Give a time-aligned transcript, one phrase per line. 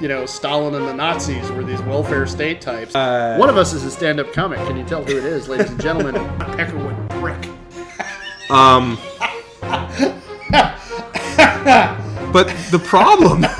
[0.00, 2.94] you know, Stalin and the Nazis were these welfare state types.
[2.94, 4.58] Uh, One of us is a stand-up comic.
[4.66, 6.14] Can you tell who it is, ladies and gentlemen?
[6.38, 7.48] Peckerwood Brick.
[8.50, 8.98] Um,
[12.32, 13.44] but the problem.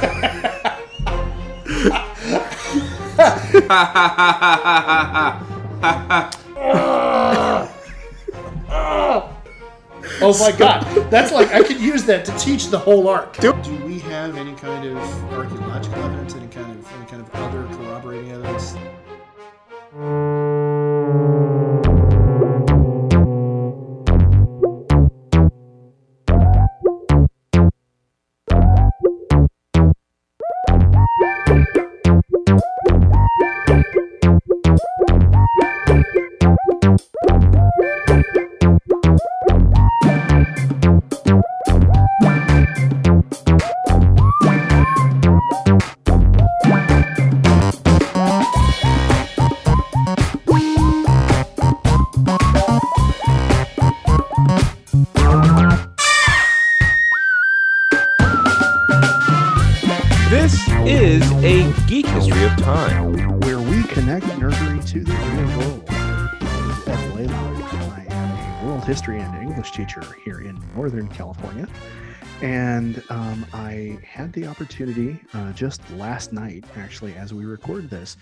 [10.19, 13.37] Oh my God, that's like I could use that to teach the whole arc.
[13.39, 13.53] Do
[13.85, 14.97] we have any kind of
[15.33, 16.26] archaeological evidence, any
[17.09, 17.86] kind of other
[71.09, 71.69] California.
[72.43, 78.19] And um, I had the opportunity uh, just last night, actually, as we record this,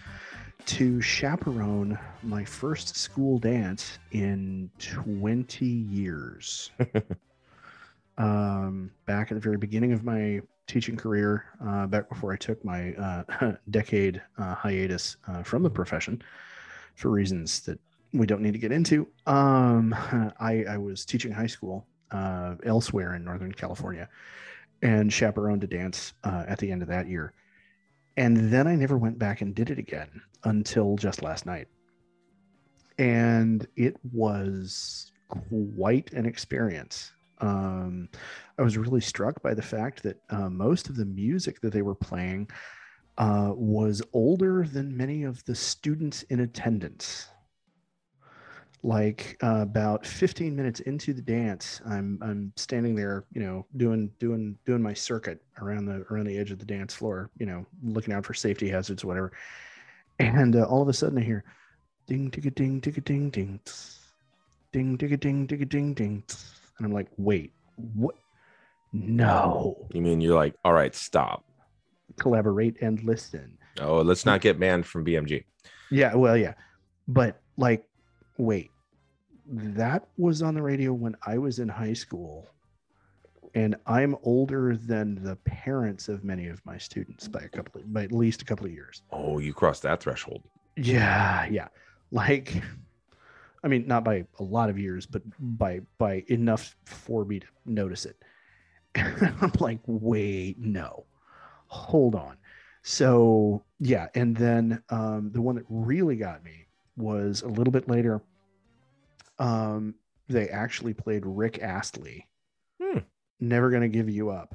[0.66, 6.70] to chaperone my first school dance in 20 years.
[8.18, 12.64] um, back at the very beginning of my teaching career, uh, back before I took
[12.64, 16.22] my uh, decade uh, hiatus uh, from the profession
[16.94, 17.78] for reasons that
[18.12, 19.08] we don't need to get into.
[19.26, 19.92] Um,
[20.40, 24.08] I, I was teaching high school uh, elsewhere in Northern California
[24.82, 27.32] and chaperoned a dance uh, at the end of that year.
[28.16, 31.68] And then I never went back and did it again until just last night.
[32.98, 37.12] And it was quite an experience.
[37.38, 38.08] Um,
[38.58, 41.82] I was really struck by the fact that uh, most of the music that they
[41.82, 42.48] were playing
[43.18, 47.28] uh, was older than many of the students in attendance.
[48.86, 54.10] Like uh, about 15 minutes into the dance, I'm I'm standing there, you know, doing
[54.18, 57.64] doing doing my circuit around the around the edge of the dance floor, you know,
[57.82, 59.32] looking out for safety hazards, whatever.
[60.18, 61.44] And uh, all of a sudden, I hear
[62.06, 64.00] ding, ding, ding, ding, ding, ding, tss,
[64.70, 66.60] ding, ding, ding, ding, ding, ding, tss.
[66.76, 67.54] and I'm like, wait,
[67.94, 68.16] what?
[68.92, 71.42] No, You mean you're like, all right, stop.
[72.20, 73.56] collaborate and listen.
[73.80, 75.44] Oh, let's not get banned from BMG.
[75.90, 76.52] Yeah, well, yeah,
[77.08, 77.84] but like,
[78.38, 78.70] wait,
[79.46, 82.48] that was on the radio when I was in high school,
[83.54, 87.92] and I'm older than the parents of many of my students by a couple, of,
[87.92, 89.02] by at least a couple of years.
[89.12, 90.42] Oh, you crossed that threshold.
[90.76, 91.68] Yeah, yeah,
[92.10, 92.62] like,
[93.62, 97.46] I mean, not by a lot of years, but by by enough for me to
[97.66, 98.16] notice it.
[98.96, 101.04] I'm like, wait, no,
[101.66, 102.36] hold on.
[102.82, 106.66] So yeah, and then um, the one that really got me
[106.96, 108.22] was a little bit later.
[109.38, 109.94] Um,
[110.28, 112.28] they actually played Rick Astley.
[112.82, 112.98] Hmm.
[113.40, 114.54] Never gonna give you up,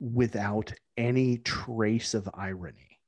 [0.00, 2.98] without any trace of irony.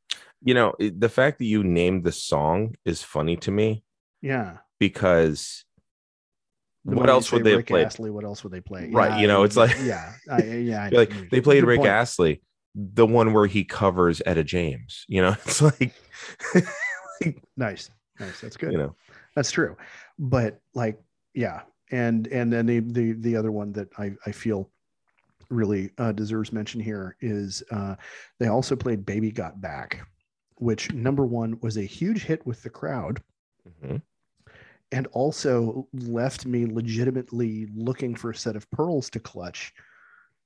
[0.42, 3.84] You know, the fact that you named the song is funny to me
[4.22, 4.56] Yeah.
[4.80, 5.64] because
[6.84, 7.86] The what else would they Rick played?
[7.86, 8.90] Astley, what else would they play?
[8.90, 10.82] Right, you know, it's like- yeah, I, yeah.
[10.86, 11.90] I like they played Rick point.
[11.90, 12.42] Astley,
[12.74, 15.04] the one where he covers Etta James.
[15.06, 15.92] You know, it's like,
[17.56, 18.40] Nice, nice.
[18.40, 18.72] That's good.
[18.72, 18.96] you know,
[19.36, 19.76] That's true.
[20.18, 21.00] But like,
[21.34, 24.70] yeah, and and then the the the other one that I I feel
[25.50, 27.96] really uh, deserves mention here is uh,
[28.38, 30.06] they also played "Baby Got Back,"
[30.56, 33.22] which number one was a huge hit with the crowd.
[33.80, 34.02] Mhm.
[34.90, 39.72] and also left me legitimately looking for a set of pearls to clutch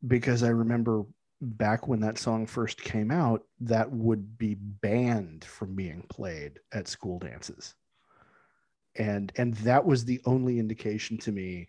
[0.07, 1.05] because I remember
[1.41, 6.89] back when that song first came out, that would be banned from being played at
[6.89, 7.75] school dances.
[8.99, 11.69] And and that was the only indication to me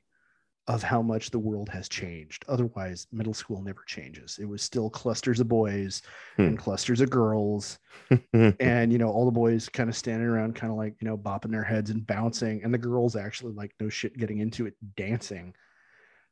[0.67, 2.43] of how much the world has changed.
[2.49, 4.37] Otherwise, middle school never changes.
[4.41, 6.01] It was still clusters of boys
[6.37, 6.55] and hmm.
[6.55, 7.79] clusters of girls
[8.59, 11.17] and you know all the boys kind of standing around kind of like you know
[11.17, 14.73] bopping their heads and bouncing and the girls actually like no shit getting into it
[14.95, 15.53] dancing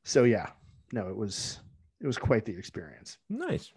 [0.04, 0.50] so yeah
[0.92, 1.60] no it was
[2.02, 3.74] it was quite the experience nice.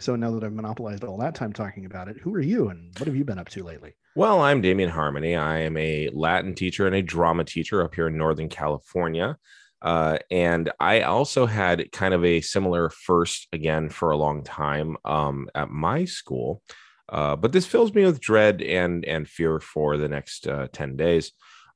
[0.00, 2.96] So now that i've monopolized all that time talking about it who are you and
[2.98, 5.36] what have you been up to lately Well, I'm Damien Harmony.
[5.36, 9.36] I am a Latin teacher and a drama teacher up here in Northern California.
[9.80, 14.96] Uh, and I also had kind of a similar first again for a long time
[15.04, 16.62] um, at my school.
[17.08, 20.96] Uh, but this fills me with dread and and fear for the next uh, 10
[20.96, 21.30] days.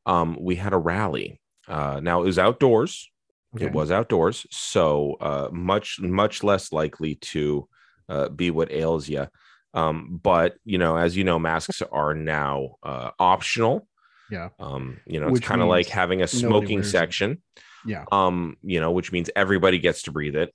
[0.04, 1.40] Um, we had a rally.
[1.68, 3.08] Uh, now it was outdoors.
[3.54, 3.66] Okay.
[3.66, 7.68] It was outdoors, so uh, much much less likely to
[8.12, 9.26] uh, be what ails you.
[9.74, 13.88] Um, but you know, as you know, masks are now uh, optional.
[14.30, 14.50] Yeah.
[14.58, 16.84] Um, you know, it's kind of like having a smoking it.
[16.84, 17.42] section.
[17.84, 18.04] Yeah.
[18.12, 20.54] Um, you know, which means everybody gets to breathe it.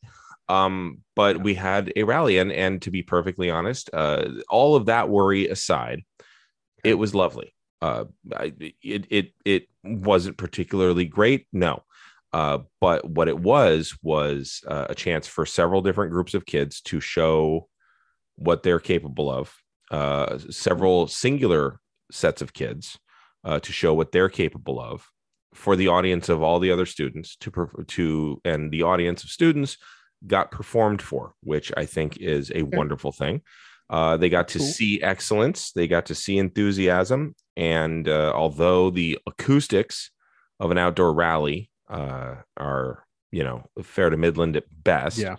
[0.49, 1.43] Um, but Yeah.
[1.43, 5.47] we had a rally, and and to be perfectly honest, uh, all of that worry
[5.47, 6.03] aside,
[6.83, 7.53] it was lovely.
[7.81, 11.83] Uh, I, it it it wasn't particularly great, no.
[12.33, 16.81] Uh, but what it was was uh, a chance for several different groups of kids
[16.81, 17.67] to show
[18.35, 19.55] what they're capable of.
[19.89, 21.79] Uh, several singular
[22.11, 22.99] sets of kids
[23.43, 25.07] uh, to show what they're capable of
[25.53, 29.77] for the audience of all the other students to to and the audience of students
[30.25, 33.41] got performed for, which I think is a wonderful thing.
[33.89, 34.67] Uh, they got to Cool.
[34.67, 40.11] see excellence, they got to see enthusiasm, and uh, although the acoustics
[40.59, 45.35] of an outdoor rally uh, are you know fair to midland at best, Yeah.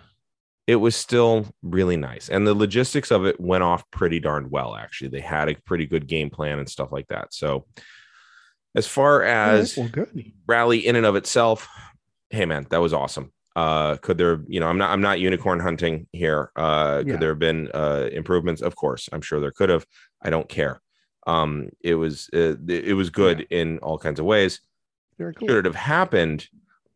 [0.67, 2.29] it was still really nice.
[2.29, 5.09] And the logistics of it went off pretty darn well, actually.
[5.09, 7.33] They had a pretty good game plan and stuff like that.
[7.33, 7.65] So,
[8.75, 10.31] as far as well, good.
[10.47, 11.67] rally in and of itself,
[12.29, 13.31] hey man, that was awesome.
[13.55, 16.51] Uh, could there, you know, I'm not, I'm not unicorn hunting here.
[16.55, 17.13] Uh, Yeah.
[17.13, 18.61] could there have been uh, improvements?
[18.61, 19.85] Of course, I'm sure there could have.
[20.21, 20.79] I don't care.
[21.27, 24.61] Um, it was, uh, it was good in all kinds of ways.
[25.19, 25.47] Very cool.
[25.49, 26.47] Should it have happened?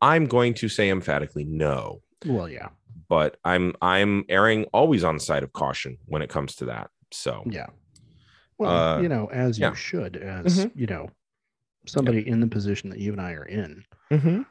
[0.02, 2.70] I'm going to say emphatically no Well, yeah.
[3.10, 6.90] but I'm I'm erring always on the side of caution when it comes to that.
[7.12, 7.68] So Yeah.
[8.58, 9.70] Well, Uh, you know, as yeah.
[9.70, 10.72] you should, as Mhm.
[10.76, 11.10] you know,
[11.86, 14.42] somebody in the position that you and I are in, Mm-hmm.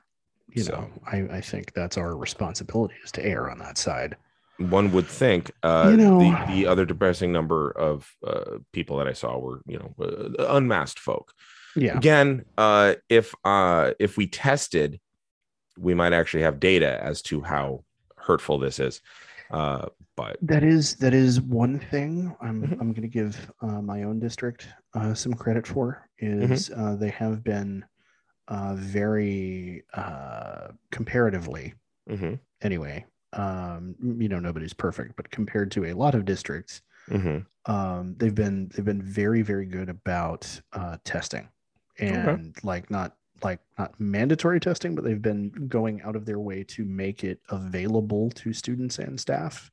[0.50, 4.16] you So- know, I, I think that's our responsibility is to err on that side.
[4.58, 9.08] one would think uh, You know- the the other depressing number of uh, people that
[9.08, 11.32] I saw were you know uh, unmasked folk.
[11.76, 11.96] Yeah.
[11.96, 15.00] Again, uh, if uh, if we tested,
[15.78, 17.84] we might actually have data as to how
[18.16, 19.00] hurtful this is.
[19.50, 19.86] Uh,
[20.16, 22.72] but That is that is one thing I'm Mhm.
[22.80, 26.52] I'm going to give uh, my own district uh, some credit for Mm-hmm.
[26.52, 27.84] is uh, they have been
[28.48, 31.74] uh, very uh, comparatively
[32.08, 33.04] mhm, anyway.
[33.32, 37.46] Um, you know nobody's perfect, but compared to a lot of districts, mhm.
[37.66, 41.48] um, they've been they've been very very good about uh, testing
[41.98, 46.64] and like not like not mandatory testing, but they've been going out of their way
[46.64, 49.70] to make it available to students and staff.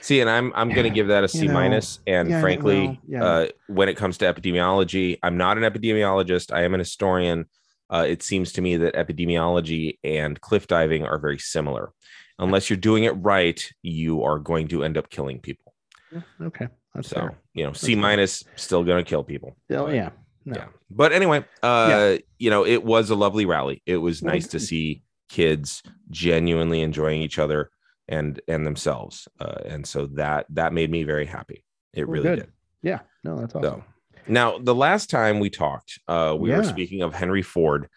[0.00, 2.00] See, and I'm I'm going to give that a C know, minus.
[2.06, 3.24] And yeah, frankly, well, yeah.
[3.24, 6.52] uh, when it comes to epidemiology, I'm not an epidemiologist.
[6.52, 7.46] I am an historian.
[7.88, 11.92] Uh, it seems to me that epidemiology and cliff diving are very similar.
[12.38, 15.72] Unless you're doing it right, you are going to end up killing people.
[16.12, 17.38] Yeah, okay, that's So fair.
[17.54, 18.02] you know, C fair.
[18.02, 19.56] minus still going to kill people.
[19.70, 20.10] Oh yeah,
[20.44, 20.56] no.
[20.56, 22.18] yeah but anyway uh Yeah.
[22.38, 27.22] you know it was a lovely rally it was nice to see kids genuinely enjoying
[27.22, 27.70] each other
[28.08, 32.24] and and themselves uh and so that that made me very happy it Well, really
[32.24, 32.36] good.
[32.40, 32.52] did
[32.82, 33.80] yeah, no, that's awesome.
[33.80, 33.84] so
[34.28, 37.88] now the last time we talked uh we were speaking of henry ford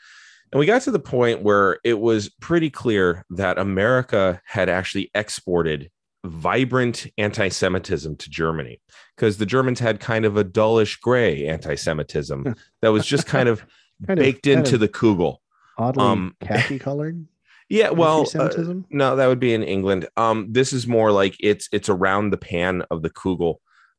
[0.53, 5.11] and we got to the point where it was pretty clear that america had actually
[5.13, 5.89] exported
[6.27, 8.79] vibrant anti-semitism to germany
[9.15, 13.65] because the germans had kind of a dullish gray anti-semitism that was just kind of
[14.05, 15.37] Kind baked kind into of the kugel.
[15.77, 17.25] oddly um, khaki colored.
[17.69, 18.47] Yeah, well, uh,
[18.89, 20.07] no, that would be in England.
[20.15, 23.55] Um, this is more like it's it's around the pan of the kugel,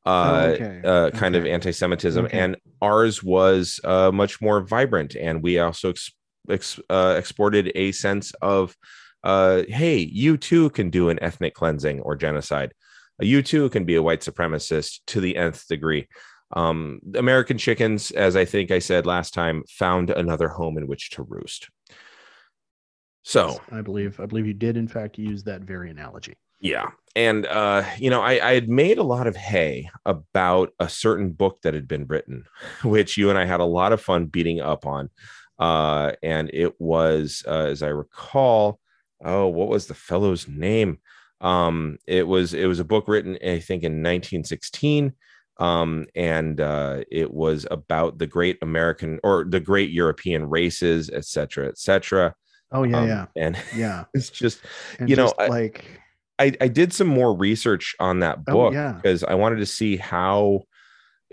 [0.06, 0.08] uh,
[0.46, 0.80] Oh, okay.
[0.82, 2.38] uh, kind of anti-Semitism, Okay.
[2.38, 6.12] and ours was uh, much more vibrant, and we also ex-
[6.48, 8.74] ex- uh, exported a sense of,
[9.24, 12.72] uh, hey, you too can do an ethnic cleansing or genocide.
[13.20, 16.08] Uh, You too can be a white supremacist to the nth degree.
[16.54, 21.10] Um, American chickens, as I think I said last time, found another home in which
[21.10, 21.68] to roost.
[23.22, 26.34] So I believe I believe you did in fact use that very analogy.
[26.60, 26.90] yeah.
[27.16, 31.32] And, uh, you know, I, I had made a lot of hay about a certain
[31.32, 32.44] book that had been written,
[32.84, 35.10] which you and I had a lot of fun beating up on.
[35.58, 38.78] Uh, and it was, uh, as I recall,
[39.24, 40.98] oh, what was the fellow's name?
[41.40, 45.12] Um, it was, it was a book written, I think, in 1916.
[45.60, 51.24] Um, and uh, it was about the great American or the great European races, et
[51.24, 52.34] cetera, et cetera.
[52.70, 54.04] Oh yeah, Um, yeah, And yeah.
[54.14, 54.60] it's just,
[55.00, 55.84] And you know, just, I- like
[56.40, 58.92] I, I did some more research on that Oh, book yeah.
[58.92, 60.62] because I wanted to see how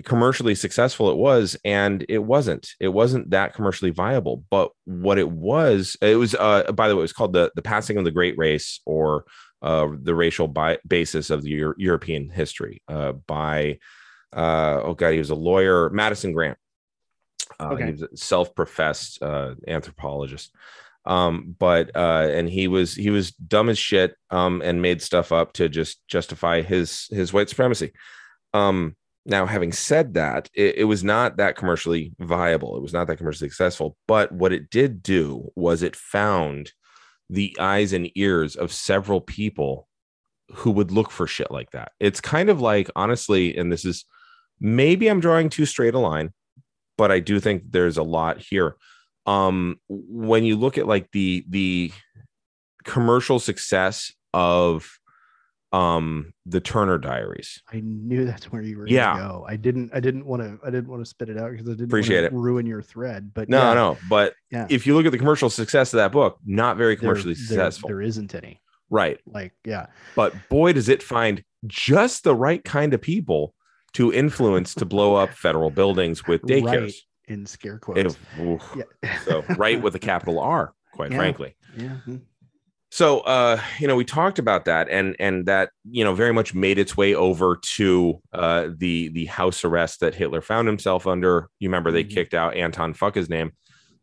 [0.04, 2.70] commercially successful it was and it wasn't.
[2.80, 7.00] It wasn't that commercially viable but what it was it was uh by the way
[7.00, 9.26] it was called the the passing of the great race or
[9.62, 13.80] uh the racial bi- basis of the Euro- european history uh by
[14.36, 16.58] uh oh god he was a lawyer madison grant.
[17.60, 17.86] Uh, Okay.
[17.86, 20.54] he was a self-professed uh anthropologist.
[21.06, 25.32] Um but uh and he was he was dumb as shit um and made stuff
[25.32, 27.94] up to just justify his his white supremacy.
[28.54, 28.96] Um
[29.26, 32.78] now, having said that, it, it was not that commercially viable.
[32.78, 33.98] It was not that commercially successful.
[34.08, 36.72] But what it did do was it found
[37.30, 39.88] the eyes and ears of several people
[40.54, 41.92] who would look for shit like that.
[42.00, 44.06] It's kind of like, honestly, and this is
[44.60, 46.32] maybe I'm drawing too straight a line,
[46.96, 48.76] but I do think there's a lot here.
[49.26, 51.92] Um, when you look at like the the
[52.84, 55.00] commercial success of
[55.76, 59.14] um the Turner Diaries, I knew that's where you were Yeah.
[59.18, 59.46] gonna go.
[59.48, 61.72] I didn't I didn't want to I didn't want to spit it out because I
[61.72, 62.32] didn't Appreciate it.
[62.34, 63.32] ruin your thread.
[63.34, 64.68] But No, yeah, no, but Yeah.
[64.70, 67.90] if you look at the commercial success of that book, not very commercially there- successful.
[67.90, 68.62] there isn't any.
[68.92, 69.20] right.
[69.26, 69.88] Like, yeah.
[70.16, 73.54] But boy, does it find just the right kind of people
[73.94, 76.82] to influence to blow up federal buildings with daycares.
[76.82, 76.94] Right.
[77.28, 78.16] In scare quotes.
[78.40, 78.62] Oof.
[78.78, 79.18] yeah.
[79.26, 81.18] so right with a capital R, quite Yeah.
[81.18, 81.56] frankly.
[81.76, 81.96] yeah.
[82.06, 82.18] hmm.
[82.96, 86.54] So uh, you know, we talked about that and and that, you know, very much
[86.54, 91.50] made its way over to uh the the house arrest that Hitler found himself under.
[91.60, 92.12] You remember they Mhm.
[92.12, 93.52] kicked out Anton fuck his name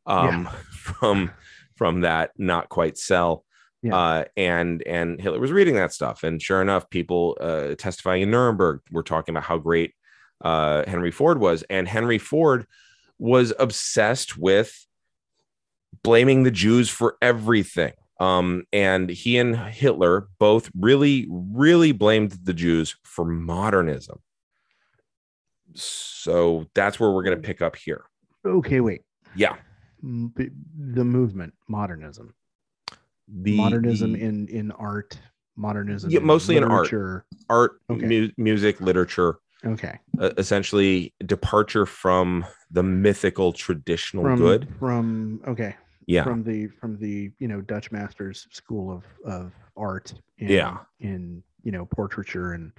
[0.05, 1.31] um from
[1.75, 3.47] from that not quite cell.
[3.83, 3.97] Yeah.
[3.97, 8.31] Uh, and and Hitler was reading that stuff, and sure enough, people uh, testifying in
[8.31, 9.95] Nuremberg were talking about how great
[10.45, 12.67] uh, Henry Ford was, and Henry Ford
[13.19, 14.87] was obsessed with
[16.05, 17.95] blaming the Jews for everything.
[18.23, 24.21] Um, and he and Hitler both really, really blamed the Jews for modernism.
[25.75, 28.05] So that's where we're going to pick up here.
[28.47, 29.03] Okay, wait.
[29.35, 29.57] Yeah.
[30.03, 32.35] The movement, modernism.
[33.27, 35.19] The modernism in in art,
[35.57, 36.93] modernism Yeah, mostly in art.
[37.49, 38.07] art, Okay.
[38.07, 39.99] mu- music, literature, Okay.
[40.21, 44.69] uh, essentially departure from the mythical traditional From good.
[44.79, 45.77] from okay.
[46.07, 46.25] Yeah.
[46.25, 50.79] From the from the you know Dutch masters school of of art in, Yeah.
[51.01, 52.73] in you know portraiture and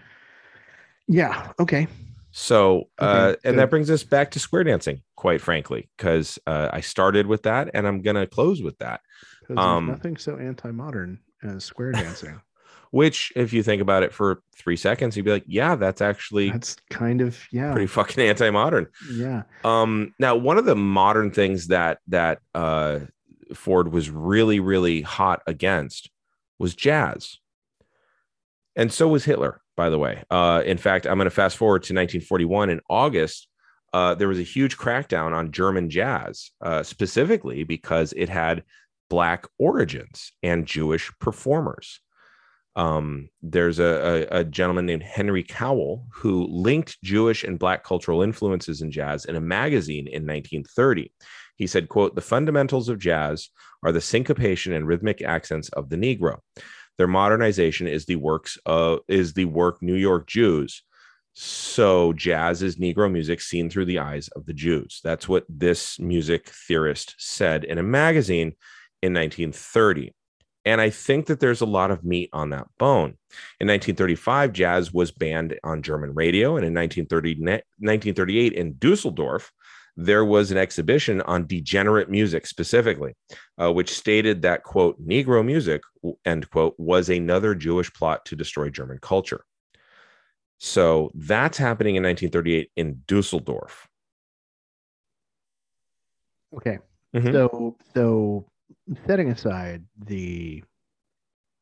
[1.07, 1.87] yeah, okay.
[2.31, 6.69] So, uh, Okay, and that brings us back to square dancing, quite frankly, because uh,
[6.73, 9.01] I started with that and I'm going to close with that.
[9.55, 12.41] Um, nothing so anti-modern as square dancing.
[12.93, 16.51] Which, if you think about it for three seconds, you'd be like, yeah, that's actually
[16.51, 17.71] That's kind of yeah.
[17.71, 18.85] pretty fucking anti modern.
[19.11, 19.41] yeah.
[19.63, 22.99] Um, now, one of the modern things that that uh,
[23.55, 26.11] Ford was really, really hot against
[26.59, 27.39] was jazz,
[28.75, 29.59] and so was Hitler.
[29.75, 32.69] By the way, uh, in fact, I'm going to fast forward to 1941.
[32.69, 33.47] In August,
[33.91, 38.61] uh, there was a huge crackdown on German jazz, uh, specifically because it had
[39.09, 42.01] black origins and Jewish performers.
[42.75, 48.21] Um, there's a, a, a gentleman named Henry Cowell who linked Jewish and black cultural
[48.21, 51.11] influences in jazz in a magazine in 1930.
[51.55, 53.49] He said, quote, the fundamentals of jazz
[53.83, 56.39] are the syncopation and rhythmic accents of the Negro.
[56.97, 60.83] Their modernization is the works of is the work New York Jews.
[61.33, 65.01] So jazz is Negro music seen through the eyes of the Jews.
[65.03, 68.53] That's what this music theorist said in a magazine
[69.01, 70.13] in 1930.
[70.65, 73.17] And I think that there's a lot of meat on that bone.
[73.59, 76.55] In 1935, jazz was banned on German radio.
[76.55, 77.35] And in 1930,
[77.79, 79.51] 1938, in Dusseldorf,
[79.95, 83.13] there was an exhibition on degenerate music specifically,
[83.61, 85.81] uh, which stated that, quote, Negro music,
[86.25, 89.43] end quote, was another Jewish plot to destroy German culture.
[90.57, 93.87] So that's happening in 1938 in Dusseldorf.
[96.55, 96.79] Okay.
[97.13, 97.31] Mhm.
[97.31, 98.45] So so
[99.07, 100.63] setting aside the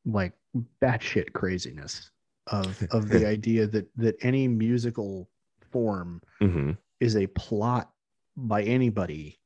[0.05, 0.33] like
[0.81, 2.11] batshit craziness
[2.47, 5.29] of of the idea that that any musical
[5.71, 6.77] form Mhm.
[6.99, 7.91] is a plot
[8.35, 9.39] by anybody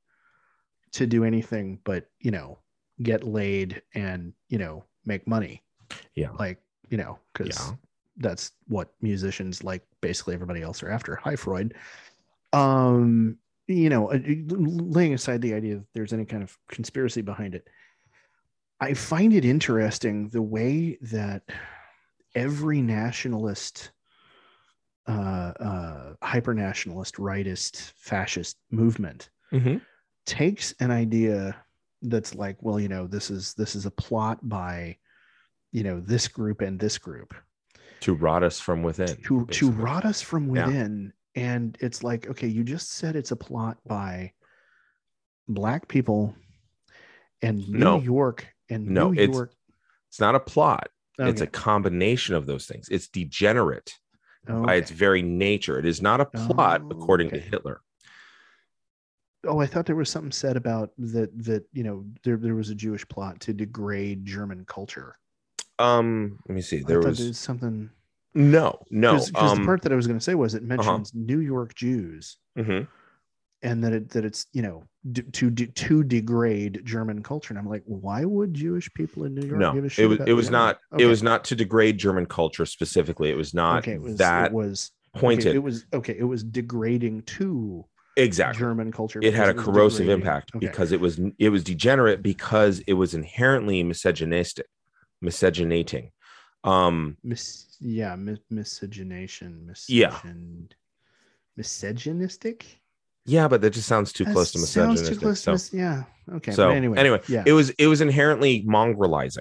[0.91, 2.57] to do anything but you know
[3.03, 5.61] get laid and you know make money
[6.15, 6.31] Yeah.
[6.39, 7.75] like you know because Yeah.
[8.17, 11.75] that's what musicians like basically everybody else are after hi freud
[12.53, 14.19] um you know uh,
[14.49, 17.67] laying aside the idea that there's any kind of conspiracy behind it
[18.79, 21.41] i find it interesting the way that
[22.35, 23.91] every nationalist
[25.07, 25.11] uh
[25.59, 29.81] uh hyper nationalist rightist fascist movement Mhm.
[30.25, 31.55] takes an idea
[32.01, 34.97] that's like well you know this is this is a plot by
[35.71, 37.33] you know this group and this group
[38.01, 39.07] To rot us from within.
[39.23, 43.35] to to rot us from within and it's like okay you just said it's a
[43.35, 44.31] plot by
[45.47, 46.33] black people
[47.41, 47.99] and new No.
[47.99, 49.51] york and No, new it's- york
[50.09, 50.89] It's not a plot.
[51.19, 52.87] It's a combination of those things.
[52.89, 53.93] It's degenerate
[54.45, 55.77] by its very nature.
[55.79, 57.39] It is not a plot, Oh, according to.
[57.39, 57.81] Hitler.
[59.47, 62.69] oh i thought there was something said about that that you know there, there was
[62.71, 65.15] a jewish plot to degrade german culture
[65.79, 66.79] Um, let me see.
[66.79, 67.89] There was something
[68.35, 69.13] no, no.
[69.13, 71.73] because the Um, part that i was going to say was it mentions new york
[71.73, 72.87] jews mhm.
[73.63, 77.51] and that it that it's you know d- to de- to degrade German culture.
[77.53, 80.05] And I'm like, why would Jewish people in New York no, give a shit?
[80.05, 81.03] it was about it was not Okay.
[81.03, 83.29] it was not to degrade German culture specifically.
[83.29, 83.93] It was not okay.
[83.93, 86.15] It was that it was okay, pointed it was okay.
[86.17, 87.85] It was degrading to
[88.17, 88.59] exactly.
[88.59, 89.19] German culture.
[89.23, 90.21] It had a was corrosive degrading.
[90.21, 90.65] impact Okay.
[90.67, 94.65] because it was it was degenerate because it was inherently misogynistic,
[95.21, 96.11] miscegenating.
[96.65, 100.09] Um, Mis- yeah, mis- miscegenation, Yeah.
[100.11, 100.71] miscegen-
[101.55, 102.79] misogynistic.
[103.25, 105.13] yeah, but that just sounds too That close to sounds misogynistic.
[105.13, 106.03] too close to so, mis- yeah.
[106.37, 106.51] Okay.
[106.51, 107.43] so but anyway, anyway, yeah.
[107.45, 109.39] it was it was inherently mongrelizing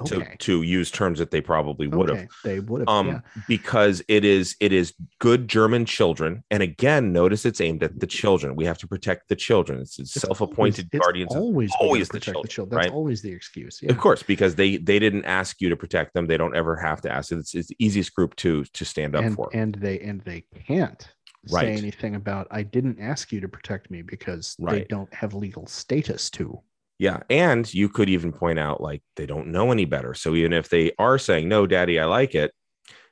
[0.00, 0.36] okay.
[0.38, 2.28] to use terms that they probably would have.
[2.44, 2.88] They would have.
[2.88, 3.20] um yeah.
[3.48, 8.06] because it is it is good german children and again notice it's aimed at the
[8.06, 11.72] children we have to protect the children it's, it's It's self-appointed always- guardians of, Always,
[11.80, 12.94] always the protect children, That's right?
[12.94, 13.80] always the excuse.
[13.82, 13.90] Yeah.
[13.92, 17.00] of course because they they didn't ask you to protect them they don't ever have
[17.02, 20.00] to ask it's, it's the easiest group to to stand up and, for and they
[20.00, 21.08] and they can't
[21.50, 21.62] Right.
[21.62, 25.66] say anything about I didn't ask you to protect me because they don't have legal
[25.66, 26.60] status to.
[27.02, 30.52] Yeah and you could even point out like they don't know any better so even
[30.52, 32.52] if they are saying no daddy i like it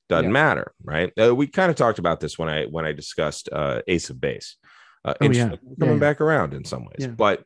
[0.09, 0.31] doesn't Yeah.
[0.45, 3.83] matter right uh, we kind of talked about this when i when i discussed uh
[3.89, 4.57] ace of base
[5.05, 5.55] uh Oh, yeah.
[5.81, 6.01] coming yeah.
[6.09, 7.43] back around in some ways but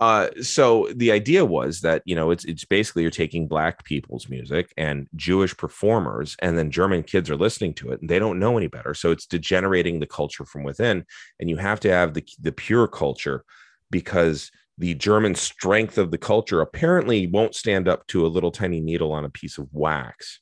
[0.00, 4.26] uh so the idea was that you know it's it's basically you're taking black people's
[4.30, 8.38] music and jewish performers and then german kids are listening to it and they don't
[8.38, 11.04] know any better so it's degenerating the culture from within
[11.38, 13.44] and you have to have the the pure culture
[13.90, 18.80] because the german strength of the culture apparently won't stand up to a little tiny
[18.80, 20.40] needle on a piece of wax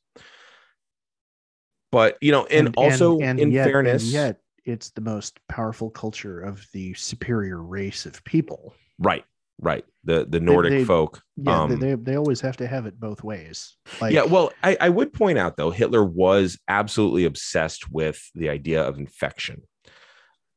[1.93, 5.91] but you know and, also and in yet, fairness and yet it's the most powerful
[5.91, 8.75] culture of the superior race of people.
[8.99, 9.25] right
[9.59, 12.87] right the the nordic they- folk Yeah, they- um, they, they always have to have
[12.87, 13.77] it both ways.
[14.01, 18.49] Like, yeah, well, I, I would point out though, Hitler was absolutely obsessed with the
[18.49, 19.63] idea of infection.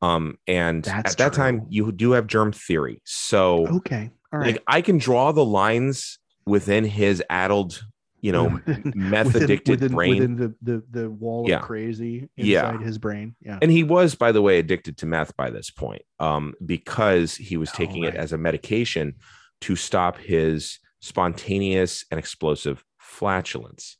[0.04, 3.02] Um, and That's at that time, you do have germ theory.
[3.06, 4.54] So, okay, all right.
[4.54, 7.86] like, I can draw the lines within his addled,
[8.20, 8.60] you know,
[8.96, 10.10] meth addicted within, brain.
[10.16, 11.58] within the, the the wall Yeah.
[11.60, 12.72] of crazy Yeah.
[12.72, 13.36] inside his brain.
[13.42, 13.60] Yeah.
[13.62, 17.56] and he was, by the way, addicted to meth by this point, um, because he
[17.56, 19.16] was Oh, taking it as a medication
[19.62, 23.98] to stop his spontaneous and explosive flatulence.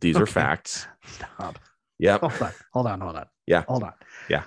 [0.00, 0.86] These are facts.
[1.06, 1.58] Stop.
[2.00, 2.20] Yep.
[2.22, 2.52] Hold on.
[2.72, 3.00] Hold on.
[3.00, 3.26] Hold on.
[3.46, 3.62] Yeah.
[3.68, 3.92] Hold on.
[4.28, 4.42] Yeah.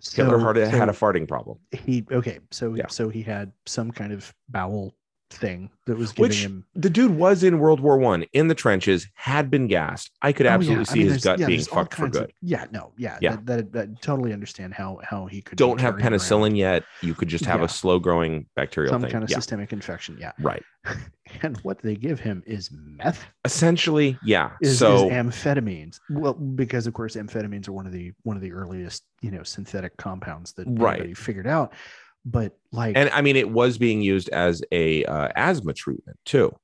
[0.00, 1.58] So, Hitler had, a- had a farting problem.
[1.72, 2.38] he okay.
[2.50, 2.86] So Yeah.
[2.88, 4.94] so he had some kind of bowel
[5.30, 6.64] thing that was giving Which him.
[6.74, 10.10] the dude was in World War One in the trenches, had been gassed.
[10.22, 10.54] I could Oh, yeah.
[10.54, 12.32] absolutely I see mean, his gut yeah, being fucked for kinds of- good.
[12.42, 12.66] yeah.
[12.70, 12.92] No.
[12.96, 13.18] Yeah.
[13.20, 13.32] Yeah.
[13.36, 16.84] That, that, that totally understand how how he could Don't have penicillin around yet.
[17.02, 17.66] You could just have Yeah.
[17.66, 19.10] a slow growing bacterial Some thing.
[19.10, 20.16] kind of systemic infection.
[20.20, 20.32] Yeah.
[20.40, 20.62] right.
[21.42, 23.24] And what they give him is meth.
[23.44, 24.52] Essentially, yeah.
[24.60, 25.98] Is, so is amphetamines.
[26.08, 29.42] Well, because of course amphetamines are one of the one of the earliest you know
[29.42, 31.18] synthetic compounds that Right.
[31.18, 31.72] figured out.
[32.28, 36.54] But like and I mean, it was being used as a uh, asthma treatment too.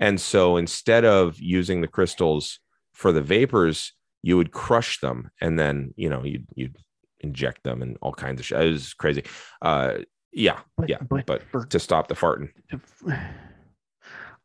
[0.00, 2.58] And so instead of using the crystals
[2.92, 3.92] for the vapors,
[4.22, 6.76] you would crush them and then you know you'd you'd
[7.20, 8.60] inject them and all kinds of shit.
[8.60, 9.22] It was crazy.
[9.62, 9.98] Uh,
[10.32, 12.50] yeah, But- yeah, but but for- to stop the farting.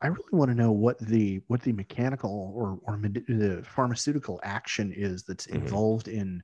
[0.03, 4.39] I really want to know what the what the mechanical or or med- the pharmaceutical
[4.43, 5.55] action is that's Mhm.
[5.55, 6.41] involved in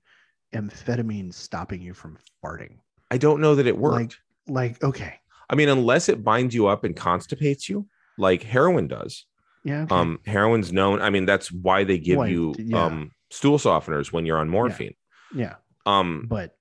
[0.54, 2.78] amphetamines stopping you from farting.
[3.12, 4.20] I don't know that it worked.
[4.48, 5.16] Like like okay,
[5.50, 9.26] I mean, unless it binds you up and constipates you, like heroin does.
[9.64, 9.96] yeah, okay.
[9.96, 11.02] Um, heroin's known.
[11.02, 12.86] I mean, that's why they give you yeah.
[12.86, 14.96] um stool softeners when you're on morphine.
[15.34, 16.56] yeah, Um, but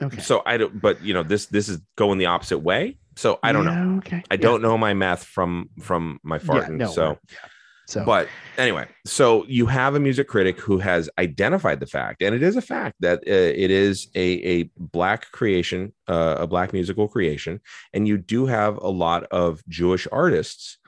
[0.00, 0.20] okay.
[0.20, 0.80] so I don't.
[0.80, 2.98] But you know, this this is going the opposite way.
[3.16, 3.98] So I don't know.
[3.98, 4.36] Okay, I yeah.
[4.36, 6.76] don't know my math from from my Yeah, farting.
[6.78, 7.36] no, so, yeah.
[7.86, 12.34] So but anyway, so you have a music critic who has identified the fact, and
[12.34, 16.72] it is a fact that uh, it is a a black creation, uh, a black
[16.72, 17.60] musical creation,
[17.92, 20.78] and you do have a lot of Jewish artists.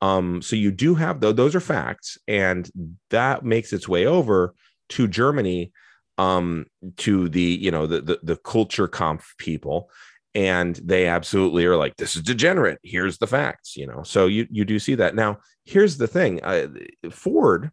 [0.00, 2.70] Um, so you do have though those are facts, and
[3.10, 4.54] that makes its way over
[4.90, 5.72] to Germany,
[6.16, 6.66] um,
[6.98, 9.90] to the you know the the, the culture comp people,
[10.36, 12.78] and they absolutely are like this is degenerate.
[12.82, 14.02] Here's the facts, you know.
[14.02, 15.38] So you you do see that now.
[15.64, 16.68] Here's the thing: uh,
[17.10, 17.70] Ford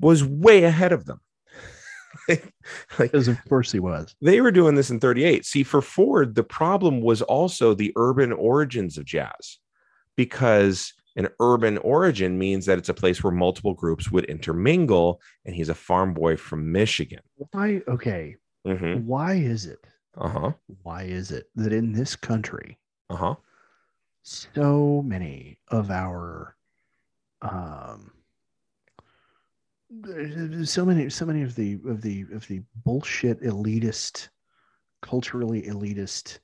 [0.00, 1.20] was way ahead of them.
[2.28, 2.52] like,
[2.98, 4.16] Because of course he was.
[4.20, 5.46] they were doing this in 38.
[5.46, 9.58] See, for Ford, the problem was also the urban origins of jazz,
[10.16, 15.54] because an urban origin means that it's a place where multiple groups would intermingle, and
[15.54, 17.20] he's a farm boy from Michigan.
[17.36, 17.80] Why?
[17.86, 18.34] Okay.
[18.66, 19.06] Mm-hmm.
[19.06, 19.78] Why is it?
[20.16, 20.52] Uh huh.
[20.82, 22.78] Why is it that in this country,
[23.10, 23.36] Uh huh.
[24.22, 26.56] so many of our,
[27.42, 28.12] um,
[30.64, 34.28] so many, so many of the of the of the bullshit elitist,
[35.02, 36.38] culturally elitist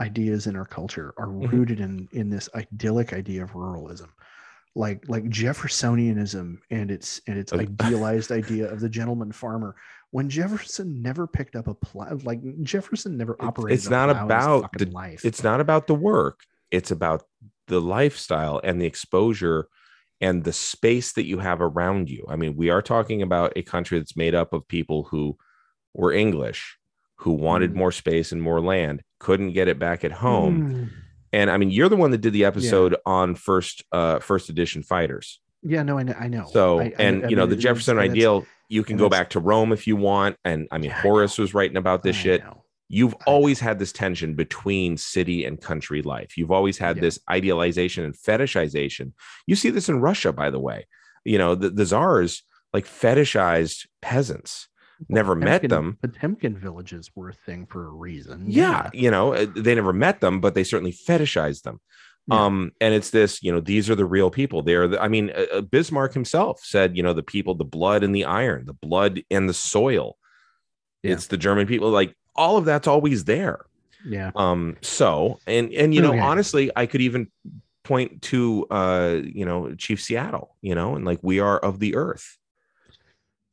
[0.00, 1.52] ideas in our culture are Mhm.
[1.52, 4.10] rooted in in this idyllic idea of ruralism
[4.74, 9.74] like like jeffersonianism and its and its idealized idea of the gentleman farmer
[10.16, 14.86] when jefferson never picked up a plow like jefferson never operated it's not about the-
[14.86, 16.36] life It's not about the work,
[16.70, 17.20] it's about
[17.68, 19.68] the lifestyle and the exposure
[20.20, 22.24] and the space that you have around you.
[22.28, 25.36] I mean, we are talking about a country that's made up of people who
[25.92, 26.78] were English,
[27.16, 27.76] who wanted Mm.
[27.82, 30.56] more space and more land, couldn't get it back at home.
[30.56, 30.88] Mm.
[31.34, 34.82] And I mean, you're the one that did the episode on first uh first edition
[34.82, 35.40] fighters.
[35.62, 36.46] yeah no i know, I know.
[36.58, 39.08] So, I- I- and I you know, mean, the Jefferson ideal, you can and go
[39.08, 40.36] back to Rome if you want.
[40.44, 41.42] And I mean, Yeah, I Horace know.
[41.42, 42.44] was writing about this I shit.
[42.44, 42.64] know.
[42.88, 43.22] You've I know.
[43.34, 46.36] always had this tension between city and country life.
[46.36, 47.02] You've always had Yeah.
[47.02, 49.12] this idealization and fetishization.
[49.46, 50.86] You see this in Russia, by the way.
[51.24, 54.68] You know, the, the czars like fetishized peasants,
[55.08, 55.98] never met Potemkin- them.
[56.02, 58.44] Potemkin villages were a thing for a reason.
[58.48, 61.80] Yeah, you know, uh, they never met them, but they certainly fetishized them.
[62.28, 62.44] Yeah.
[62.44, 64.62] Um, and it's this, you know, these are the real people.
[64.62, 68.02] They're, the, I mean, uh, uh, Bismarck himself said, you know, the people, the blood
[68.02, 70.16] and the iron, the blood and the soil.
[71.02, 71.12] Yeah.
[71.12, 71.90] It's the German people.
[71.90, 73.66] Like all of that's always there.
[74.04, 74.32] yeah.
[74.34, 76.18] Um, so and and you know, Okay.
[76.20, 77.30] honestly, I could even
[77.84, 81.94] point to uh, you know, Chief Seattle, you know, and like we are of the
[81.94, 82.36] earth.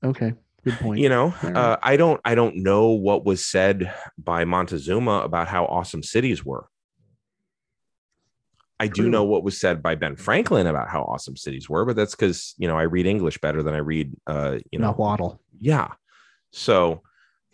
[0.03, 0.33] Okay.
[0.63, 0.99] Good point.
[0.99, 5.65] You know, uh, I don't I don't know what was said by Montezuma about how
[5.65, 6.67] awesome cities were.
[8.84, 11.96] I do know what was said by Ben Franklin about how awesome cities were, but
[11.96, 15.39] that's because you know I read English better than I read uh you know Nahuatl.
[15.60, 15.89] yeah
[16.52, 17.02] so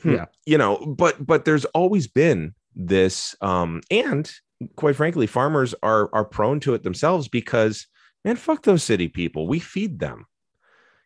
[0.01, 0.25] hmm, Yeah.
[0.45, 4.31] you know but but there's always been this um and
[4.75, 7.87] quite frankly farmers are are prone to it themselves because
[8.25, 10.25] man fuck those city people we feed them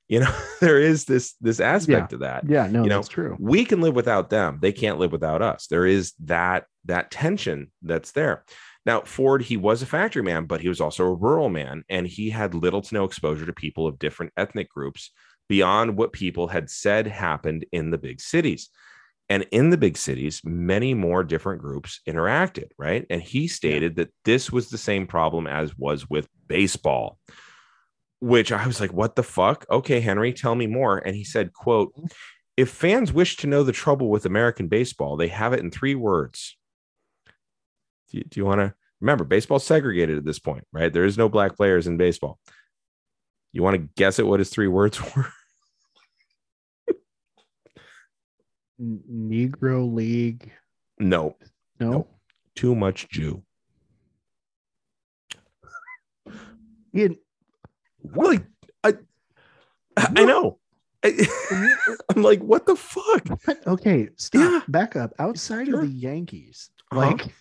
[0.07, 2.67] you know there is this this aspect of that Yeah.
[2.67, 3.37] No, You know, that's true.
[3.39, 7.71] we can live without them they can't live without us there is that that tension
[7.83, 8.43] that's there
[8.85, 12.07] now ford he was a factory man but he was also a rural man and
[12.07, 15.11] he had little to no exposure to people of different ethnic groups
[15.49, 18.69] beyond what people had said happened in the big cities.
[19.29, 23.05] And in the big cities many more different groups interacted right?
[23.09, 27.19] And he stated that this was the same problem as was with baseball
[28.19, 29.65] which i was like what the fuck?
[29.69, 30.97] Okay henry tell me more.
[30.97, 32.07] And he said quote mm-hmm.
[32.57, 35.95] if fans wish to know the trouble with American baseball, they have it in three
[35.95, 36.57] words.
[38.13, 40.93] Do you, you want to remember baseball's segregated at this point, right?
[40.93, 42.39] There is no black players in baseball.
[43.51, 45.27] You want to guess at what his three words were?
[48.81, 50.51] Negro League.
[50.99, 51.35] No,
[51.79, 51.91] No.
[51.91, 52.09] Nope.
[52.55, 53.43] too much Jew.
[56.93, 57.17] In-
[58.03, 58.41] Really?
[58.83, 58.95] I,
[59.95, 60.59] I know.
[61.05, 61.25] I,
[62.15, 63.25] am like, what the fuck?
[63.45, 63.65] What?
[63.65, 64.41] Okay, stop.
[64.41, 64.59] Yeah.
[64.67, 65.13] Back up.
[65.19, 65.81] Outside Sure.
[65.83, 66.99] of the Yankees, Uh-huh.
[67.11, 67.33] like,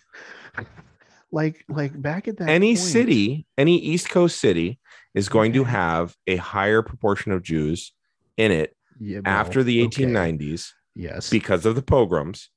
[1.31, 2.49] like, like back at that.
[2.49, 4.79] Any point- city, any East Coast city
[5.15, 7.93] is going to have a higher proportion of Jews
[8.37, 11.29] in it Yeah, well, after the okay, 1890s Yes.
[11.29, 12.49] because of the pogroms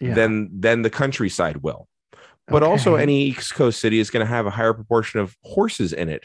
[0.00, 0.14] yeah.
[0.14, 1.88] than than the countryside will.
[2.48, 5.92] But also, any East Coast city is going to have a higher proportion of horses
[5.92, 6.24] in it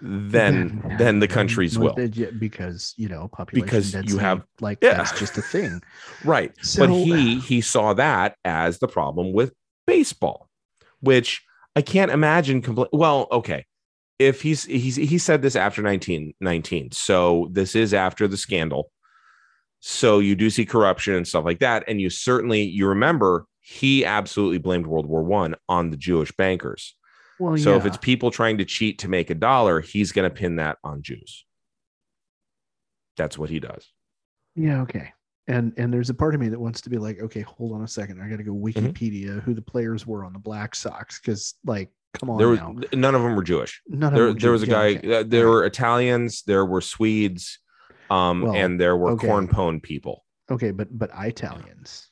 [0.00, 1.94] than Then- than the countries will.
[1.94, 4.94] then, because you know population Because you have- like Yeah.
[4.94, 5.82] that's just a thing.
[6.24, 6.52] Right.
[6.62, 9.52] So but he he saw that as the problem with
[9.86, 10.47] baseball,
[11.00, 11.42] which
[11.76, 12.62] I can't imagine.
[12.62, 13.66] Compl- well, okay,
[14.18, 18.90] if he's he's he said this after 1919, so this is after the scandal.
[19.80, 24.04] So you do see corruption and stuff like that, and you certainly you remember he
[24.04, 26.96] absolutely blamed World War One on the Jewish bankers.
[27.38, 30.34] well, So if it's people trying to cheat to make a dollar, he's going to
[30.34, 31.44] pin that on Jews.
[33.16, 33.86] That's what he does.
[34.56, 35.12] Yeah, okay.
[35.48, 37.82] And and there's a part of me that wants to be like, okay, hold on
[37.82, 38.20] a second.
[38.22, 38.86] I got to go Mm-hmm.
[38.86, 42.58] Wikipedia who the players were on the Black Sox because, like, come on There was
[42.60, 42.76] now.
[42.94, 43.80] none of them were Jewish.
[43.88, 45.14] None there, of them there was a guy okay.
[45.20, 47.58] uh, there were italians there were swedes
[48.10, 49.26] um Well, and there were okay.
[49.26, 52.08] corn pone people Okay, but but Italians,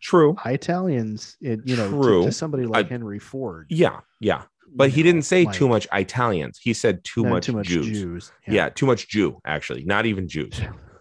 [0.00, 2.24] true Italians, it, you know, to- True.
[2.24, 3.66] To, somebody like I- Henry Ford.
[3.70, 4.42] yeah yeah
[4.76, 7.86] but he know, didn't say too much italians he said too much too much jews,
[7.88, 8.32] Jews.
[8.48, 8.68] Yeah.
[8.70, 10.60] too much jew actually not even jews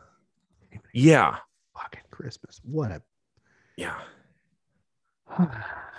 [0.93, 1.37] yeah
[1.75, 2.61] Fucking Christmas.
[2.63, 3.01] What a
[3.77, 3.99] Yeah.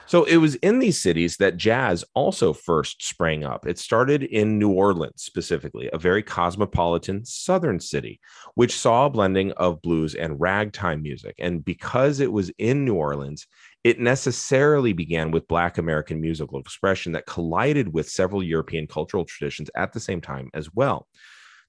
[0.07, 3.67] So it was in these cities that jazz also first sprang up.
[3.67, 8.21] It started in New Orleans, specifically, a very cosmopolitan southern city,
[8.55, 11.35] which saw a blending of blues and ragtime music.
[11.39, 13.47] And because it was in New Orleans,
[13.83, 19.71] it necessarily began with Black American musical expression that collided with several European cultural traditions
[19.75, 21.09] at the same time as well.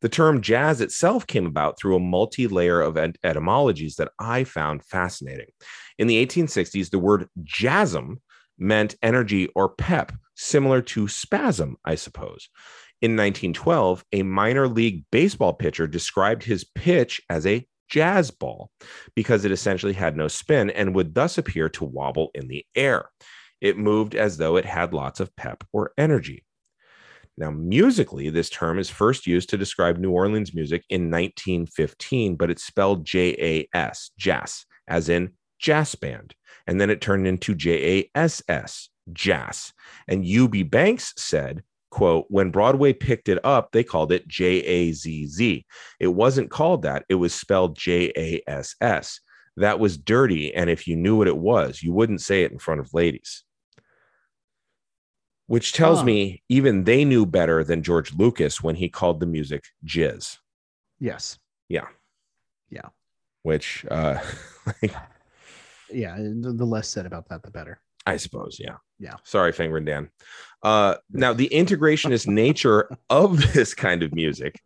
[0.02, 4.84] The term jazz itself came about through a multi layer of etymologies that I found
[4.84, 5.48] fascinating.
[5.98, 8.22] In the 1860s, the word jasm
[8.58, 12.50] meant energy or pep, similar to spasm, I suppose.
[13.02, 18.72] In 1912, a minor league baseball pitcher described his pitch as a jazz ball
[19.16, 23.10] because it essentially had no spin and would thus appear to wobble in the air.
[23.62, 26.44] It moved as though it had lots of pep or energy.
[27.38, 32.50] Now, musically, this term is first used to describe New Orleans music in 1915, but
[32.50, 36.34] it's spelled J A S, jazz, as in jazz band.
[36.66, 39.74] And then it turned into J A S S, jazz.
[40.08, 44.92] And Eubie Blake said, quote, when Broadway picked it up, they called it J A
[44.94, 45.66] Z Z.
[46.00, 49.20] It wasn't called that, it was spelled J A S S.
[49.58, 50.54] That was dirty.
[50.54, 53.45] And if you knew what it was, you wouldn't say it in front of ladies
[55.48, 56.06] which tells huh.
[56.06, 60.38] me even they knew better than George Lucas when he called the music jizz.
[61.00, 61.38] Yes.
[61.70, 61.88] Yeah.
[62.70, 62.90] Yeah.
[63.44, 64.20] Which, uh,
[64.82, 64.94] like,
[65.92, 67.80] yeah, the, the less said about that, the better.
[68.06, 68.58] I suppose.
[68.60, 68.78] Yeah.
[69.00, 69.16] Yeah.
[69.24, 70.10] Sorry, Finger and Dan.
[70.64, 74.60] Uh, now, the integrationist nature of this kind of music,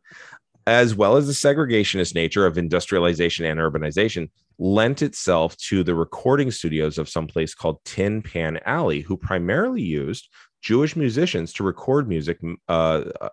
[0.67, 6.51] as well as the segregationist nature of industrialization and urbanization, lent itself to the recording
[6.51, 10.29] studios of some place called Tin Pan Alley, who primarily used
[10.61, 13.29] Jewish musicians to record music, uh, uh,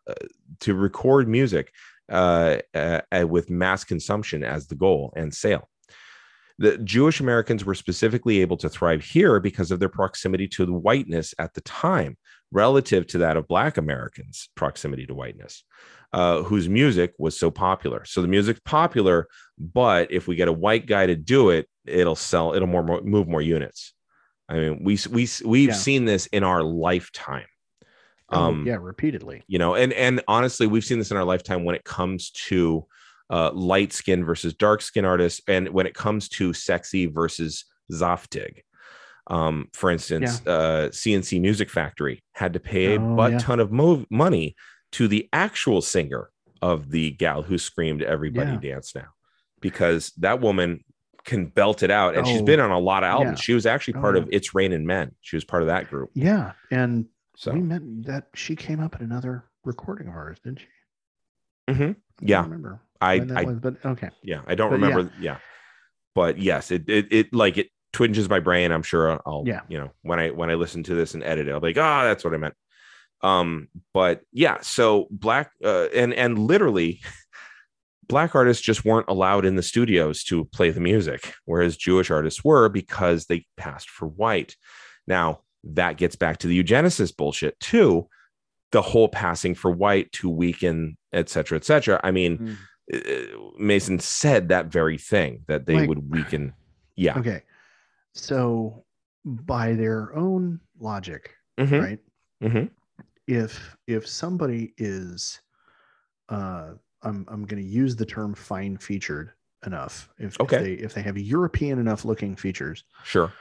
[0.60, 1.72] to record music
[2.10, 5.68] uh, uh, with mass consumption as the goal and sale.
[6.58, 10.72] The Jewish Americans were specifically able to thrive here because of their proximity to the
[10.72, 12.16] whiteness at the time,
[12.50, 15.64] relative to that of Black Americans' proximity to whiteness,
[16.14, 18.06] uh, whose music was so popular.
[18.06, 22.16] So the music's popular, but if we get a white guy to do it, it'll
[22.16, 23.92] sell, it'll more, more move more units.
[24.48, 25.74] I mean, we we we've yeah.
[25.74, 27.46] seen this in our lifetime.
[28.30, 29.42] Oh, um, yeah, repeatedly.
[29.46, 32.86] You know, and and honestly, we've seen this in our lifetime when it comes to
[33.30, 38.62] uh, light skin versus dark skin artists, and when it comes to sexy versus zaftig.
[39.28, 40.52] Um, for instance, yeah.
[40.52, 43.38] uh, C+C Music Factory had to pay a oh, butt yeah.
[43.38, 44.54] ton of mo- money
[44.92, 46.30] to the actual singer
[46.62, 48.56] of the gal who screamed "Everybody.
[48.56, 49.08] Dance Now,"
[49.60, 50.84] because that woman
[51.26, 52.16] can belt it out.
[52.16, 53.40] And oh, she's been on a lot of albums.
[53.40, 53.42] Yeah.
[53.42, 55.12] She was actually part oh, of It's Raining Men.
[55.20, 56.10] She was part of that group.
[56.14, 56.52] Yeah.
[56.70, 60.66] And so we met that she came up in another recording of ours, didn't she?
[61.68, 61.92] Mm-hmm.
[62.26, 62.40] Yeah.
[62.40, 62.80] I remember.
[63.00, 64.08] I, I was, but okay.
[64.22, 64.40] Yeah.
[64.46, 65.12] I don't but remember.
[65.20, 65.32] Yeah.
[65.32, 65.38] yeah.
[66.14, 68.72] But yes, it, it, it, like it twinges my brain.
[68.72, 69.60] I'm sure I'll, yeah.
[69.68, 71.76] you know, when I, when I listen to this and edit it, I'll be like,
[71.76, 72.54] oh, that's what I meant.
[73.22, 77.00] Um, but yeah, so black, uh, and, and literally,
[78.08, 82.44] black artists just weren't allowed in the studios to play the music, whereas Jewish artists
[82.44, 84.56] were because they passed for white.
[85.06, 88.08] Now, that gets back to the eugenicist bullshit too.
[88.72, 92.00] The whole passing for white to weaken, et cetera, et cetera.
[92.02, 92.56] I mean,
[92.92, 93.58] mm.
[93.58, 96.52] Mason said that very thing that they like, would weaken.
[96.96, 97.18] Yeah.
[97.18, 97.42] Okay.
[98.14, 98.84] So,
[99.24, 101.80] by their own logic, mm-hmm.
[101.80, 101.98] right?
[102.42, 102.66] Mm-hmm.
[103.26, 105.40] If if somebody is
[106.28, 106.74] uh
[107.06, 109.32] I'm I'm going to use the term fine featured
[109.64, 110.08] enough.
[110.18, 110.56] If, okay.
[110.56, 113.32] if they if they have European enough looking features, sure.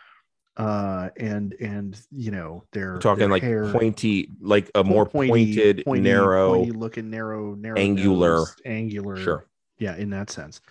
[0.57, 5.05] Uh, and and you know they're We're talking their like hair, pointy, like a more
[5.05, 9.17] pointy, pointed, pointy, narrow, pointy looking, narrow, narrow, angular, nose, angular.
[9.17, 9.45] Sure.
[9.79, 10.61] Yeah, in that sense.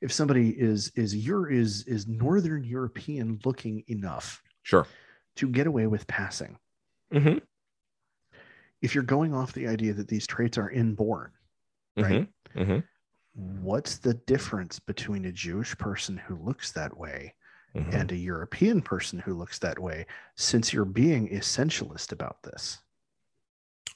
[0.00, 4.88] If somebody is is your is is Northern European looking enough, sure,
[5.36, 6.58] to get away with passing.
[7.14, 7.38] Mm-hmm.
[8.80, 11.30] If you're going off the idea that these traits are inborn,
[11.96, 12.28] right?
[12.56, 12.60] Mm-hmm.
[12.60, 12.78] Mm-hmm.
[13.62, 17.34] What's the difference between a Jewish person who looks that way
[17.74, 17.94] mm-hmm.
[17.94, 22.78] and a European person who looks that way, since you're being essentialist about this?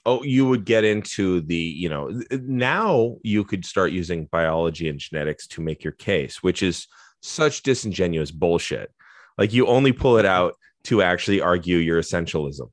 [0.05, 5.01] Oh, you would get into the, you know, now you could start using biology and
[5.01, 6.87] genetics to make your case, which is
[7.23, 8.93] such disingenuous bullshit.
[9.37, 10.55] Like you only pull it out
[10.85, 12.71] to actually argue your essentialism.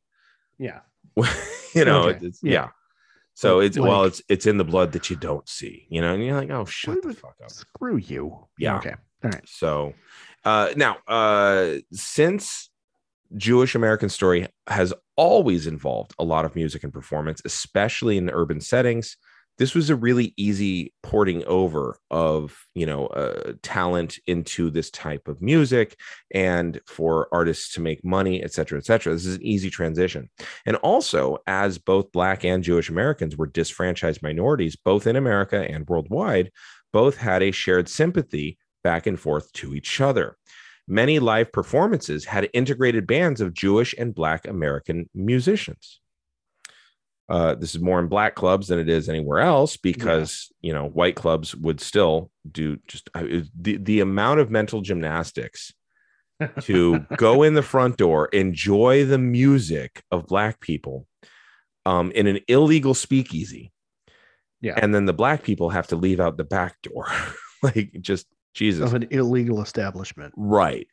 [0.59, 0.81] Yeah.
[1.75, 2.31] you know, okay.
[2.43, 2.51] yeah.
[2.51, 2.67] yeah.
[3.35, 6.13] So it's like, well, it's it's in the blood that you don't see, you know,
[6.13, 7.51] and you're like, oh, shut the fuck up.
[7.51, 8.47] Screw you.
[8.57, 8.77] Yeah.
[8.77, 8.93] Okay.
[9.23, 9.47] All right.
[9.47, 9.93] So
[10.45, 12.69] uh, now, uh, since
[13.35, 18.61] Jewish American story has always involved a lot of music and performance, especially in urban
[18.61, 19.17] settings,
[19.57, 25.27] this was a really easy porting over of you know uh, talent into this type
[25.27, 25.99] of music
[26.33, 29.13] and for artists to make money et cetera et cetera.
[29.13, 30.29] This is an easy transition.
[30.65, 35.87] And also as both black and jewish americans were disfranchised minorities both in america and
[35.87, 36.51] worldwide
[36.91, 40.37] both had a shared sympathy back and forth to each other.
[40.85, 45.99] Many live performances had integrated bands of jewish and black american musicians
[47.29, 50.67] uh, this is more in black clubs than it is anywhere else because yeah.
[50.67, 53.23] you know white clubs would still do just uh,
[53.59, 55.73] the the amount of mental gymnastics
[56.61, 61.07] to go in the front door, enjoy the music of black people
[61.85, 63.71] um, in an illegal speakeasy.
[64.59, 64.73] Yeah.
[64.77, 67.07] And then the black people have to leave out the back door.
[67.63, 68.85] like just Jesus.
[68.85, 70.33] Of an illegal establishment.
[70.35, 70.87] Right.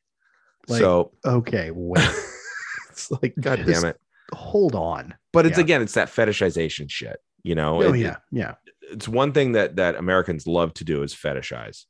[0.69, 2.05] Like, so okay, wait.
[2.91, 4.01] it's like, God damn it
[4.33, 5.15] hold on.
[5.33, 5.65] But it's yeah.
[5.65, 7.19] again, it's that fetishization shit.
[7.43, 8.55] You know, oh it, yeah, yeah.
[8.91, 11.85] It's one thing that that Americans love to do is fetishize.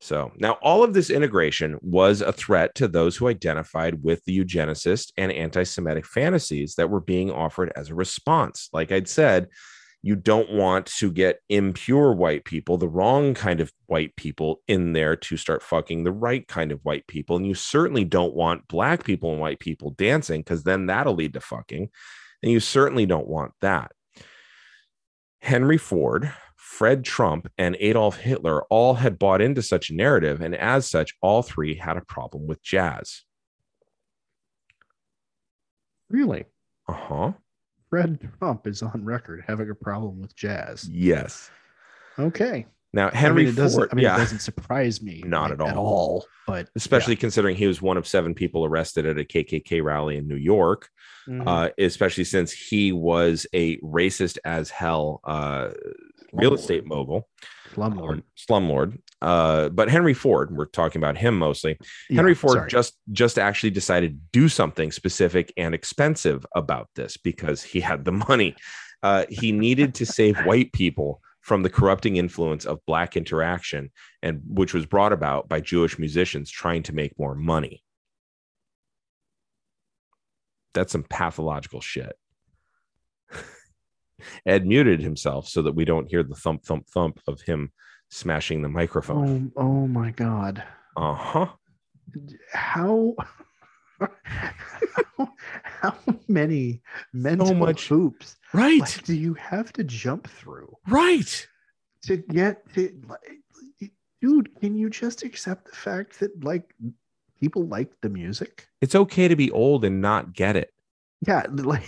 [0.00, 4.38] So now all of this integration was a threat to those who identified with the
[4.38, 8.68] eugenicist and anti-Semitic fantasies that were being offered as a response.
[8.72, 9.48] Like I'd said,
[10.04, 14.92] you don't want to get impure white people, the wrong kind of white people in
[14.92, 17.38] there to start fucking the right kind of white people.
[17.38, 21.32] And you certainly don't want black people and white people dancing because then that'll lead
[21.32, 21.88] to fucking.
[22.42, 23.92] And you certainly don't want that.
[25.40, 30.42] Henry Ford, Fred Trump, and Adolf Hitler all had bought into such a narrative.
[30.42, 33.22] And as such, all three had a problem with jazz.
[36.10, 36.44] Really?
[36.86, 37.32] Uh huh.
[37.94, 40.88] Fred Trump is on record having a problem with jazz.
[40.88, 41.48] Yes.
[42.18, 42.66] Okay.
[42.92, 44.16] Now Henry I mean, Ford, I mean, yeah.
[44.16, 46.26] it doesn't surprise me, not at all, at all.
[46.44, 47.20] But especially yeah.
[47.20, 50.88] considering he was one of seven people arrested at a KKK rally in New York,
[51.28, 51.46] mm-hmm.
[51.46, 55.70] uh, especially since he was a racist as hell uh,
[56.32, 57.28] real estate mogul,
[57.74, 58.98] slumlord, slumlord.
[59.20, 61.78] Uh, but Henry Ford, we're talking about him mostly.
[62.10, 62.70] Yeah, Henry Ford sorry.
[62.70, 68.04] just just actually decided to do something specific and expensive about this because he had
[68.04, 68.54] the money.
[69.02, 73.90] Uh, he needed to save white people from the corrupting influence of black interaction,
[74.22, 77.82] and which was brought about by Jewish musicians trying to make more money.
[80.72, 82.16] That's some pathological shit.
[84.46, 87.72] Ed muted himself so that we don't hear the thump, thump, thump of him
[88.10, 89.52] smashing the microphone.
[89.56, 90.62] Oh, oh my God.
[90.96, 91.46] Uh huh.
[92.52, 93.14] How,
[93.98, 95.28] how,
[95.84, 95.94] how
[96.28, 101.46] many mental so much hoops right like, do you have to jump through right
[102.02, 102.90] to get to
[104.20, 106.74] dude can you just accept the fact that like
[107.40, 110.70] people like the music it's okay to be old and not get it
[111.26, 111.82] yeah like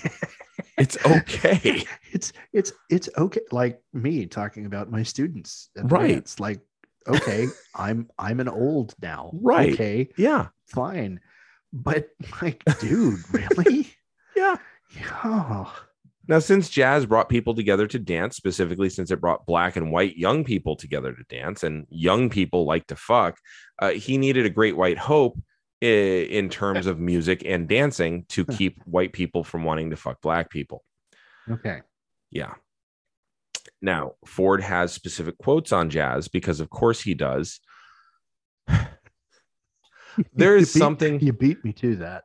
[0.79, 1.85] it's okay.
[2.13, 6.13] It's it's it's okay like me talking about my students right.
[6.13, 6.61] It's like
[7.07, 9.31] okay i'm i'm an old now.
[9.35, 9.75] Right.
[9.75, 10.49] Okay yeah.
[10.67, 11.21] fine.
[11.75, 12.09] But
[12.41, 13.93] like dude really?
[14.35, 14.57] Yeah.
[15.25, 15.75] Oh.
[16.27, 20.17] now since jazz brought people together to dance specifically since it brought black and white
[20.17, 23.37] young people together to dance and young people like to fuck
[23.83, 25.37] uh, he needed a great white hope
[25.83, 30.23] Eh, in terms of music and dancing to keep white people from wanting to fuck
[30.23, 30.83] black people.
[31.51, 31.83] Okay.
[32.31, 32.55] Yeah.
[33.83, 37.61] Now, Ford has specific quotes on jazz because, of course, he does.
[40.33, 42.25] there is you beat, something you beat me to that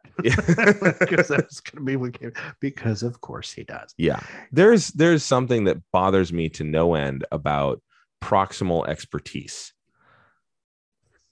[1.00, 4.22] because that's going to be what came because of course he does yeah
[4.54, 7.82] there's there's something that bothers me to no end about
[8.24, 9.74] proximal expertise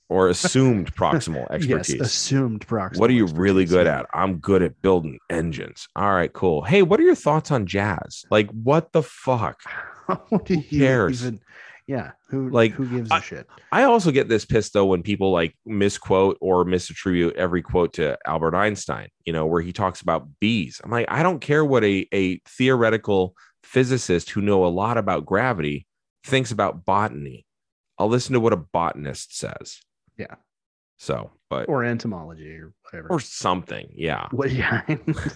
[0.10, 1.96] or assumed proximal expertise.
[1.96, 2.98] yes, assumed proximal.
[2.98, 3.42] What are you expertise.
[3.42, 4.06] really good at?
[4.14, 5.88] I'm good at building engines.
[5.96, 6.64] All right, cool.
[6.64, 8.26] Hey, what are your thoughts on jazz?
[8.30, 9.62] Like, what the fuck?
[10.30, 11.22] who cares?
[11.22, 11.40] Even,
[11.88, 13.48] yeah, who like who gives a I, shit?
[13.72, 18.16] I also get this pissed though when people like misquote or misattribute every quote to
[18.28, 19.08] Albert Einstein.
[19.26, 20.80] You know, where he talks about bees.
[20.84, 25.26] I'm like, I don't care what a a theoretical physicist who know a lot about
[25.26, 25.88] gravity
[26.24, 27.46] thinks about botany.
[27.98, 29.80] I'll listen to what a botanist says.
[30.20, 30.36] Yeah.
[30.98, 33.90] So, but or entomology or whatever or something.
[33.96, 34.28] Yeah.
[34.32, 34.52] What?
[34.52, 34.82] Yeah.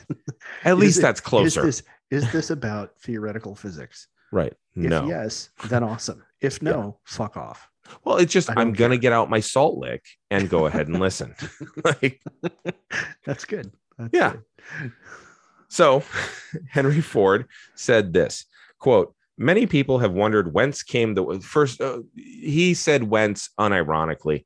[0.66, 1.66] At least it, that's closer.
[1.66, 4.10] Is this, is this about theoretical physics?
[4.34, 4.54] Right.
[4.76, 5.08] If no.
[5.08, 6.24] yes, then awesome.
[6.42, 6.92] If no, yeah.
[7.06, 7.70] fuck off.
[8.04, 11.34] Well, it's just I'm gonna get out my salt lick and go ahead and listen.
[11.84, 12.22] like
[13.26, 13.72] that's good.
[13.98, 14.34] That's yeah.
[14.82, 14.92] Good.
[15.70, 16.04] So
[16.70, 18.46] Henry Ford said this
[18.80, 21.82] quote Many people have wondered whence came the first.
[21.82, 24.46] Uh, he said whence unironically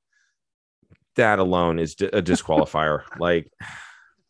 [1.17, 3.03] that alone is a disqualifier.
[3.19, 3.51] like,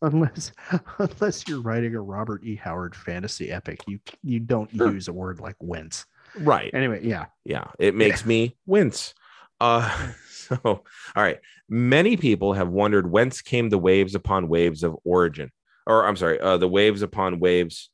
[0.02, 0.52] unless
[0.98, 2.56] unless you're writing a Robert E.
[2.56, 4.92] Howard fantasy epic, you you don't sure.
[4.92, 6.04] use a word like whence.
[6.40, 6.72] right.
[6.74, 7.26] Anyway, yeah.
[7.44, 9.14] Yeah, it makes me wince.
[9.60, 10.82] Uh, so, all
[11.16, 11.38] right.
[11.68, 15.50] Many people have wondered whence came the waves upon waves of origin,
[15.86, 17.90] or I'm sorry, uh, the waves upon waves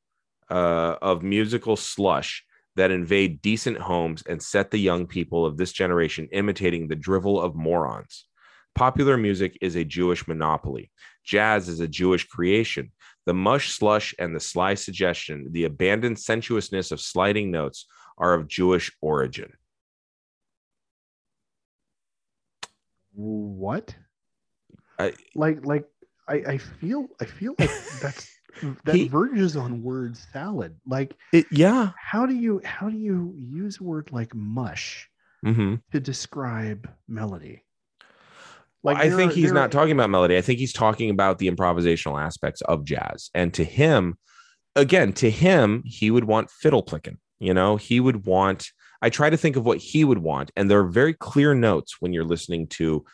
[0.51, 2.45] uh, of musical slush
[2.77, 7.41] that invade decent homes and set the young people of this generation imitating the drivel
[7.41, 8.27] of morons.
[8.75, 10.91] Popular music is a Jewish monopoly.
[11.25, 12.91] Jazz is a Jewish creation.
[13.25, 17.87] The mush, slush, and the sly suggestion, the abandoned sensuousness of sliding notes,
[18.19, 19.53] are of Jewish origin.
[23.15, 23.95] What?
[24.99, 25.87] I- like like
[26.29, 27.71] I, I feel I feel like
[28.03, 28.31] that's
[28.85, 30.77] that He- verges on word salad.
[30.87, 31.91] Like It, yeah.
[31.97, 35.09] how do you how do you use a word like mush
[35.45, 37.65] hmm to describe melody?
[38.99, 40.37] I think he's not talking about melody.
[40.37, 43.31] I think he's talking about the improvisational aspects of jazz.
[43.35, 44.19] And to him,
[44.77, 47.19] again, to him, he would want fiddle plicking.
[47.41, 48.71] You know, he would want.
[49.03, 51.97] I try to think of what he would want, and there are very clear notes
[52.01, 53.05] when you're listening to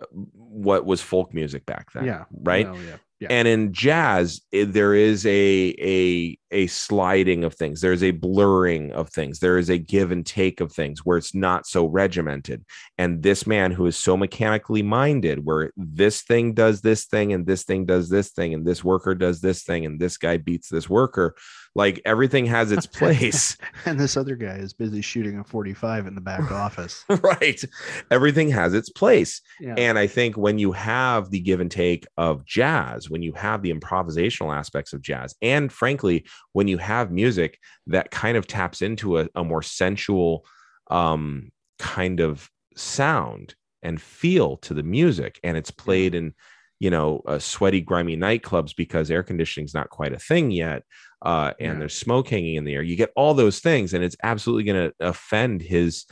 [0.00, 2.04] uh, what was folk music back then.
[2.04, 2.24] Yeah.
[2.32, 2.66] Right.
[2.66, 2.96] no, yeah.
[3.18, 3.28] Yeah.
[3.30, 7.80] And in jazz, it, there is a a a sliding of things.
[7.80, 9.38] There's a blurring of things.
[9.38, 12.64] There is a give and take of things where it's not so regimented.
[12.98, 17.46] And this man who is so mechanically minded, where this thing does this thing and
[17.46, 20.68] this thing does this thing and this worker does this thing and this guy beats
[20.68, 21.36] this worker,
[21.76, 23.56] like everything has its place.
[23.84, 27.04] and this other guy is busy shooting a 45 in the back office.
[27.08, 27.62] right.
[28.10, 29.42] Everything has its place.
[29.60, 29.74] Yeah.
[29.76, 33.60] And I think when you have the give and take of jazz, when you have
[33.60, 36.24] the improvisational aspects of jazz, and frankly,
[36.54, 37.58] when you have music
[37.88, 40.46] that kind of taps into a, a more sensual
[40.90, 46.32] um, kind of sound and feel to the music, and it's played in,
[46.78, 50.82] you know, uh, sweaty, grimy nightclubs because air conditioning is not quite a thing yet,
[51.22, 51.78] uh, and Yeah.
[51.80, 52.82] there's smoke hanging in the air.
[52.82, 56.04] You get all those things, and it's absolutely going to offend his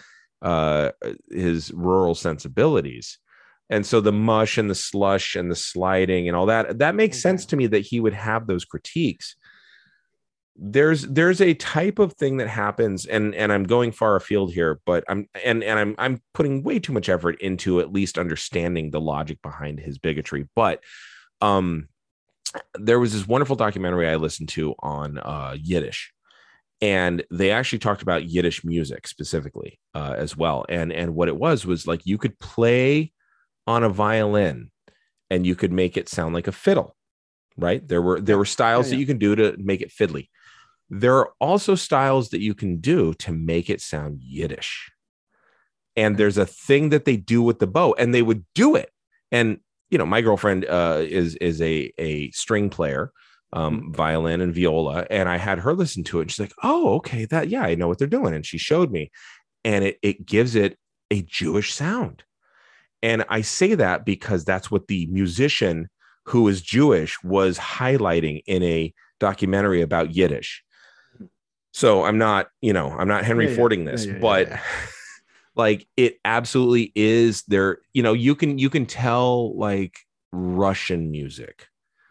[0.43, 0.91] uh,
[1.31, 3.19] his rural sensibilities.
[3.71, 7.23] And so the mush and the slush and the sliding and all that, that makes
[7.23, 9.37] sense to me that he would have those critiques.
[10.57, 14.81] There's there's a type of thing that happens, and and I'm going far afield here,
[14.87, 18.91] but I'm and and I'm I'm putting way too much effort into at least understanding
[18.91, 20.49] the logic behind his bigotry.
[20.55, 20.83] But
[21.41, 21.89] um
[22.79, 26.15] there was this wonderful documentary I listened to on uh Yiddish
[26.81, 30.67] and they actually talked about Yiddish music specifically uh, as well.
[30.69, 33.13] And and what it was was like you could play
[33.67, 34.71] on a violin
[35.31, 36.95] and you could make it sound like a fiddle,
[37.57, 37.87] right?
[37.87, 40.29] There were there were styles Yeah, that you can do to make it fiddly.
[40.97, 44.93] There are also styles that you can do to make it sound Yiddish.
[45.97, 48.91] And there's a thing that they do with the bow, and they would do it.
[49.33, 49.59] And
[49.91, 53.13] you know, my girlfriend uh, is is a a string player,
[53.53, 56.23] um, violin and viola, and I had her listen to it.
[56.23, 58.91] And she's like, "Oh, okay, that yeah, I know what they're doing." And she showed
[58.91, 59.11] me,
[59.65, 60.79] and it it gives it
[61.11, 62.25] a Jewish sound.
[63.03, 65.89] And I say that because that's what the musician
[66.27, 70.64] who is Jewish was highlighting in a documentary about Yiddish.
[71.75, 73.57] So I'm not, you know, I'm not Henry Yeah.
[73.57, 74.53] Fording Yeah, this, yeah, but
[75.57, 79.99] like it absolutely is there, you know, you can you can tell like
[80.33, 81.67] Russian music.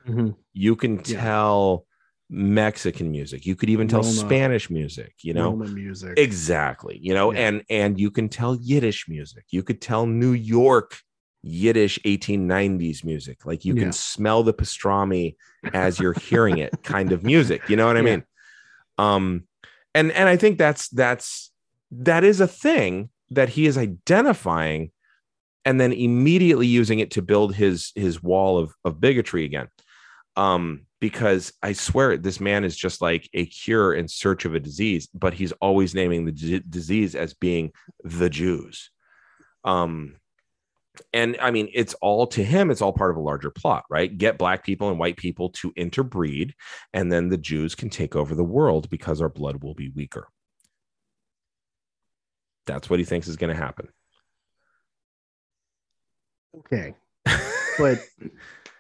[0.05, 0.36] Mhm.
[0.51, 1.88] You can tell
[2.30, 3.45] Mexican music.
[3.45, 4.11] You could even tell Roma.
[4.14, 5.51] Spanish music, you know.
[5.51, 6.20] Roma music.
[6.20, 6.99] Exactly.
[7.01, 9.45] You know, and and you can tell Yiddish music.
[9.51, 10.97] You could tell New York
[11.41, 13.45] Yiddish 1890s music.
[13.45, 15.36] Like you can smell the pastrami
[15.74, 17.70] as you're hearing it kind of music.
[17.70, 18.24] You know what I mean?
[18.97, 19.47] Um
[19.94, 21.52] and and I think that's that's
[21.91, 24.91] that is a thing that he is identifying
[25.66, 29.68] and then immediately using it to build his his wall of of bigotry again.
[30.36, 34.60] Um because i swear this man is just like a cure in search of a
[34.60, 37.72] disease but he's always naming the d- disease as being
[38.04, 38.89] the jews.
[39.66, 40.16] Um
[41.12, 44.18] and i mean it's all to him it's all part of a larger plot right?
[44.18, 46.56] Get black people and white people to interbreed
[46.94, 50.28] and then the jews can take over the world because our blood will be weaker.
[52.66, 53.88] That's what he thinks is going to happen.
[56.58, 56.96] Okay.
[57.80, 57.98] But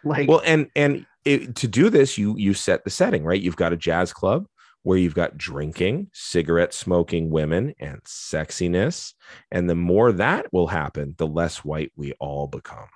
[0.03, 3.41] like well and and it, to do this you you set the setting right?
[3.41, 4.45] You've got a jazz club
[4.83, 9.13] where you've got drinking cigarette smoking women and sexiness
[9.51, 12.87] and the more that will happen the less white we all become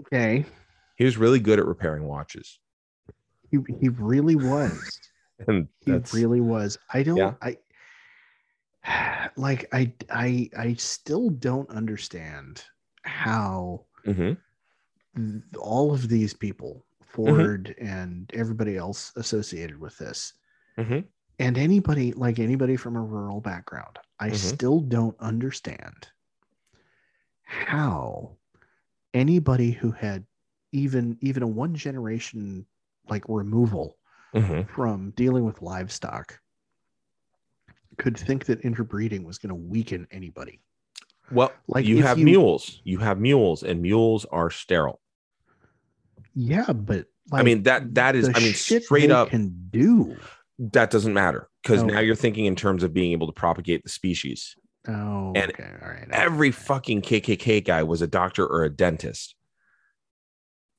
[0.00, 0.44] okay.
[0.96, 2.58] he was really good at repairing watches
[3.50, 5.00] He he really was.
[5.48, 6.78] and He really was.
[6.92, 7.34] I don't Yeah.
[7.42, 7.56] I
[9.36, 12.64] like I I I still don't understand
[13.02, 14.36] how Mhm.
[15.58, 20.32] All of these people Ford and everybody else associated with this.
[20.76, 21.04] Mhm.
[21.38, 24.34] And anybody like anybody from a rural background, I Mhm.
[24.36, 26.08] still don't understand
[27.42, 28.36] how
[29.12, 30.26] anybody who had
[30.72, 32.66] even even a one generation
[33.08, 33.96] like removal
[34.34, 34.68] Mhm.
[34.70, 36.40] from dealing with livestock
[37.96, 40.60] could think that interbreeding was going to weaken anybody.
[41.30, 42.80] Well, Like, you have you- mules.
[42.82, 45.00] You have mules, and mules are sterile.
[46.34, 50.16] Yeah, but I mean, that- that is- I mean, straight up- can do.
[50.58, 51.86] That doesn't matter because Oh.
[51.86, 54.54] now you're thinking in terms of being able to propagate the species.
[54.86, 56.06] Oh, And okay, all right.
[56.10, 59.34] Every fucking KKK guy was a doctor or a dentist.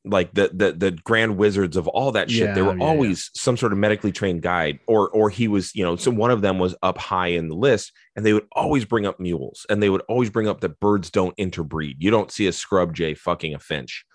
[0.07, 3.57] Like the the the grand wizards of all that shit, they were yeah, always some
[3.57, 6.59] sort of medically trained guide, or or he was, you know, so one of them
[6.59, 9.89] was up high in the list, and they would always bring up mules, and they
[9.89, 11.95] would always bring up that birds don't interbreed.
[12.03, 14.05] You don't see a scrub jay fucking a finch,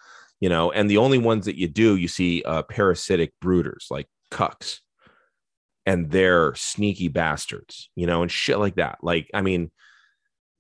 [0.41, 4.09] you know, and the only ones that you do, you see uh, parasitic brooders like
[4.30, 4.78] cucks,
[5.86, 8.99] and they're sneaky bastards, you know, and shit like that.
[9.03, 9.70] Like, I mean,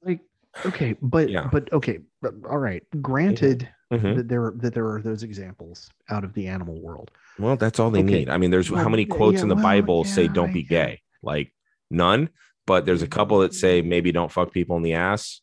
[0.02, 0.20] like
[0.66, 1.48] okay, but Yeah.
[1.50, 2.82] but okay, but, all right.
[3.00, 4.16] Granted mhm.
[4.16, 7.10] that there that there are those examples out of the animal world.
[7.38, 8.18] Well, that's all they Okay.
[8.20, 8.28] need.
[8.28, 10.60] I mean, there's how Well, many yeah, quotes in the well, Bible say "Don't be
[10.60, 11.02] I- gay"?
[11.22, 11.52] Like
[11.90, 12.30] none.
[12.66, 15.40] But there's a couple that say maybe don't fuck people in the ass.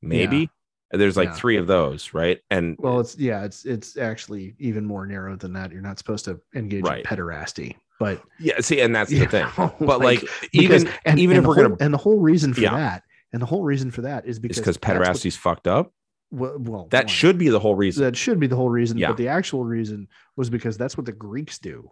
[0.00, 0.48] Maybe
[0.90, 1.34] there's like Yeah.
[1.34, 2.40] three of those, right?
[2.50, 5.72] And Well, it's yeah, it's it's actually even more narrow than that.
[5.72, 7.00] You're not supposed to engage Right.
[7.00, 9.46] in pederasty, but yeah, see, and that's the thing.
[9.58, 12.18] know, But like, because- even and, even and if we're whole, gonna, and the whole
[12.20, 12.76] reason for Yeah.
[12.76, 15.92] that, and the whole reason for that is because because that's what- pederasty's fucked up.
[16.30, 18.04] well, well, That one, should be the whole reason.
[18.04, 18.98] that should be the whole reason.
[18.98, 19.08] Yeah.
[19.08, 21.90] But the actual reason was because that's what the Greeks do,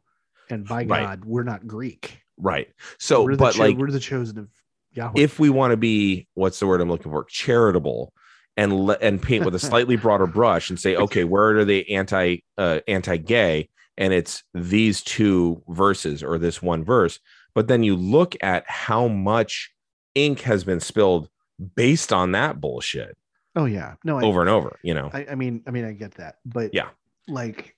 [0.51, 0.89] and by Right.
[0.89, 2.19] God, we're not Greek.
[2.39, 2.69] right.
[2.99, 4.49] So, but cho- like, we're the chosen of
[4.93, 5.13] Yahweh.
[5.21, 8.13] if we want to be what's the word I'm looking for charitable
[8.57, 11.85] and le- and paint with a slightly broader brush and say okay where are they
[11.85, 17.19] anti uh, anti gay and it's these two verses or this one verse.
[17.55, 19.73] But then you look at how much
[20.15, 21.29] ink has been spilled
[21.75, 23.17] based on that bullshit
[23.55, 25.11] oh yeah, no, I, over and over you know?
[25.13, 26.89] I, I mean, I mean, I get that, but Yeah.
[27.29, 27.76] like,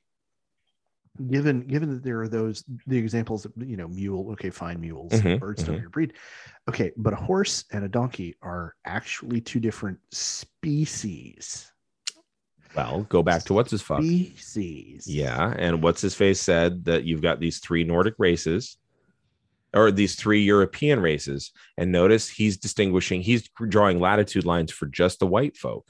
[1.30, 5.12] given given that there are those the examples of you know mule, okay, fine, mules,
[5.12, 5.78] Mhm, birds don't mhm.
[5.78, 6.12] interbreed,
[6.68, 11.70] okay, but a horse and a donkey are actually two different species.
[12.76, 15.06] well go back to what's his fuck Species.
[15.06, 18.76] Yeah, and what's his face said that you've got these three Nordic races
[19.74, 25.18] or these three European races and notice he's distinguishing he's drawing latitude lines for just
[25.18, 25.86] the white folk.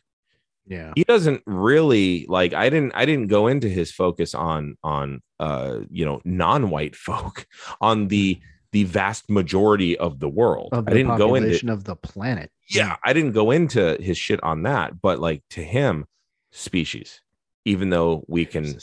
[0.68, 5.22] Yeah, He doesn't really like I didn't I didn't go into his focus on on
[5.40, 7.46] uh you know non-white folk
[7.80, 8.40] on the
[8.72, 10.68] the vast majority of the world.
[10.72, 12.50] of the I didn't go into of the planet.
[12.68, 16.06] yeah, I didn't go into his shit on that, but like to him
[16.52, 17.22] species
[17.68, 18.78] even though we can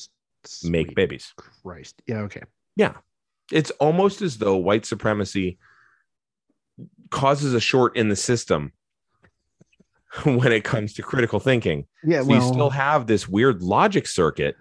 [0.64, 1.34] make babies.
[1.38, 2.02] Christ.
[2.06, 2.20] Yeah.
[2.22, 2.44] Okay.
[2.76, 2.94] Yeah.
[3.52, 5.58] It's almost as though white supremacy
[7.10, 8.72] causes a short in the system
[10.24, 11.86] when it comes to critical thinking.
[12.04, 12.22] Yeah.
[12.22, 14.56] So well, you still have this weird logic circuit,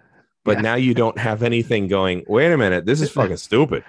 [0.45, 0.63] but Yeah.
[0.63, 3.85] now you don't have anything going, wait a minute, this is fucking stupid.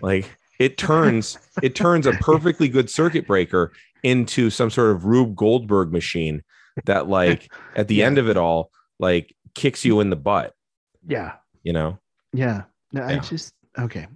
[0.00, 3.72] Like it turns it turns a perfectly good circuit breaker
[4.02, 6.42] into some sort of Rube Goldberg machine
[6.86, 8.06] that like at the Yeah.
[8.06, 10.54] end of it all like kicks you in the butt,
[11.06, 11.32] yeah.
[11.62, 11.98] you know?
[12.32, 12.62] Yeah.
[12.92, 14.06] No, I just okay.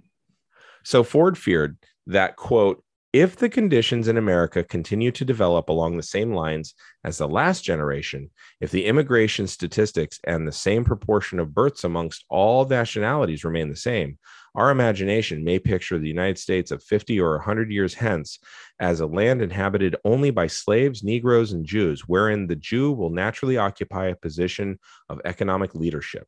[0.83, 1.77] So Ford feared
[2.07, 2.83] that, quote,
[3.15, 6.73] if the conditions in America continue to develop along the same lines
[7.05, 12.25] as the last generation, if the immigration statistics and the same proportion of births amongst
[12.29, 14.17] all nationalities remain the same,
[14.53, 18.37] our imagination may picture the United States of 50 or 100 years hence
[18.81, 23.55] as a land inhabited only by slaves, Negroes, and Jews, wherein the Jew will naturally
[23.55, 26.27] occupy a position of economic leadership.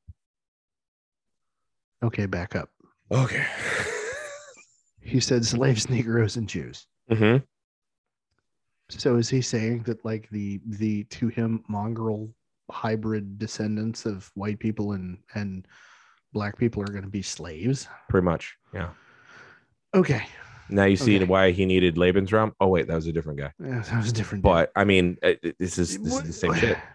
[2.02, 2.70] Okay, back up.
[3.12, 3.46] Okay.
[5.08, 6.86] He said slaves, Negroes, and Jews.
[7.10, 7.38] hmm
[8.90, 12.30] So is he saying that like the the to him mongrel
[12.70, 15.66] hybrid descendants of white people and and
[16.34, 17.88] black people are going to be slaves?
[18.10, 18.58] Pretty much.
[18.74, 18.90] Yeah.
[19.96, 20.28] Okay,
[20.70, 21.24] Now you see Okay.
[21.24, 22.52] why he needed Lebensraum.
[22.60, 23.54] Oh wait, that was a different guy.
[23.64, 24.44] yeah, that was a different.
[24.44, 26.78] But I mean, it- this is this is the same shit.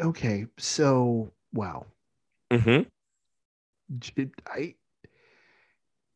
[0.00, 1.86] Okay, so wow,
[2.50, 2.80] hmm
[4.46, 4.74] I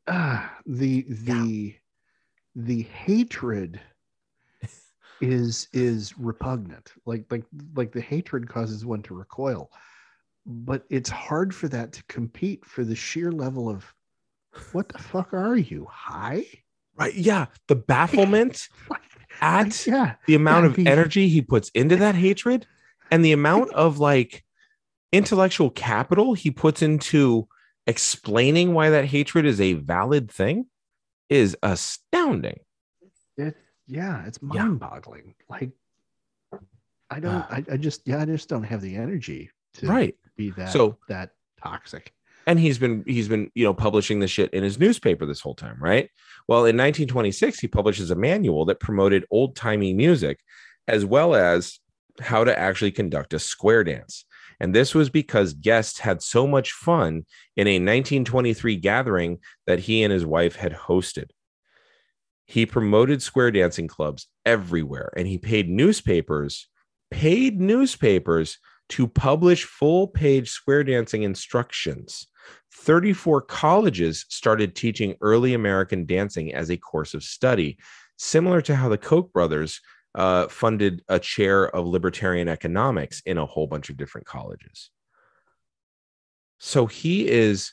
[0.06, 1.74] ah the the
[2.54, 3.80] the hatred
[5.20, 6.92] is is repugnant.
[7.06, 7.44] Like like
[7.74, 9.70] like the hatred causes one to recoil.
[10.44, 13.84] But it's hard for that to compete for the sheer level of
[14.72, 16.44] what the fuck are you high?
[16.96, 17.14] Right.
[17.14, 17.46] Yeah.
[17.68, 18.68] The bafflement
[19.40, 20.14] at yeah.
[20.26, 22.66] the amount yeah, of energy he puts into that hatred
[23.10, 24.44] and the amount of like
[25.12, 27.46] intellectual capital he puts into
[27.86, 30.66] explaining why that hatred is a valid thing
[31.28, 32.60] is astounding.
[33.36, 33.56] It,
[33.86, 35.34] yeah, it's mind boggling.
[35.48, 35.70] Like,
[37.10, 37.46] I don't, ah.
[37.50, 40.14] I, I just, yeah, I just don't have the energy to Right.
[40.36, 41.30] be that, So- that
[41.62, 42.12] toxic.
[42.46, 45.54] and he's been he's been you know publishing this shit in his newspaper this whole
[45.54, 46.10] time right
[46.48, 50.40] well in 1926 he publishes a manual that promoted old-timey music
[50.88, 51.78] as well as
[52.20, 54.24] how to actually conduct a square dance
[54.62, 60.04] and this was because guests had so much fun in a 1923 gathering that he
[60.04, 61.30] and his wife had hosted.
[62.46, 66.68] He promoted square dancing clubs everywhere and he paid newspapers
[67.10, 68.58] paid newspapers
[68.88, 72.28] to publish full page square dancing instructions.
[72.74, 77.78] 34 colleges started teaching early American dancing as a course of study,
[78.16, 79.80] similar to how the Koch brothers
[80.14, 84.90] uh, funded a chair of libertarian economics in a whole bunch of different colleges.
[86.58, 87.72] So he is,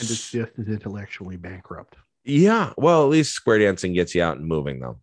[0.00, 1.96] And it's just as intellectually bankrupt.
[2.24, 2.72] yeah.
[2.76, 5.00] Well, at least square dancing gets you out and moving, though.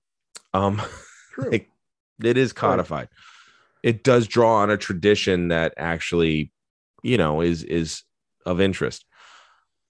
[0.54, 0.82] Um,
[1.34, 1.50] True.
[1.52, 1.70] Like,
[2.24, 3.08] it is codified.
[3.84, 6.52] It does draw on a tradition that actually,
[7.04, 8.04] you know, is is
[8.46, 9.06] of interest.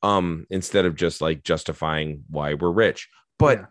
[0.03, 3.07] Um, instead of just like justifying why we're rich.
[3.37, 3.65] But Yeah.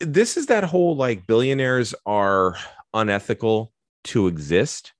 [0.00, 2.56] This is that whole like billionaires are
[2.94, 3.72] unethical
[4.04, 4.92] to exist.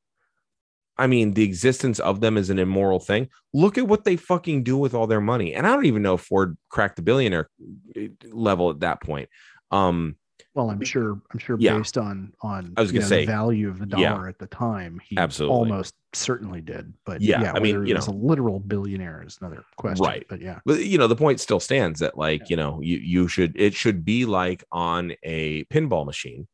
[0.96, 3.28] I mean, the existence of them is an immoral thing.
[3.54, 5.54] Look at what they fucking do with all their money.
[5.54, 7.48] And I don't even know if Ford cracked the billionaire
[7.96, 8.00] uh,
[8.30, 9.30] level at that point.
[9.70, 10.16] Um,
[10.54, 11.20] Well, I'm sure.
[11.32, 11.78] I'm sure Yeah.
[11.78, 14.28] based on on I was gonna know, say, the value of the dollar yeah.
[14.28, 15.56] at the time, he Absolutely.
[15.56, 16.92] almost certainly did.
[17.04, 20.04] But Yeah, yeah, I mean, you was a literal billionaire is another question.
[20.04, 20.26] Right.
[20.28, 23.28] But yeah, but you know the point still stands that like you know you you
[23.28, 26.48] should it should be like on a pinball machine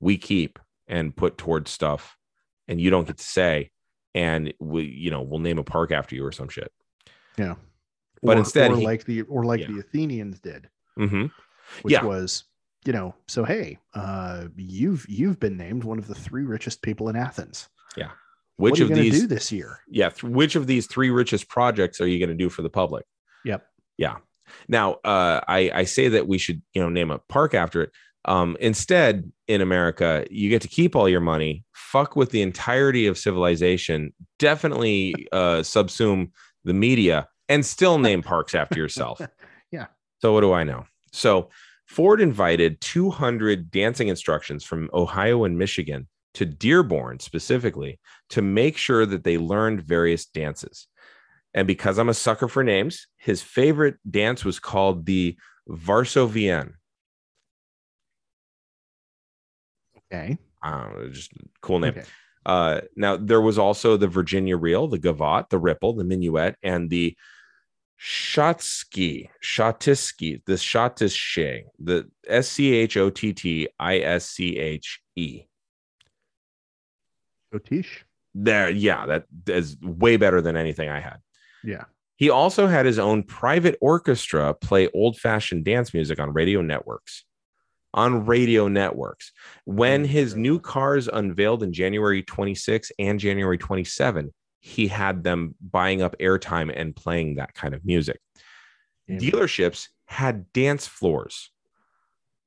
[0.00, 2.16] we keep and put towards stuff
[2.66, 3.70] and you don't get to say
[4.12, 6.72] and we you know we'll name a park after you or some shit
[7.40, 7.54] yeah.
[8.22, 9.68] But Or- instead or he- like the or like Yeah.
[9.72, 11.26] the Athenians did, hmm
[11.82, 12.04] which Yeah.
[12.04, 12.44] was
[12.86, 17.08] you know, so hey, uh, you've you've been named one of the three richest people
[17.10, 17.68] in Athens.
[17.96, 18.10] Yeah.
[18.56, 19.80] Which what are of these do this year?
[19.88, 22.68] yeah th- which of these three richest projects are you going to do for the
[22.70, 23.04] public
[23.46, 23.66] Yep.
[23.96, 24.16] yeah
[24.68, 27.90] now uh i i say that we should you know name a park after it
[28.26, 33.06] um instead in america you get to keep all your money fuck with the entirety
[33.06, 36.30] of civilization definitely uh subsume
[36.64, 39.20] the media and still name parks after yourself
[39.70, 39.86] Yeah.
[40.20, 41.50] so what do i know so
[41.86, 47.98] ford invited 200 dancing instructions from ohio and michigan to dearborn specifically
[48.30, 50.86] to make sure that they learned various dances.
[51.54, 55.36] And because I'm a sucker for names, his favorite dance was called the
[55.68, 56.74] Varsovienne.
[60.12, 60.38] Okay.
[60.62, 61.90] Uh, just cool name.
[61.90, 62.04] Okay.
[62.46, 66.88] Uh, now there was also the Virginia reel, the gavotte, the ripple, the minuet, and
[66.88, 67.16] the
[68.00, 75.00] Shotsky, Shotisky, the Shotische, the S C H O T T I S C H
[75.16, 75.42] E.
[77.54, 78.04] Otish.
[78.34, 81.18] There, yeah, that is way better than anything I had.
[81.62, 81.84] Yeah.
[82.16, 87.24] He also had his own private orchestra play old fashioned dance music on radio networks.
[87.92, 89.32] On radio networks.
[89.64, 95.54] When oh, his new cars unveiled in January 26 and January 27, he had them
[95.60, 98.20] buying up airtime and playing that kind of music.
[99.08, 99.16] Yeah.
[99.16, 101.50] Dealerships had dance floors.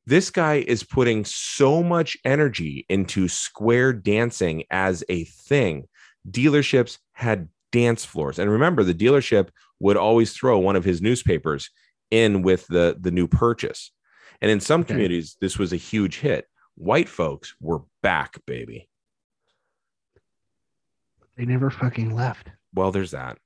[0.06, 5.88] This guy is putting so much energy into square dancing as a thing.
[6.30, 8.38] Dealerships had dance floors.
[8.38, 9.50] And remember, the dealership
[9.80, 11.70] would always throw one of his newspapers
[12.12, 13.92] in with the, the new purchase.
[14.42, 14.90] And in some Okay.
[14.90, 16.48] communities, this was a huge hit.
[16.76, 18.90] White folks were back, baby.
[21.38, 22.50] They never fucking left.
[22.74, 23.38] Well, there's that.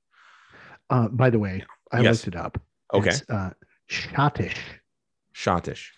[0.90, 2.16] Uh, by the way, I Yes.
[2.26, 2.60] looked it up.
[2.94, 3.10] Okay.
[3.10, 3.50] It's, uh,
[3.88, 4.56] Schottish,
[5.34, 5.88] Schottish.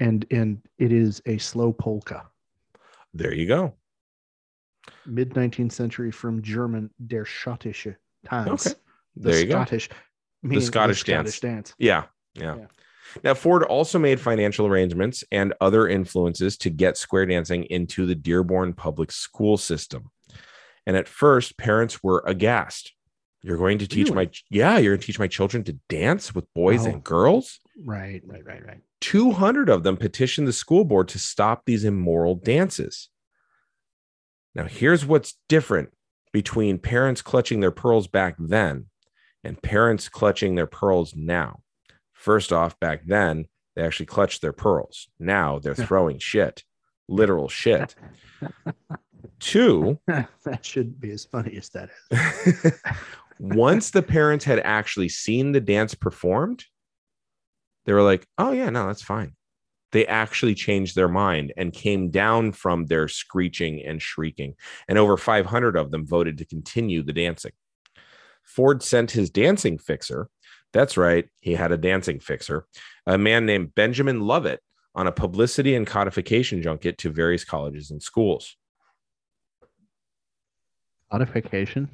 [0.00, 2.26] and and it is a slow polka.
[3.14, 3.74] There you go.
[5.06, 8.66] Mid 19th century from German der Schottische Tanz.
[8.66, 8.76] Okay.
[9.16, 9.52] The There you go.
[9.52, 9.88] Scottish,
[10.42, 11.38] meaning Scottish dance.
[11.40, 11.74] dance.
[11.78, 12.56] Yeah, yeah.
[12.56, 12.66] Yeah.
[13.24, 18.14] Now, Ford also made financial arrangements and other influences to get square dancing into the
[18.14, 20.10] Dearborn public school system.
[20.88, 22.94] And at first, parents were aghast.
[23.42, 26.46] You're going to teach my, yeah, you're going to teach my children to dance with
[26.54, 26.92] boys Wow.
[26.92, 27.60] and girls?
[27.84, 28.80] Right, right, right, right.
[29.02, 33.10] 200 of them petitioned the school board to stop these immoral dances.
[34.54, 35.90] Now, here's what's different
[36.32, 38.86] between parents clutching their pearls back then
[39.44, 41.60] and parents clutching their pearls now.
[42.14, 43.44] First off, back then
[43.76, 45.08] they actually clutched their pearls.
[45.20, 46.64] Now they're throwing shit,
[47.08, 47.94] literal shit.
[49.40, 52.72] Two, that shouldn't be as funny as that is.
[53.38, 56.64] once the parents had actually seen the dance performed,
[57.86, 59.34] they were like, oh, yeah, no, that's fine.
[59.92, 64.54] They actually changed their mind and came down from their screeching and shrieking.
[64.88, 67.52] And over 500 of them voted to continue the dancing.
[68.44, 70.28] Ford sent his dancing fixer.
[70.72, 72.66] That's right, he had a dancing fixer,
[73.06, 74.60] a man named Benjamin Lovett,
[74.94, 78.56] on a publicity and codification junket to various colleges and schools.
[81.10, 81.88] Codification.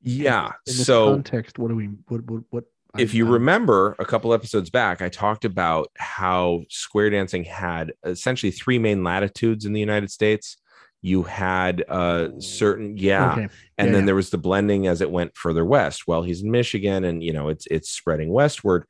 [0.00, 0.52] Yeah.
[0.66, 1.86] So context, what do we?
[2.08, 2.22] What?
[2.30, 2.42] What?
[2.50, 2.64] what
[2.98, 8.50] if you remember a couple episodes back, I talked about how square dancing had essentially
[8.50, 10.56] three main latitudes in the United States.
[11.02, 13.42] You had uh certain, yeah, Okay.
[13.42, 14.06] and Yeah, then yeah.
[14.06, 16.08] there was the blending as it went further west.
[16.08, 18.84] Well, he's in Michigan, and you know it's it's spreading westward.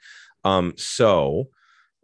[0.45, 1.49] Um, so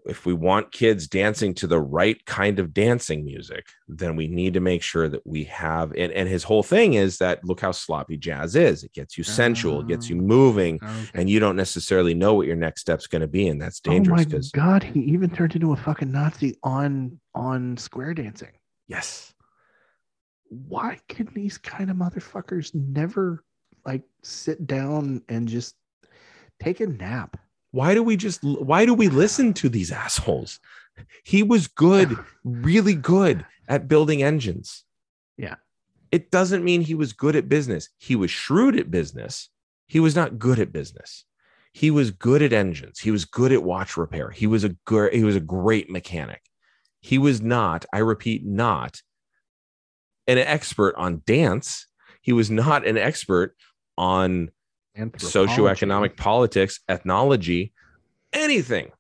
[0.07, 4.55] if we want kids dancing to the right kind of dancing music, then we need
[4.55, 5.92] to make sure that we have.
[5.92, 8.84] And, and his whole thing is that look how sloppy jazz is.
[8.84, 10.22] It gets you sensual, it gets you Oh.
[10.22, 11.11] moving, Okay.
[11.14, 14.26] and you don't necessarily know what your next step's going to be, and that's dangerous.
[14.30, 18.52] oh my god, he even turned into a fucking Nazi on on square dancing.
[18.88, 19.32] yes,
[20.48, 23.42] Why can these kind of motherfuckers never
[23.86, 25.74] like sit down and just
[26.61, 27.36] take a nap?
[27.74, 30.60] Why do we just why do we listen to these assholes?
[31.24, 34.84] He was good, really good at building engines.
[35.36, 35.56] Yeah.
[36.12, 37.88] It doesn't mean he was good at business.
[37.98, 39.50] He was shrewd at business.
[39.88, 41.24] He was not good at business.
[41.72, 43.00] He was good at engines.
[43.00, 44.30] He was good at watch repair.
[44.30, 46.42] He was a good he was a great mechanic.
[47.00, 49.02] He was not, I repeat, not
[50.28, 51.88] an expert on dance.
[52.22, 53.56] He was not an expert
[53.98, 54.50] on
[54.97, 57.72] socioeconomic politics, ethnology,
[58.32, 58.90] anything.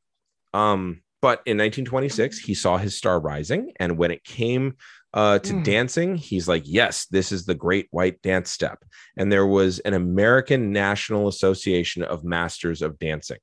[0.52, 4.76] Um, but in 1926, he saw his star rising, and when it came
[5.14, 5.64] uh, to Mm.
[5.64, 8.84] dancing, he's like, "Yes, this is the Great White Dance Step."
[9.16, 13.38] And there was an American National Association of Masters of Dancing.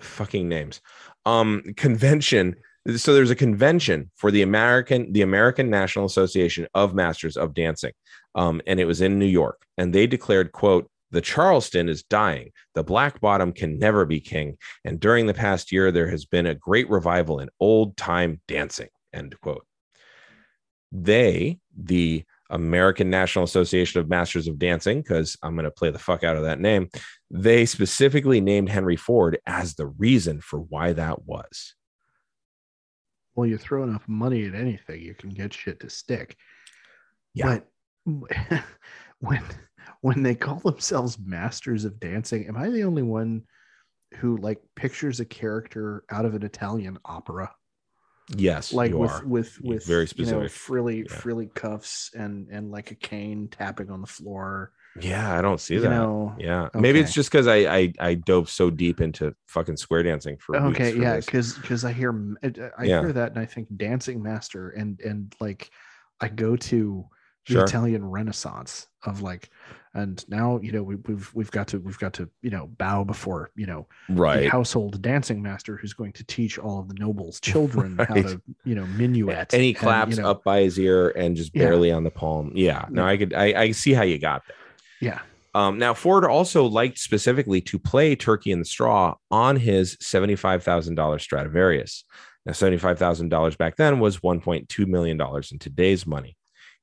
[0.00, 0.80] Fucking names.
[1.24, 2.56] Um, convention.
[2.96, 7.92] So there's a convention for the American, the American National Association of Masters of Dancing
[8.34, 9.66] um, and it was in New York.
[9.76, 12.52] And they declared, "quote The Charleston is dying.
[12.74, 14.56] The Black Bottom can never be king.
[14.84, 18.88] And during the past year, there has been a great revival in old time dancing."
[19.12, 19.66] End quote.
[20.92, 25.98] They, the American National Association of Masters of Dancing, because I'm going to play the
[25.98, 26.88] fuck out of that name,
[27.30, 31.74] they specifically named Henry Ford as the reason for why that was.
[33.38, 36.36] Well, you throw enough money at anything, you can get shit to stick.
[37.34, 37.60] Yeah.
[38.04, 38.24] But
[39.20, 39.44] when
[40.00, 43.44] when they call themselves masters of dancing, am I the only one
[44.16, 47.52] who like pictures a character out of an Italian opera?
[48.36, 50.50] Yes, Like you with with You're with very you know, specific.
[50.50, 51.16] frilly Yeah.
[51.18, 54.72] frilly cuffs and and like a cane tapping on the floor.
[55.02, 55.90] Yeah, I don't see you that.
[55.90, 56.34] know.
[56.38, 60.36] Yeah, maybe it's just because I, I I dove so deep into fucking square dancing
[60.38, 63.00] for weeks Okay, for yeah, because because I hear I Yeah.
[63.00, 65.70] hear that and I think dancing master and and like
[66.20, 67.06] I go to
[67.46, 67.62] the Sure.
[67.64, 69.48] Italian Renaissance of like,
[69.94, 73.04] and now you know we, we've we've got to we've got to you know bow
[73.04, 74.48] before you know the right.
[74.50, 78.74] household dancing master who's going to teach all of the nobles' children how to you
[78.74, 79.52] know minuet.
[79.54, 81.64] And he you claps know, up by his ear and just Yeah.
[81.64, 82.52] barely on the palm.
[82.54, 84.56] Yeah, no, I could I, I see how you got there.
[85.00, 85.20] Yeah,
[85.54, 90.62] Um, now Ford also liked specifically to play Turkey in the Straw on his seventy-five
[90.62, 92.04] thousand dollars Stradivarius.
[92.46, 96.36] Now, seventy-five thousand dollars back then was one point two million dollars in today's money.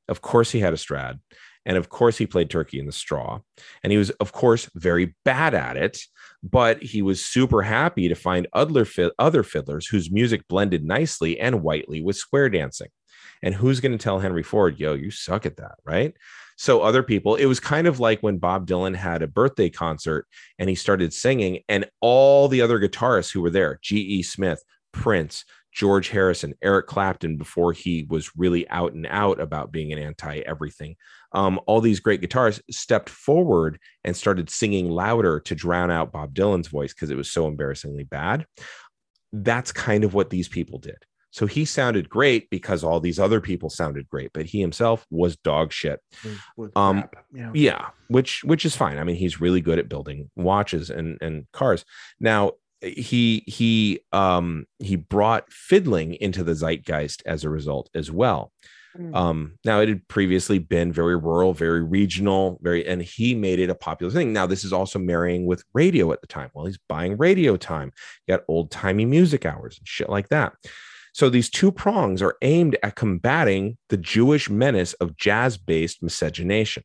[0.08, 1.20] Of course, he had a Strad,
[1.66, 3.40] and of course, he played Turkey in the Straw,
[3.84, 6.00] and he was, of course, very bad at it.
[6.44, 8.86] But he was super happy to find other
[9.18, 12.90] other fiddlers whose music blended nicely and whitely with square dancing.
[13.42, 16.14] And who's going to tell Henry Ford, "Yo, you suck at that," right?
[16.58, 20.26] So other people, it was kind of like when Bob Dylan had a birthday concert
[20.58, 24.24] and he started singing, and all the other guitarists who were there, G.E.
[24.24, 25.44] Smith, Prince,
[25.74, 30.40] George Harrison, Eric Clapton, before he was really out and out about being an anti
[30.40, 30.96] everything,
[31.34, 36.34] um, all these great guitarists stepped forward and started singing louder to drown out Bob
[36.34, 38.46] Dylan's voice because it was so embarrassingly bad.
[39.34, 40.98] That's kind of what these people did.
[41.36, 45.36] So he sounded great because all these other people sounded great, but he himself was
[45.36, 46.00] dog shit.
[46.78, 47.52] Um, know.
[47.54, 48.98] Yeah, which which is fine.
[48.98, 51.84] I mean, he's really good at building watches and and cars.
[52.22, 58.54] Now, he he um he brought fiddling into the zeitgeist as a result as well
[59.14, 63.70] um now it had previously been very rural very regional very and he made it
[63.70, 66.80] a popular thing now this is also marrying with radio at the time well he's
[66.88, 67.92] buying radio time
[68.26, 70.54] you got old timey music hours and shit like that
[71.16, 76.84] so these two prongs are aimed at combating the jewish menace of jazz based miscegenation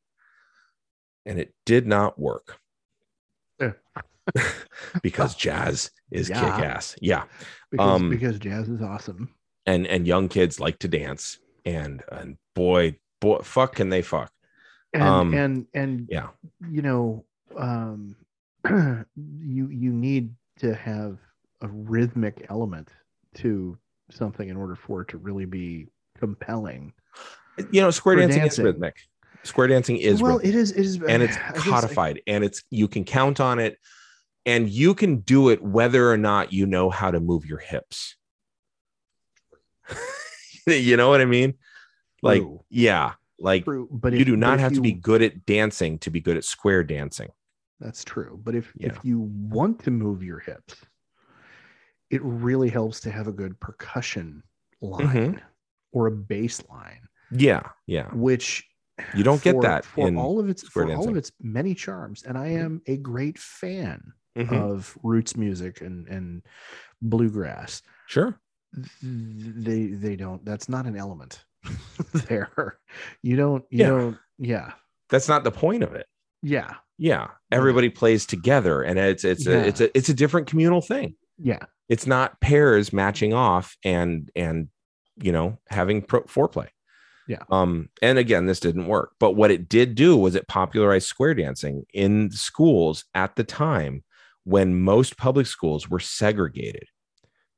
[1.27, 2.59] and it did not work
[3.61, 3.73] Yeah.
[5.03, 6.41] because jazz is Yeah.
[6.41, 7.25] kick-ass yeah
[7.71, 9.35] because, Um, because jazz is awesome.
[9.67, 14.31] and and young kids like to dance and and boy boy fuck can they fuck
[14.93, 16.29] And um, and and yeah
[16.71, 17.25] you know,
[17.57, 18.17] um,
[19.17, 21.19] you you need to have
[21.63, 22.89] a rhythmic element
[23.35, 23.77] to
[24.13, 25.87] something in order for it to really be
[26.19, 26.93] compelling.
[27.71, 28.63] you know square dancing, dancing.
[28.63, 28.97] is rhythmic
[29.43, 30.73] square dancing is well, rhythmic, it is.
[30.73, 33.79] It is, and it's I guess, codified and it's you can count on it
[34.47, 38.17] and you can do it whether or not you know how to move your hips
[40.67, 41.55] you know what i mean
[42.23, 42.63] like True.
[42.71, 46.11] yeah like True, but you if- do not have to be good at dancing to
[46.11, 47.29] be good at square dancing
[47.81, 48.39] That's true.
[48.45, 48.89] But if Yeah.
[48.89, 50.75] if you want to move your hips,
[52.11, 54.43] it really helps to have a good percussion
[54.81, 55.39] line Mm-hmm.
[55.93, 58.65] or a bass line, yeah yeah which
[59.15, 62.23] You don't get that for in all of its for all of its many charms.
[62.23, 64.53] And I am a great fan Mhm.
[64.53, 66.43] of roots music and and
[67.03, 67.83] bluegrass.
[68.07, 68.39] sure
[69.03, 70.45] They they don't.
[70.45, 71.45] That's not an element
[72.29, 72.79] there.
[73.23, 73.65] You don't.
[73.71, 73.89] You Yeah.
[73.89, 74.19] don't.
[74.39, 74.73] Yeah.
[75.09, 76.07] that's not the point of it
[76.43, 76.75] Yeah.
[76.97, 79.55] yeah everybody plays together and it's it's Yeah.
[79.55, 81.65] a it's a it's a different communal thing Yeah.
[81.89, 84.69] it's not pairs matching off and and
[85.23, 86.69] you know having pro- foreplay
[87.29, 87.43] Yeah.
[87.51, 91.35] um and again this didn't work but what it did do was it popularized square
[91.35, 94.05] dancing in schools at the time
[94.45, 96.85] when most public schools were segregated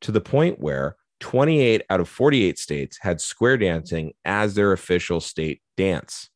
[0.00, 5.20] to the point where 28 out of 48 states had square dancing as their official
[5.20, 6.28] state dance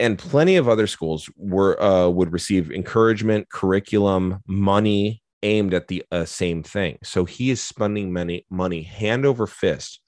[0.00, 6.04] and plenty of other schools were uh, would receive encouragement, curriculum, money aimed at the
[6.10, 6.98] uh, same thing.
[7.02, 10.00] So he is spending money, money hand over fist,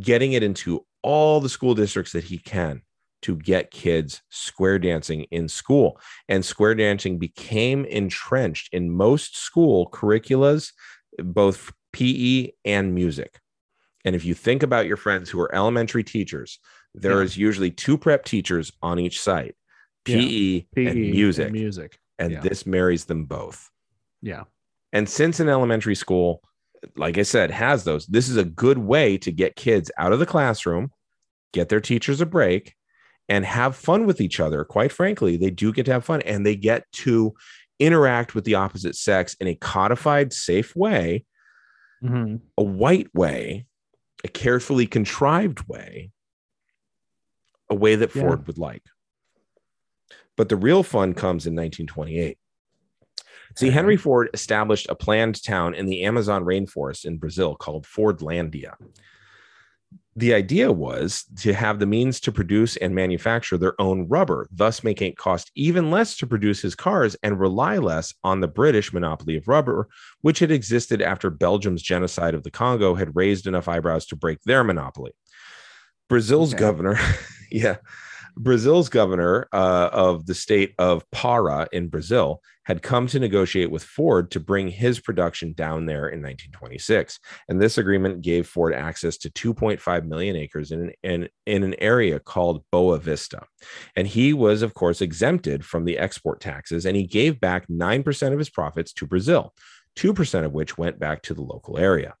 [0.00, 2.82] getting it into all the school districts that he can
[3.22, 6.00] to get kids square dancing in school.
[6.28, 10.72] And square dancing became entrenched in most school curriculas,
[11.18, 13.40] both PE and music.
[14.04, 16.58] And if you think about your friends who are elementary teachers,
[16.94, 17.24] there Yeah.
[17.24, 19.56] is usually two prep teachers on each site
[20.06, 20.16] Yeah.
[20.16, 21.48] PE, PE and music.
[21.48, 21.98] E music.
[22.18, 22.40] and yeah.
[22.40, 23.70] this marries them both.
[24.22, 24.44] Yeah.
[24.92, 26.42] And since an elementary school,
[26.96, 30.18] like I said, has those, this is a good way to get kids out of
[30.18, 30.90] the classroom,
[31.52, 32.74] get their teachers a break,
[33.28, 34.64] and have fun with each other.
[34.64, 37.34] Quite frankly, they do get to have fun and they get to
[37.78, 41.24] interact with the opposite sex in a codified, safe way,
[42.02, 42.36] mm-hmm.
[42.56, 43.66] a white way,
[44.24, 46.10] a carefully contrived way,
[47.70, 48.22] a way that Yeah.
[48.22, 48.82] Ford would like.
[50.36, 52.38] But the real fun comes in 1928.
[53.56, 53.74] See, uh-huh.
[53.74, 58.74] Henry Ford established a planned town in the Amazon rainforest in Brazil called Fordlandia.
[60.16, 64.82] The idea was to have the means to produce and manufacture their own rubber, thus
[64.82, 68.92] making it cost even less to produce his cars and rely less on the British
[68.92, 69.88] monopoly of rubber,
[70.22, 74.40] which had existed after Belgium's genocide of the Congo had raised enough eyebrows to break
[74.42, 75.12] their monopoly.
[76.08, 76.60] Brazil's Okay.
[76.60, 76.98] governor,
[77.52, 77.76] yeah,
[78.36, 83.82] Brazil's governor uh, of the state of Para in Brazil had come to negotiate with
[83.82, 87.18] Ford to bring his production down there in 1926.
[87.48, 92.20] And this agreement gave Ford access to 2.5 million acres in, in, in an area
[92.20, 93.40] called Boa Vista.
[93.96, 98.32] And he was, of course, exempted from the export taxes, and he gave back 9%
[98.32, 99.54] of his profits to Brazil,
[99.96, 102.14] 2% of which went back to the local area.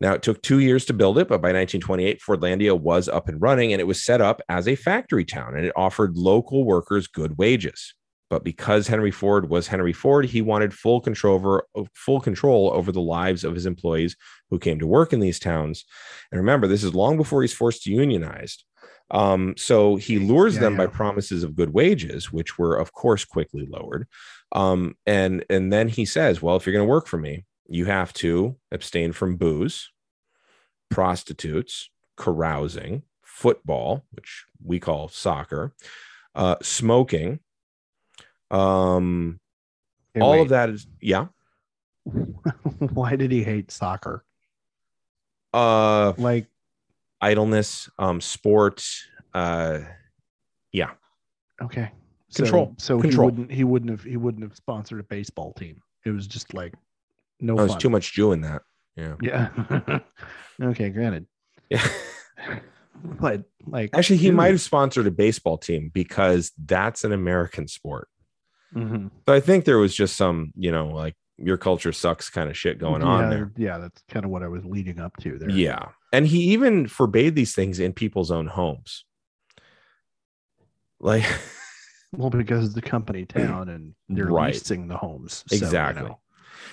[0.00, 3.42] Now, it took two years to build it, but by 1928, Fordlandia was up and
[3.42, 7.06] running and it was set up as a factory town and it offered local workers
[7.06, 7.92] good wages.
[8.30, 12.92] But because Henry Ford was Henry Ford, he wanted full control over full control over
[12.92, 14.16] the lives of his employees
[14.48, 15.84] who came to work in these towns.
[16.30, 18.64] And remember, this is long before he's forced to unionize.
[19.10, 23.24] Um, so he lures Yeah, them by promises of good wages, which were, of course,
[23.24, 24.06] quickly lowered.
[24.52, 27.86] Um, and and then he says, "Well, if you're going to work for me, you
[27.86, 29.90] have to abstain from booze,
[30.88, 35.74] prostitutes, carousing, football, which we call soccer,
[36.34, 37.40] uh, smoking.
[38.50, 39.38] Um,
[40.14, 40.40] Hey, all wait.
[40.42, 41.26] of that is yeah.
[42.92, 44.24] Why did he hate soccer?
[45.52, 46.46] Uh, Like,
[47.20, 48.84] idleness, um, sport.
[49.34, 49.80] Uh,
[50.72, 50.90] yeah.
[51.62, 51.92] okay,
[52.28, 52.74] So- Control.
[52.78, 53.26] So, he Control.
[53.30, 55.80] wouldn't he wouldn't have he wouldn't have sponsored a baseball team.
[56.04, 56.74] It was just like
[57.40, 58.62] no Oh, there's too much Jew in that.
[58.96, 59.14] Yeah.
[59.22, 59.98] Yeah.
[60.62, 61.26] okay, granted.
[61.68, 61.86] Yeah.
[63.02, 64.34] But like Actually, he dude.
[64.36, 68.08] might have sponsored a baseball team because that's an American sport.
[68.74, 69.10] Mhm.
[69.26, 72.56] So I think there was just some, you know, like your culture sucks kind of
[72.56, 73.52] shit going on Yeah, there.
[73.56, 75.50] Yeah, that's kind of what I was leading up to there.
[75.50, 75.86] Yeah.
[76.12, 79.04] And he even forbade these things in people's own homes.
[81.00, 81.24] Like,
[82.12, 84.52] Well, because it's the company town and they're Right.
[84.52, 85.44] leasing the homes.
[85.46, 86.08] so, you Exactly.
[86.08, 86.20] know.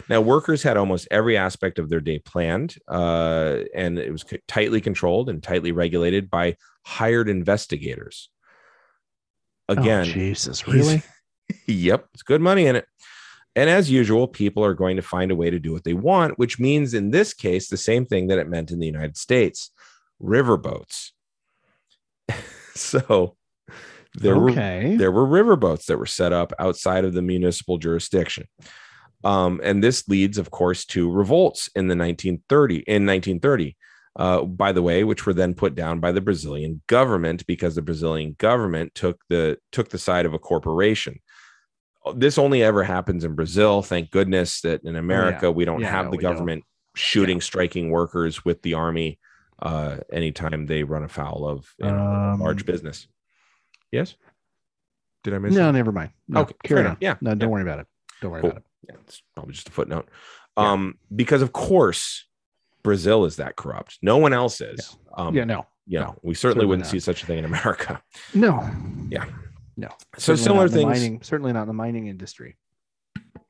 [0.10, 4.82] now workers had almost every aspect of their day planned, uh, and it was tightly
[4.82, 8.30] controlled and tightly regulated by hired investigators.
[9.70, 11.04] Again, oh, Jesus, really?
[11.66, 12.86] Yep, it's good money in it.
[13.56, 16.38] And as usual, people are going to find a way to do what they want,
[16.38, 19.72] which means in this case, the same thing that it meant in the United States
[20.22, 21.12] riverboats.
[22.76, 23.36] so
[24.14, 28.48] there were there were riverboats that were set up outside of the municipal jurisdiction.
[29.24, 33.76] Um, and this leads, of course, to revolts in the 1930 in 1930.
[34.16, 37.84] Uh, by the way, which were then put down by the Brazilian government because the
[37.84, 41.20] Brazilian government took the took the side of a corporation.
[42.14, 43.82] This only ever happens in Brazil.
[43.82, 46.34] Thank goodness that in America we don't Yeah, have no, the we don't.
[46.34, 46.64] government
[46.96, 49.20] shooting striking workers with the army
[49.62, 53.08] uh, anytime they run afoul of you know, Um, large business.
[53.92, 54.16] Yes.
[55.24, 55.54] Did I miss?
[55.56, 55.74] No, it?
[55.74, 56.12] never mind.
[56.28, 56.98] No, Okay, carry on.
[57.02, 57.54] Yeah, No, don't yeah.
[57.54, 57.88] worry about it.
[58.22, 58.52] Don't worry Cool.
[58.52, 58.66] about it.
[58.90, 60.08] Yeah, it's probably just a footnote.
[60.58, 60.72] Yeah.
[60.72, 62.26] Um, because of course
[62.84, 63.98] Brazil is that corrupt.
[64.02, 64.98] No one else is.
[65.16, 65.66] Um, yeah, no.
[65.88, 66.92] you know, no, we certainly certainly wouldn't not.
[66.92, 68.02] see such a thing in America.
[68.34, 68.68] No.
[69.10, 69.26] Yeah.
[69.78, 69.90] No.
[70.18, 70.86] So similar things.
[70.86, 72.58] Mining, certainly not in the mining industry.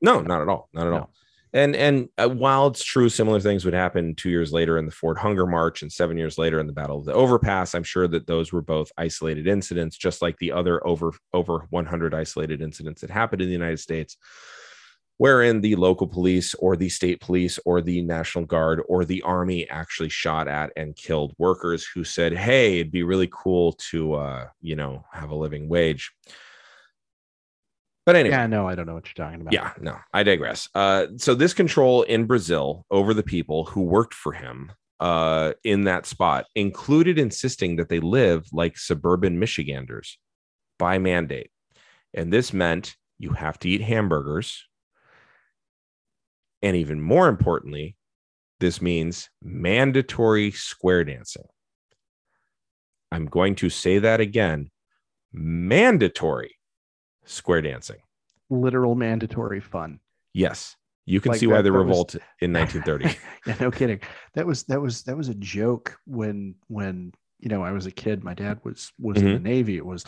[0.00, 0.68] No, not at all.
[0.72, 0.98] Not at No.
[0.98, 1.12] all.
[1.54, 4.92] And and uh, while it's true, similar things would happen two years later in the
[4.92, 7.74] Ford Hunger March and seven years later in the Battle of the Overpass.
[7.74, 12.14] I'm sure that those were both isolated incidents, just like the other over over 100
[12.14, 14.18] isolated incidents that happened in the United States,
[15.18, 19.68] wherein the local police or the state police or the National Guard or the Army
[19.68, 24.48] actually shot at and killed workers who said, "Hey, it'd be really cool to, uh,
[24.60, 26.10] you know, have a living wage."
[28.06, 29.52] But anyway, Yeah, no, I don't know what you're talking about.
[29.52, 30.68] yeah, no, I digress.
[30.74, 35.84] Uh, so this control in Brazil over the people who worked for him uh, in
[35.84, 40.18] that spot included insisting that they live like suburban Michiganders
[40.78, 41.50] by mandate,
[42.14, 44.67] and this meant you have to eat hamburgers,
[46.62, 47.96] and even more importantly,
[48.60, 51.44] this means mandatory square dancing.
[53.12, 54.70] I'm going to say that again:
[55.32, 56.56] mandatory
[57.24, 57.98] square dancing.
[58.50, 60.00] Literal mandatory fun.
[60.34, 63.18] Yes, you can Like see why the that was- revolt in 1930.
[63.46, 64.00] yeah, no kidding.
[64.34, 67.90] That was that was that was a joke when when you know I was a
[67.90, 68.24] kid.
[68.24, 69.32] My dad was was in Mm-hmm.
[69.34, 69.76] the Navy.
[69.76, 70.04] It was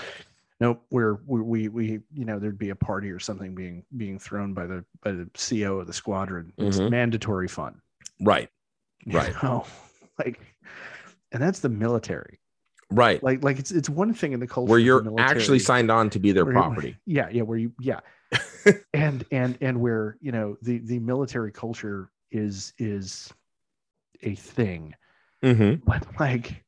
[0.61, 0.83] nope.
[0.91, 4.53] We're we, we we you know there'd be a party or something being being thrown
[4.55, 6.53] by the by the CO of the squadron.
[6.59, 6.91] It's Mhm.
[6.91, 7.81] mandatory fun.
[8.21, 8.49] right,
[9.07, 9.33] you Right.
[9.43, 9.65] know?
[10.19, 10.41] like,
[11.33, 12.39] and that's the military.
[12.91, 13.23] right.
[13.23, 16.11] Like like it's it's one thing in the culture Where you're military- actually signed on
[16.11, 16.97] to be their you- property.
[17.07, 18.01] Yeah, yeah, where you yeah.
[18.95, 23.33] and and and where you know the the military culture is is
[24.23, 24.95] a thing
[25.43, 25.83] Mhm.
[25.85, 26.63] but like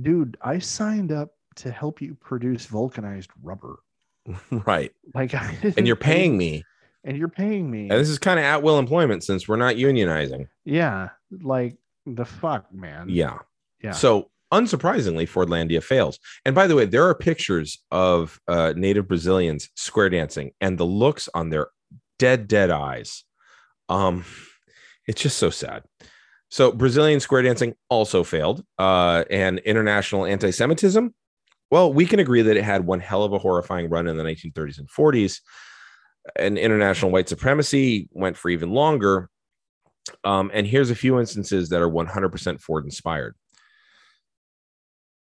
[0.00, 3.76] dude i signed up to help you produce vulcanized rubber
[4.50, 4.92] Right.
[5.14, 5.34] like
[5.76, 6.64] And you're paying me.
[7.04, 9.76] and you're paying me And this is kind of at will employment since we're not
[9.76, 10.46] unionizing.
[10.64, 11.10] yeah
[11.42, 11.76] like
[12.06, 13.38] the fuck man Yeah.
[13.82, 16.20] yeah So unsurprisingly, Fordlandia fails.
[16.44, 20.84] And by the way, there are pictures of uh, native Brazilians square dancing and the
[20.86, 21.68] looks on their
[22.20, 23.24] dead, dead eyes.
[23.88, 24.24] Um,
[25.08, 25.82] it's just so sad.
[26.48, 28.64] So Brazilian square dancing also failed.
[28.78, 31.12] Uh, and international anti-Semitism.
[31.70, 34.22] Well, we can agree that it had one hell of a horrifying run in the
[34.22, 35.40] 1930s and 40s.
[36.36, 39.30] And international white supremacy went for even longer.
[40.24, 43.36] Um, and here's a few instances that are 100% Ford inspired.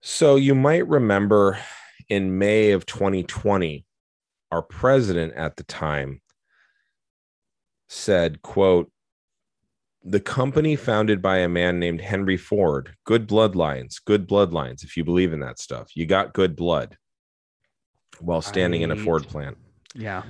[0.02, 1.60] So you might remember
[2.10, 3.86] in May of 2020,
[4.52, 6.22] our president at the time
[7.88, 8.92] said, quote,
[10.04, 14.84] the company founded by a man named Henry Ford, good bloodlines, good bloodlines.
[14.84, 16.97] If you believe in that stuff, you got good blood
[18.20, 19.58] while standing in a Ford plant.
[19.95, 20.24] yeah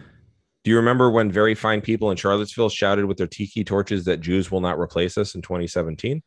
[0.63, 4.21] Do you remember when very fine people in Charlottesville shouted with their tiki torches that
[4.21, 6.21] Jews will not replace us in 2017?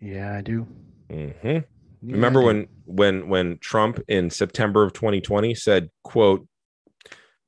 [0.00, 0.66] yeah i do
[1.10, 1.48] Mm-hmm.
[1.48, 1.62] Yeah,
[2.02, 2.46] Remember I do.
[2.46, 6.46] when when when Trump in September of 2020 said, quote,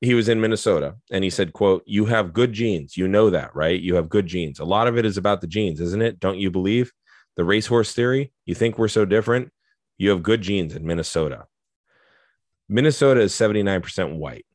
[0.01, 2.97] he was in minnesota and he said quote you have good genes.
[2.97, 3.79] You know that right?
[3.79, 4.59] You have good genes.
[4.59, 6.19] A lot of it is about the genes isn't it?
[6.19, 6.91] Don't you believe
[7.37, 8.33] the racehorse theory?
[8.45, 9.51] You think we're so different?
[9.97, 11.45] You have good genes in minnesota.
[12.67, 14.45] Minnesota is 79% white.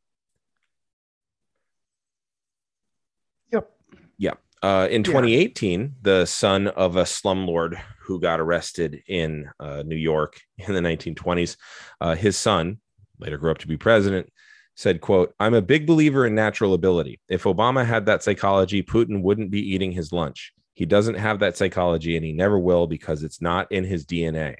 [3.52, 3.70] Yep.
[4.16, 4.38] Yep.
[4.62, 5.88] Uh, in 2018 yeah.
[6.00, 11.56] the son of a slumlord who got arrested in uh, new york in the 1920s
[12.00, 12.78] uh, his son
[13.20, 14.32] later grew up to be president
[14.76, 17.18] Said, "quote I'm a big believer in natural ability.
[17.28, 20.52] If Obama had that psychology, Putin wouldn't be eating his lunch.
[20.74, 24.56] He doesn't have that psychology, and he never will because it's not in his DNA.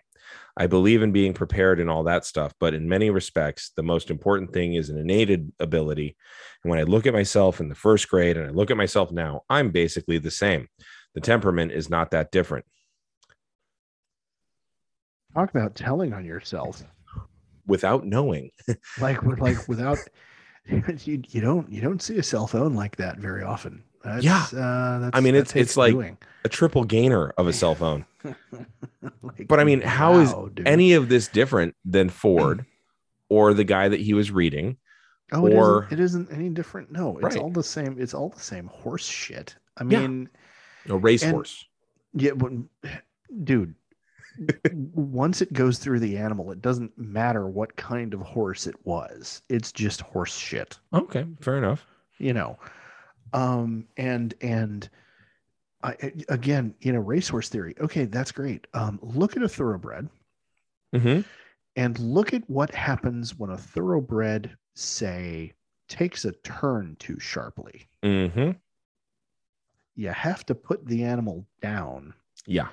[0.56, 4.10] I believe in being prepared and all that stuff, but in many respects, the most
[4.10, 6.16] important thing is an innate ability.
[6.64, 9.12] And when I look at myself in the first grade and I look at myself
[9.12, 10.68] now, I'm basically the same.
[11.14, 12.64] The temperament is not that different.
[15.34, 16.82] Talk about telling on yourself.
[17.66, 18.50] Without knowing,
[19.00, 19.98] Like like without
[20.66, 23.82] you, you don't you don't see a cell phone like that very often.
[24.04, 24.44] That's, Yeah.
[24.52, 26.16] uh, that's, I mean, it's- it's like- doing.
[26.44, 28.04] a triple gainer of a cell phone.
[29.22, 30.66] Like, But I mean, how is wow, dude.
[30.66, 32.64] Any of this different than Ford
[33.28, 34.76] or the guy that he was reading?
[35.32, 36.90] Oh, or- isn't, it isn't any different.
[36.92, 37.36] No, it's Right.
[37.38, 37.96] all the same.
[38.00, 39.56] It's all the same horse shit.
[39.76, 40.00] I Yeah.
[40.00, 40.28] mean,
[40.88, 41.64] A racehorse.
[42.14, 42.52] yeah, but,
[43.44, 43.74] dude.
[44.72, 49.42] Once it goes through the animal, it doesn't matter what kind of horse it was.
[49.48, 51.86] It's just horse shit, Okay, fair enough.
[52.18, 52.58] you know.
[53.32, 54.88] Um, and and
[55.82, 55.96] I,
[56.28, 57.74] again, you know, racehorse theory.
[57.80, 58.66] Okay, that's great.
[58.74, 60.08] Um, look at a thoroughbred
[60.94, 61.20] hmm
[61.76, 65.52] and look at what happens when a thoroughbred, say,
[65.88, 67.86] takes a turn too sharply.
[68.02, 68.52] hmm
[69.94, 72.12] you have to put the animal down
[72.46, 72.68] Yeah.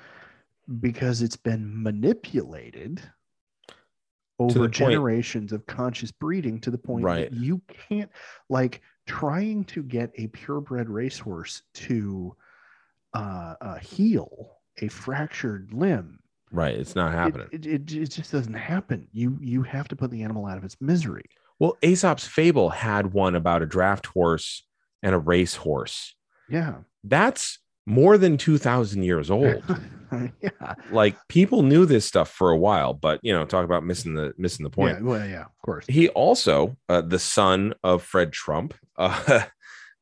[0.80, 3.00] Because it's been manipulated
[4.38, 7.30] over point- generations of conscious breeding to the point Right.
[7.30, 8.10] that you can't
[8.48, 12.34] like trying to get a purebred racehorse to
[13.14, 16.18] uh, uh, heal a fractured limb
[16.50, 16.74] Right.
[16.76, 17.48] It's not it, happening.
[17.52, 20.64] it, it, it just doesn't happen you you have to put the animal out of
[20.64, 21.24] its misery
[21.60, 24.66] well, Aesop's fable had one about a draft horse
[25.04, 26.16] and a race horse.
[26.48, 29.62] yeah That's more than 2,000 years old.
[30.40, 34.14] yeah like people knew this stuff for a while, but you know, talk about missing
[34.14, 34.98] the missing the point.
[34.98, 39.42] yeah well yeah of course He also, uh, the son of Fred Trump, uh,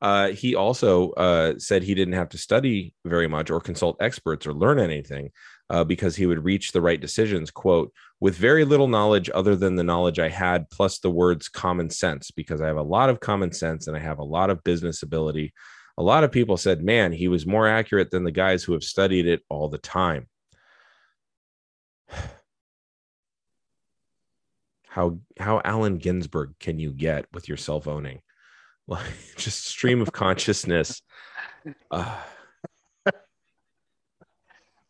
[0.03, 4.47] uh, he also uh, said he didn't have to study very much or consult experts
[4.47, 5.30] or learn anything
[5.70, 7.51] uh, because he would reach the right decisions.
[7.51, 11.89] "Quote: With very little knowledge other than the knowledge I had, plus the words common
[11.89, 14.62] sense, because I have a lot of common sense and I have a lot of
[14.64, 15.55] business ability."
[16.03, 18.82] A lot of people said, "Man, he was more accurate than the guys who have
[18.82, 20.26] studied it all the time."
[24.88, 28.20] how how Allen Ginsberg can you get with your self owning?
[28.88, 31.03] Like just stream of consciousness.
[31.92, 32.20] Uh,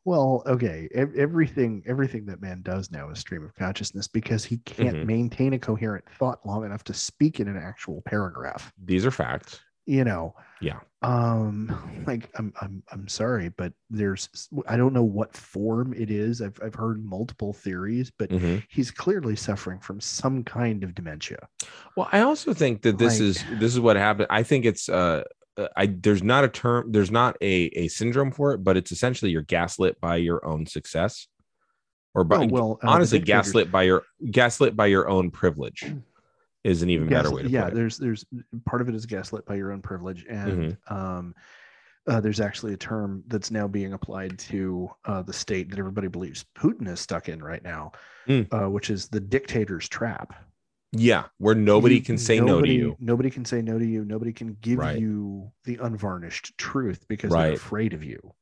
[0.07, 0.89] Well, okay.
[0.95, 5.05] Everything, everything that man does now is stream of consciousness because he can't Mhm.
[5.05, 8.73] maintain a coherent thought long enough to speak in an actual paragraph.
[8.83, 9.61] these are facts.
[9.87, 10.35] You know.
[10.61, 10.81] Yeah.
[11.03, 11.89] Um.
[12.05, 14.29] Like, I'm, I'm, I'm sorry, but there's,
[14.67, 16.43] I don't know what form it is.
[16.43, 18.65] I've, I've heard multiple theories, but Mhm.
[18.69, 21.47] he's clearly suffering from some kind of dementia.
[21.97, 24.27] Well, I also think that this Like- is this is what happened.
[24.31, 25.23] I think it's uh
[25.57, 28.91] uh, I there's not a term there's not a a syndrome for it, but it's
[28.91, 31.29] essentially you're gaslit by your own success,
[32.15, 35.85] or by Oh, well, uh, honestly gaslit by your gaslit by your own privilege
[36.65, 37.77] is an even better way to yeah put it.
[37.77, 38.25] there's there's
[38.65, 40.53] part of it is gaslit by your own privilege and
[40.89, 40.95] Mm-hmm.
[40.95, 41.35] um
[42.09, 46.09] uh, there's actually a term that's now being applied to uh, the state that everybody
[46.09, 47.93] believes Putin is stuck in right now,
[48.27, 48.49] Mm.
[48.53, 50.35] uh, which is the dictator's trap.
[50.91, 52.97] Yeah, where nobody You- can say no to nobody- you.
[52.99, 54.05] Nobody can say no to you.
[54.05, 54.99] Nobody can give Right.
[54.99, 57.45] you the unvarnished truth because Right.
[57.45, 58.35] they're afraid of you.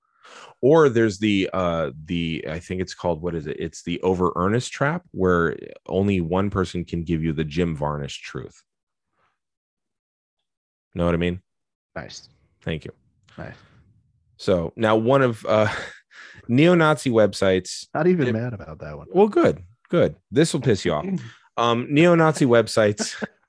[0.60, 3.56] Or there's the uh the i think it's called what is it?
[3.58, 5.56] It's the over earnest trap where
[5.88, 8.62] only one person can give you the jim varnish truth.
[10.94, 11.40] Know what i mean?
[11.96, 12.28] Nice,
[12.62, 12.92] thank you.
[13.38, 13.54] Nice.
[14.36, 15.68] so now one of uh
[16.48, 18.34] neo-nazi websites Not even Yep.
[18.34, 19.06] mad about that one.
[19.10, 20.16] well good good.
[20.30, 21.06] This will piss you off.
[21.56, 23.22] Um neo-nazi websites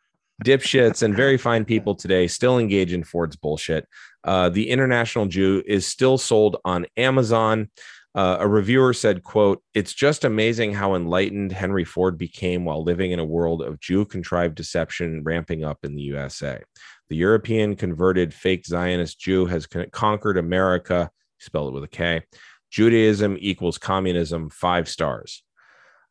[0.44, 3.88] dipshits and very fine people today still engage in ford's bullshit.
[4.24, 7.70] Uh, the international jew is still sold on amazon.
[8.14, 13.12] Uh, a reviewer said quote it's just amazing how enlightened henry ford became while living
[13.12, 16.62] in a world of jew contrived deception ramping up in the usa
[17.08, 21.10] the european converted fake zionist jew has con- conquered america
[21.40, 22.22] spelled it with a k
[22.70, 25.42] judaism equals communism five stars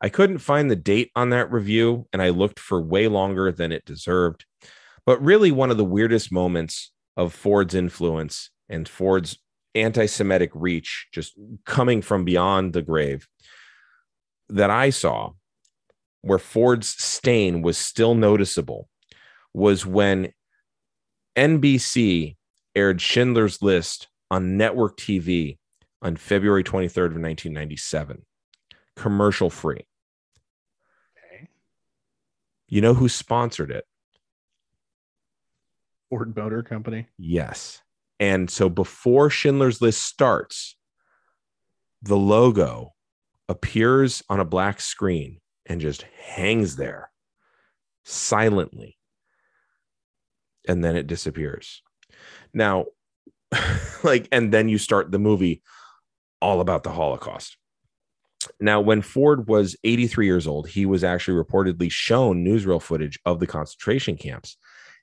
[0.01, 3.71] I couldn't find the date on that review, and I looked for way longer than
[3.71, 4.45] it deserved.
[5.05, 9.37] But really, one of the weirdest moments of Ford's influence and Ford's
[9.75, 11.33] anti Semitic reach, just
[11.65, 13.27] coming from beyond the grave,
[14.49, 15.31] that I saw,
[16.21, 18.89] where Ford's stain was still noticeable,
[19.53, 20.33] was when
[21.35, 22.37] NBC
[22.75, 25.57] aired Schindler's List on network TV
[26.01, 28.25] on February 23rd of 1997.
[28.95, 29.85] Commercial free.
[32.71, 33.83] You know who sponsored it?
[36.09, 37.07] Ford Motor Company.
[37.17, 37.81] Yes.
[38.17, 40.77] And so before Schindler's List starts,
[42.01, 42.93] the logo
[43.49, 47.11] appears on a black screen and just hangs there
[48.05, 48.97] silently.
[50.65, 51.81] And then it disappears.
[52.53, 52.85] Now,
[54.03, 55.61] like, and then you start the movie
[56.41, 57.57] all about the Holocaust.
[58.61, 63.39] Now, when Ford was 83 years old, he was actually reportedly shown newsreel footage of
[63.39, 64.55] the concentration camps.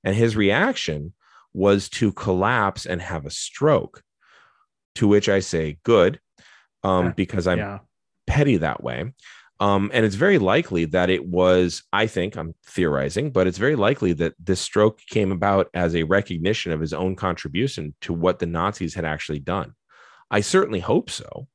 [0.05, 1.13] And his reaction
[1.53, 4.03] was to collapse and have a stroke.
[4.95, 6.21] To which I say, good,
[6.83, 7.13] um, Yeah.
[7.13, 7.79] because I'm yeah.
[8.27, 9.13] petty that way.
[9.61, 13.75] Um, and it's very likely that it was, I think I'm theorizing, but it's very
[13.75, 18.39] likely that this stroke came about as a recognition of his own contribution to what
[18.39, 19.75] the Nazis had actually done.
[20.31, 21.49] I certainly hope so.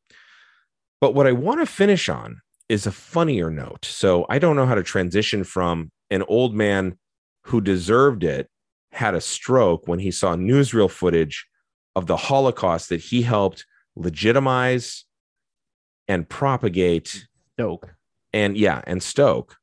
[1.03, 2.39] But what I want to finish on
[2.69, 3.83] is a funnier note.
[3.83, 6.97] So I don't know how to transition from an old man
[7.41, 8.49] who deserved it
[8.93, 11.45] had a stroke when he saw newsreel footage
[11.93, 13.65] of the Holocaust that he helped
[13.97, 15.03] legitimize
[16.07, 17.27] and propagate
[17.59, 17.93] Stoke.
[18.31, 19.57] and yeah, and Stoke.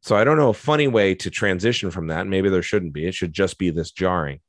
[0.00, 2.26] So I don't know a funny way to transition from that.
[2.26, 3.06] Maybe there shouldn't be.
[3.06, 4.40] It should just be this jarring.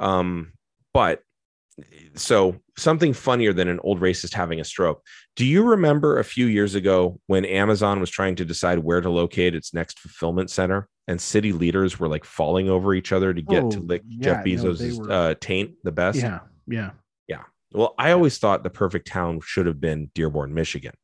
[0.00, 0.54] Um,
[0.92, 1.22] but
[2.14, 5.02] so something funnier than an old racist having a stroke.
[5.36, 9.10] Do you remember a few years ago when Amazon was trying to decide where to
[9.10, 13.40] locate its next fulfillment center and city leaders were like falling over each other to
[13.42, 16.18] get to Oh, lick yeah, Jeff Bezos' they were- uh, taint the best?
[16.18, 16.40] Yeah.
[16.66, 16.90] Yeah.
[17.28, 17.42] Yeah.
[17.72, 20.94] Well, I always thought the perfect town should have been Dearborn, Michigan.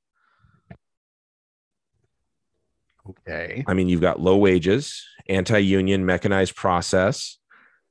[3.09, 3.65] Okay.
[3.67, 7.39] I mean, you've got low wages, anti union, mechanized process,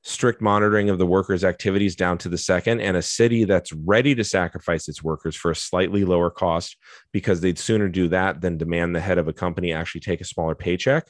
[0.06, 4.14] strict monitoring of the workers' activities down to the second, and a city that's ready
[4.14, 6.76] to sacrifice its workers for a slightly lower cost
[7.14, 10.26] because they'd sooner do that than demand the head of a company actually take a
[10.26, 11.10] smaller paycheck.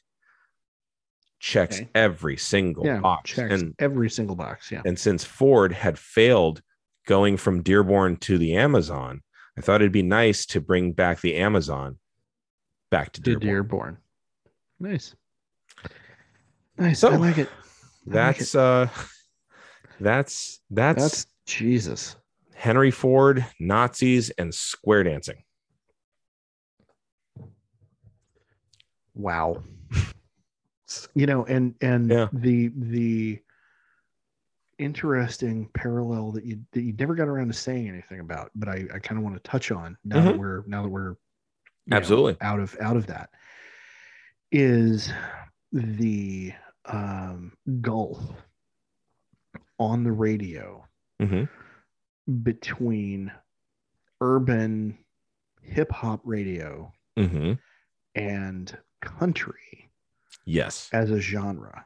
[1.39, 1.89] Checks Okay.
[1.95, 2.99] every single Yeah.
[2.99, 3.31] box.
[3.31, 4.71] Checks And, every single box.
[4.71, 4.81] Yeah.
[4.85, 6.61] and since Ford had failed
[7.07, 9.21] going from Dearborn to the Amazon,
[9.57, 11.99] I thought it'd be nice to bring back the Amazon
[12.91, 13.47] back to To Dearborn.
[13.49, 13.97] Dearborn.
[14.79, 15.15] Nice.
[16.77, 16.99] Nice.
[16.99, 17.49] So, I like it.
[18.05, 18.89] That's uh
[19.99, 22.15] that's that's, That's Jesus.
[22.53, 25.43] henry ford nazis and square dancing
[29.15, 29.63] Wow.
[31.15, 32.27] you know, and and Yeah.
[32.33, 33.39] the the
[34.79, 38.85] interesting parallel that you that you never got around to saying anything about, but I,
[38.93, 41.15] I kind of want to touch on now that we're now that we're you
[41.91, 42.37] know, Absolutely.
[42.41, 43.29] out of out of that
[44.51, 45.11] is
[45.71, 46.53] the
[46.85, 48.19] um gulf
[49.79, 50.83] on the radio
[51.21, 51.43] hmm
[52.43, 53.31] between
[54.21, 54.97] urban
[55.61, 57.53] hip hop radio hmm
[58.15, 59.89] and country
[60.45, 60.89] yes.
[60.93, 61.85] as a genre.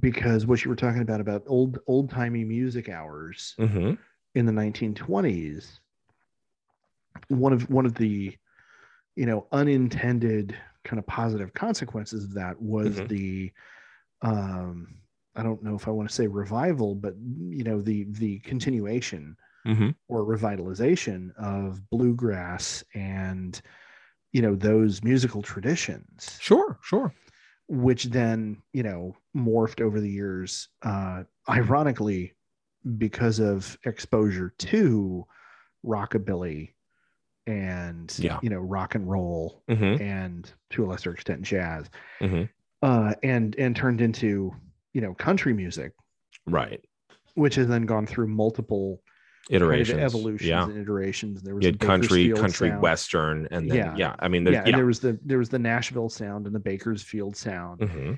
[0.00, 3.94] Because what you were talking about about old old timey music hours hmm
[4.34, 5.80] in the 1920s
[7.28, 8.36] one of one of the
[9.16, 13.06] you know unintended kind of positive consequences of that was Mhm.
[13.08, 13.52] the
[14.22, 15.00] um
[15.36, 17.14] i don't know if i want to say revival but
[17.50, 19.36] you know the the continuation
[19.66, 23.62] hmm or revitalization of bluegrass and
[24.32, 26.40] you know those musical traditions.
[26.40, 27.14] Sure sure.
[27.68, 32.34] Which then you know morphed over the years uh ironically
[32.98, 35.24] because of exposure to
[35.86, 36.74] rockabilly
[37.46, 38.38] and Yeah.
[38.42, 41.90] you know rock and roll hmm and to a lesser extent jazz
[42.20, 42.44] hmm
[42.82, 44.54] uh and and turned into
[44.92, 45.92] you know country music.
[46.46, 46.84] Right.
[47.34, 49.00] Which has then gone through multiple
[49.50, 50.00] kind of iterations.
[50.00, 50.64] evolutions yeah.
[50.64, 51.42] and iterations.
[51.42, 52.82] There was country country sound.
[52.82, 54.16] western and then yeah, Yeah.
[54.20, 56.60] i mean yeah, and yeah, there was the there was the Nashville sound and the
[56.60, 57.82] Bakersfield sound.
[57.90, 58.12] hmm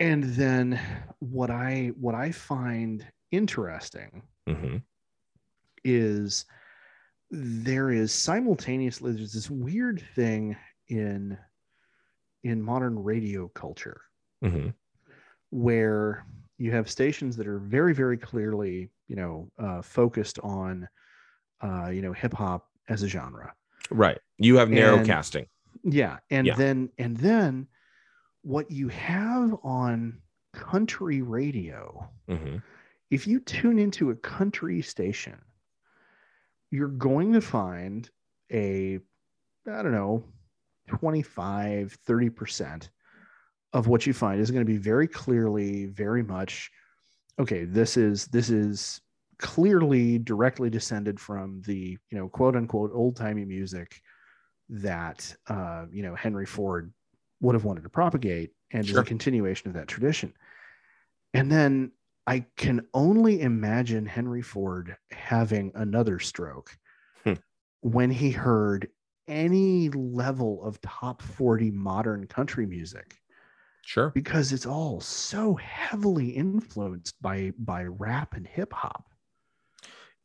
[0.00, 0.80] And then
[1.20, 4.76] what I what I find interesting hmm
[5.84, 6.46] is
[7.36, 10.56] there is simultaneously there's this weird thing
[10.88, 11.36] in
[12.44, 14.00] in modern radio culture
[14.42, 14.68] hmm
[15.50, 16.26] where
[16.58, 20.88] you have stations that are very very clearly you know uh, focused on
[21.62, 23.52] uh, you know hip hop as a genre.
[23.90, 24.18] Right.
[24.38, 25.46] You have narrow And- casting.
[25.82, 26.18] Yeah.
[26.30, 26.54] And Yeah.
[26.56, 27.66] then and then
[28.42, 30.20] what you have on
[30.52, 32.56] country radio hmm
[33.10, 35.38] if you tune into a country station
[36.74, 38.10] you're going to find
[38.52, 38.98] a
[39.68, 40.22] i don't know
[40.88, 42.88] 25 30%
[43.72, 46.70] of what you find is going to be very clearly very much
[47.38, 49.00] okay this is this is
[49.38, 54.00] clearly directly descended from the you know quote unquote old timey music
[54.68, 56.92] that uh, you know Henry Ford
[57.40, 58.96] would have wanted to propagate, and sure.
[58.96, 60.32] is a continuation of that tradition.
[61.34, 61.92] And then
[62.26, 66.76] I can only imagine Henry Ford having another stroke
[67.22, 67.34] hmm.
[67.80, 68.88] when he heard
[69.28, 73.20] any level of top 40 modern country music.
[73.82, 74.10] Sure.
[74.10, 79.10] Because it's all so heavily influenced by by rap and hip hop.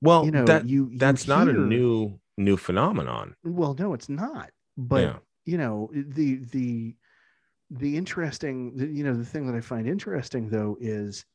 [0.02, 3.36] Well, you know, that, you, you that's hear, not a new new phenomenon.
[3.44, 4.52] Well, no, it's not.
[4.78, 5.18] But yeah.
[5.46, 6.96] you know, the the
[7.70, 11.26] the interesting, you know, the thing that I find interesting though is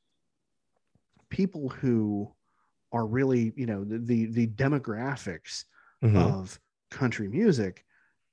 [1.31, 2.33] people who
[2.93, 5.65] are really, you know, the the, the demographics
[6.03, 6.17] mm-hmm.
[6.17, 6.59] of
[6.91, 7.85] country music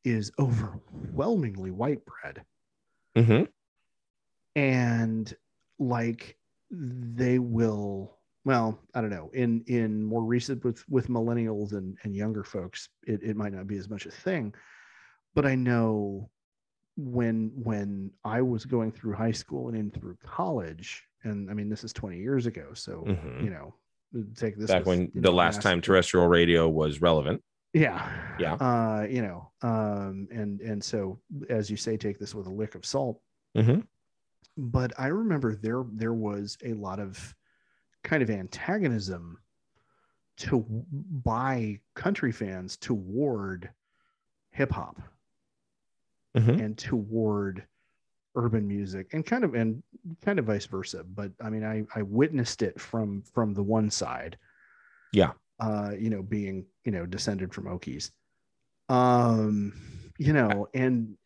[0.03, 2.43] is overwhelmingly white bread.
[3.15, 3.43] Mm-hmm.
[4.55, 5.34] And
[5.80, 6.38] like
[6.72, 12.15] they will well i don't know in in more recent with with millennials and and
[12.15, 14.53] younger folks it, it might not be as much a thing
[15.35, 16.30] but i know
[16.95, 21.69] when when i was going through high school and in through college and i mean
[21.69, 23.43] this is 20 years ago so mm-hmm.
[23.43, 23.73] you know
[24.35, 27.41] take this back when the know, last time terrestrial radio was relevant
[27.73, 31.19] yeah yeah uh you know um and and so
[31.49, 33.22] as you say take this with a lick of salt
[33.56, 33.80] mm-hmm.
[34.57, 37.34] but i remember there there was a lot of
[38.03, 39.38] kind of antagonism
[40.38, 40.65] to
[41.23, 43.69] by country fans toward
[44.52, 44.99] hip hop
[46.35, 46.60] mm-hmm.
[46.60, 47.65] and toward
[48.36, 49.84] urban music and kind of and
[50.24, 53.90] kind of vice versa but i mean i i witnessed it from from the one
[53.90, 54.38] side
[55.12, 58.12] yeah uh you know being you know descended from okies
[58.90, 59.74] um
[60.18, 61.18] you know and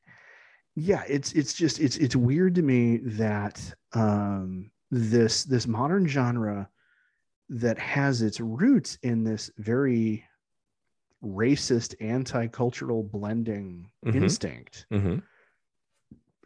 [0.75, 3.61] yeah it's it's just it's it's weird to me that
[3.93, 6.67] um this this modern genre
[7.49, 10.23] that has its roots in this very
[11.23, 14.23] racist anti-cultural blending mm-hmm.
[14.23, 15.17] instinct mm-hmm.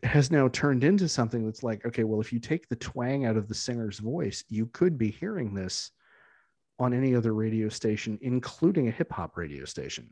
[0.03, 3.37] Has now turned into something that's like okay well if you take the twang out
[3.37, 5.91] of the singer's voice you could be hearing this
[6.79, 10.09] on any other radio station including a hip hop radio station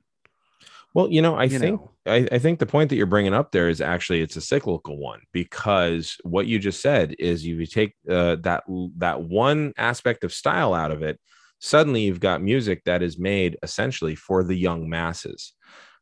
[0.94, 1.92] well, you know, I you think know.
[2.08, 4.98] I, I, think the point that you're bringing up there is actually it's a cyclical
[4.98, 8.64] one because what you just said is you take uh, that
[8.98, 11.20] that one aspect of style out of it,
[11.60, 15.54] suddenly you've got music that is made essentially for the young masses.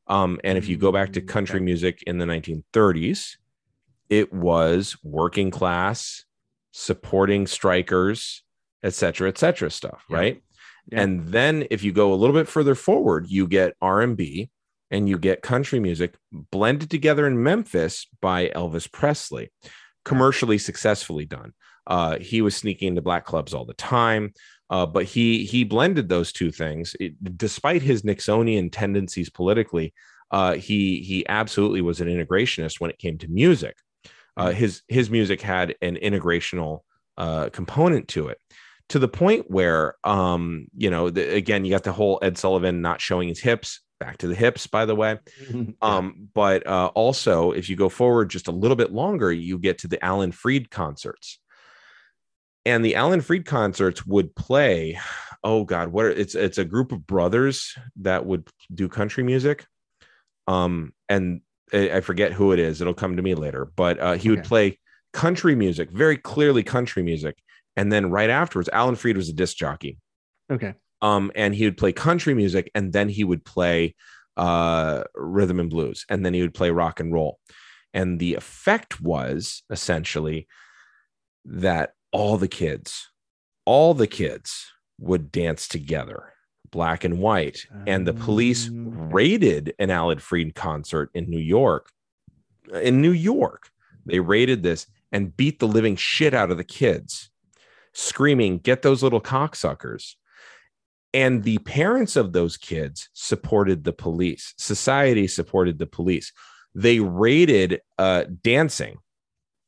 [0.08, 3.38] Um, and if you go back to mm, country music in the 1930s,
[4.10, 6.26] it was working class,
[6.72, 8.44] supporting strikers,
[8.84, 10.18] et cetera, et cetera stuff, yeah.
[10.18, 10.44] right?
[10.92, 11.02] Yeah.
[11.02, 14.50] And then if you go a little bit further forward, you get R&B,
[14.92, 19.52] and you get country music blended together in Memphis by Elvis Presley,
[20.04, 21.54] commercially successfully done.
[21.88, 24.34] Uh, he was sneaking into black clubs all the time,
[24.70, 26.96] uh, but he he blended those two things.
[27.00, 29.94] It, despite his Nixonian tendencies politically,
[30.32, 33.76] uh, he he absolutely was an integrationist when it came to music.
[34.38, 34.58] Uh, mm-hmm.
[34.58, 36.82] his his music had an integrational
[37.18, 38.40] uh, component to it
[38.90, 42.82] to the point where um you know the, again you got the whole ed sullivan
[42.82, 45.18] not showing his hips back to the hips by the way.
[45.82, 49.80] Um but uh also if you go forward just a little bit longer you get
[49.80, 51.40] to the alan freed concerts.
[52.68, 55.00] And the alan freed concerts would play
[55.44, 59.66] oh god what are, it's it's a group of brothers that would do country music.
[60.48, 61.42] Um and
[61.74, 62.82] i, forget who it is.
[62.82, 63.66] It'll come to me later.
[63.76, 64.30] But uh he okay.
[64.30, 64.80] would play
[65.14, 67.38] country music very clearly country music.
[67.76, 69.98] And then right afterwards alan freed was a disc jockey.
[70.52, 70.76] Okay.
[71.02, 73.96] Um, and he would play country music, and then he would play
[74.38, 77.40] uh, rhythm and blues, and then he would play rock and roll.
[77.94, 80.48] And the effect was essentially
[81.46, 83.10] that all the kids,
[83.66, 86.34] all the kids would dance together,
[86.76, 87.66] black and white.
[87.88, 91.90] And the police um, raided an Alan Freed concert in New York.
[92.82, 93.72] In New York,
[94.06, 97.32] they raided this and beat the living shit out of the kids,
[97.94, 100.16] screaming, Get those little cocksuckers.
[101.14, 104.54] And the parents of those kids supported the police.
[104.58, 106.34] Society supported the police.
[106.76, 108.98] They raided a dancing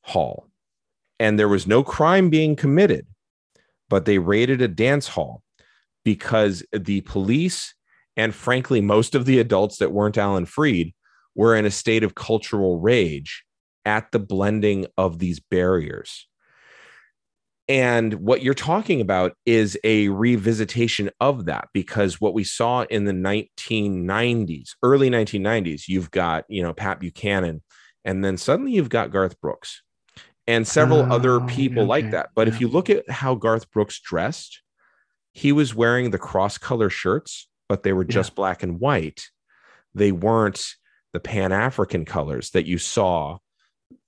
[0.02, 0.50] hall.
[1.20, 3.08] And there was no crime being committed
[3.90, 5.42] but they raided a dance hall
[6.08, 7.76] because the police
[8.16, 10.96] and frankly most of the adults that weren't alan freed
[11.36, 13.44] were in a state of cultural rage
[13.84, 16.26] at the blending of these barriers
[17.68, 23.04] and what you're talking about is a revisitation of that because what we saw in
[23.04, 27.62] the 1990s, early 1990s, you've got, you know, Pat Buchanan,
[28.06, 29.82] and then suddenly you've got Garth Brooks
[30.48, 31.90] and several oh, other people okay.
[31.90, 32.30] like that.
[32.36, 32.54] But yeah.
[32.54, 34.62] if you look at how Garth Brooks dressed,
[35.38, 38.10] he was wearing the cross color shirts, but they were Yeah.
[38.20, 39.30] just black and white.
[39.94, 40.66] They weren't
[41.14, 43.38] the Pan African colors that you saw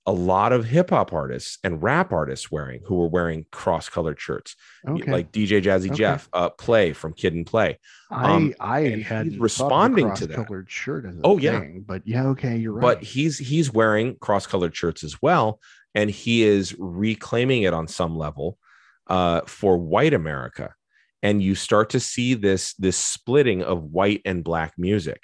[0.06, 4.18] a lot of hip hop artists and rap artists wearing, who were wearing cross colored
[4.20, 4.56] shirts,
[4.88, 5.10] Okay.
[5.12, 5.94] like DJ Jazzy Okay.
[5.96, 7.78] Jeff, uh, Play from Kid and Play.
[8.10, 10.34] I um, I and had responding to that.
[10.34, 11.60] colored shirt as a Oh, yeah.
[11.60, 12.82] thing, but yeah, okay, you're right.
[12.82, 15.60] but he's he's wearing cross-colored shirts as well
[15.94, 18.58] and he is reclaiming it on some level
[19.06, 20.74] uh, for white america
[21.22, 25.22] and you start to see this this splitting of white and black music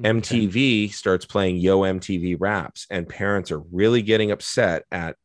[0.00, 0.08] Okay.
[0.10, 5.16] mtv starts playing yo mtv raps and parents are really getting upset at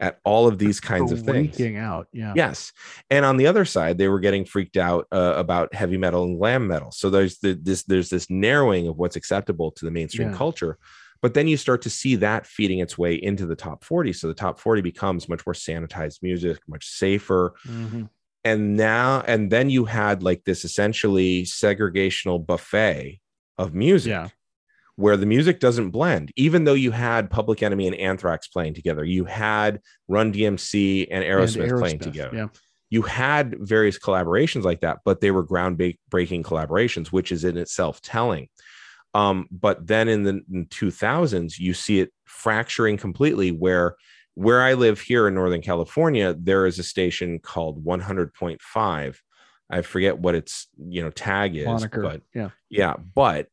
[0.00, 2.08] at all of these kinds of things freaking out.
[2.12, 2.32] Yeah.
[2.34, 2.72] Yes.
[3.10, 6.36] And on the other side, they were getting freaked out uh, about heavy metal and
[6.36, 6.90] glam metal.
[6.90, 10.36] So there's the, this there's this narrowing of what's acceptable to the mainstream Yeah.
[10.36, 10.78] culture.
[11.22, 14.12] But then you start to see that feeding its way into the top 40.
[14.14, 17.54] So the top 40 becomes much more sanitized music, much safer.
[17.64, 18.08] Mhm.
[18.44, 23.20] And now, and then you had like this essentially segregational buffet
[23.58, 24.28] of music Yeah.
[24.96, 29.04] where the music doesn't blend, even though you had Public Enemy and Anthrax playing together,
[29.04, 32.36] you had Run DMC and Aerosmith, And playing together.
[32.36, 32.46] Yeah.
[32.90, 38.00] You had various collaborations like that, but they were groundbreaking collaborations, which is in itself
[38.00, 38.48] telling.
[39.14, 43.50] Um, but then in the in 2000s, you see it fracturing completely.
[43.52, 43.96] Where
[44.38, 49.16] where I live here in Northern California, there is a station called 100.5.
[49.68, 52.02] I forget what its you know tag is, Moniker.
[52.02, 52.50] but yeah.
[52.70, 53.48] yeah, but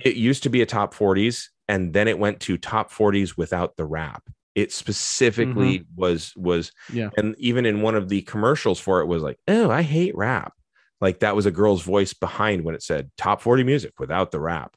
[0.00, 3.76] it used to be a top 40s and then it went to top 40s without
[3.76, 4.24] the rap.
[4.56, 6.00] It specifically mm-hmm.
[6.00, 7.10] was was Yeah.
[7.16, 10.52] and even in one of the commercials for it was like, "Oh, I hate rap."
[11.00, 14.40] Like that was a girl's voice behind when it said top 40 music without the
[14.40, 14.74] rap.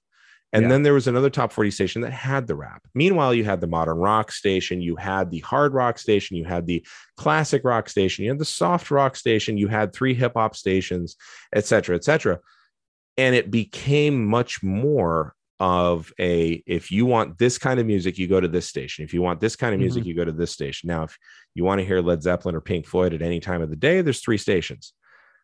[0.54, 0.70] And Yeah.
[0.70, 2.82] then there was another top 40 station that had the rap.
[2.94, 6.66] Meanwhile, you had the modern rock station, you had the hard rock station, you had
[6.66, 6.86] the
[7.18, 11.18] classic rock station, you had the soft rock station, you had three hip hop stations,
[11.54, 12.40] et cetera, et cetera.
[13.18, 18.28] And it became much more of a if you want this kind of music, you
[18.28, 19.06] go to this station.
[19.06, 20.10] If you want this kind of music, mm-hmm.
[20.10, 20.88] you go to this station.
[20.88, 21.18] Now, if
[21.54, 24.02] you want to hear Led Zeppelin or Pink Floyd at any time of the day,
[24.02, 24.94] there's three stations.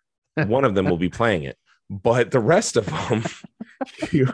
[0.36, 1.57] One of them will be playing it,
[1.92, 3.24] but the rest of them,
[4.12, 4.28] you,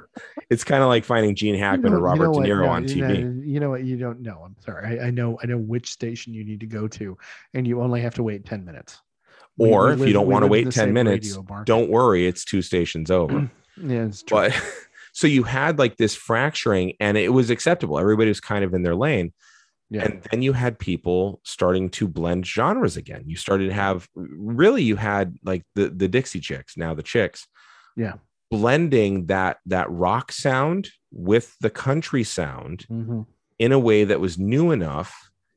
[0.50, 2.50] it's kind of like finding Gene Hackman You or know- you Robert know De?
[2.50, 3.48] Niro No, on you TV.
[3.48, 3.84] You know what?
[3.84, 4.42] You don't know.
[4.46, 5.00] I'm sorry.
[5.00, 5.40] I, I know.
[5.42, 7.18] I know which station you need to go to,
[7.54, 9.00] and you only have to wait ten minutes.
[9.60, 11.36] Or we if live- you don't want to wait 10 minutes,
[11.66, 13.50] don't worry, it's two stations over.
[13.80, 14.38] Yeah, it's true.
[14.38, 14.64] but
[15.14, 18.00] so you had like this fracturing and it was acceptable.
[18.00, 19.34] Everybody was kind of in their lane.
[19.90, 20.04] Yeah.
[20.06, 23.24] And then you had people starting to blend genres again.
[23.26, 27.48] You started to have really you had like the the Dixie Chicks, now the Chicks,
[27.96, 28.16] yeah.
[28.52, 33.26] blending that that rock sound with the country sound Mhm.
[33.60, 35.14] in a way that was new enough.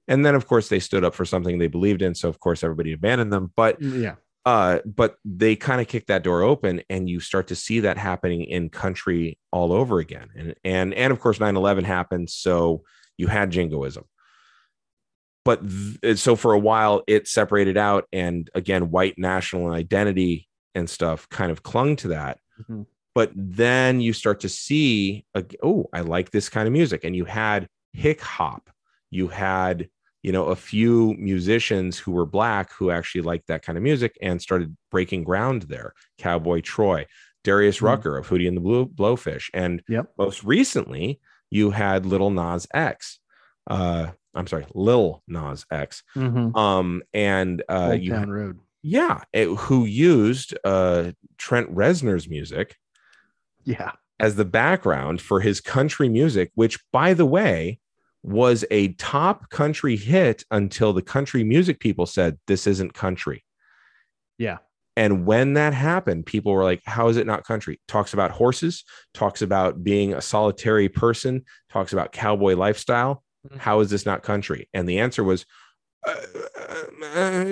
[0.09, 2.63] And then of course they stood up for something they believed in, so of course
[2.65, 4.15] everybody abandoned them, but Yeah.
[4.47, 7.99] uh but they kind of kick that door open and you start to see that
[7.99, 12.83] happening in country all over again and and and of course 9-11 happened so
[13.19, 14.05] you had jingoism
[15.45, 15.61] but
[16.03, 21.29] th- so for a while it separated out and again white national identity and stuff
[21.29, 22.87] kind of clung to that Mhm.
[23.15, 25.25] but then you start to see
[25.63, 28.71] oh i like this kind of music and you had hick hop
[29.11, 29.89] you had
[30.23, 34.17] you know a few musicians who were black who actually liked that kind of music
[34.23, 37.07] and started breaking ground there cowboy troy
[37.43, 37.83] darius Mhm.
[37.83, 40.13] rucker of hootie and the Blue, blowfish and Yep.
[40.19, 43.19] most recently you had little nas x
[43.69, 46.57] uh i'm sorry lil nas x Mhm.
[46.57, 48.59] um and uh Old you Town Road.
[48.83, 52.77] yeah it- who used uh trent reznor's music
[53.65, 53.93] Yeah.
[54.19, 57.79] as the background for his country music, which, by the way,
[58.23, 63.43] was a top country hit until the country music people said, This isn't country.
[64.37, 64.59] Yeah.
[64.97, 67.81] And when that happened, people were like, How is it not country?
[67.89, 68.85] Talks about horses,
[69.15, 73.23] talks about being a solitary person, talks about cowboy lifestyle.
[73.49, 73.59] Mhm.
[73.59, 74.69] How is this not country?
[74.75, 75.47] And the answer was,
[76.07, 76.15] uh,
[77.05, 77.45] uh,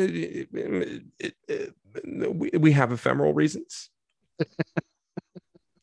[2.33, 3.91] we, we have ephemeral reasons.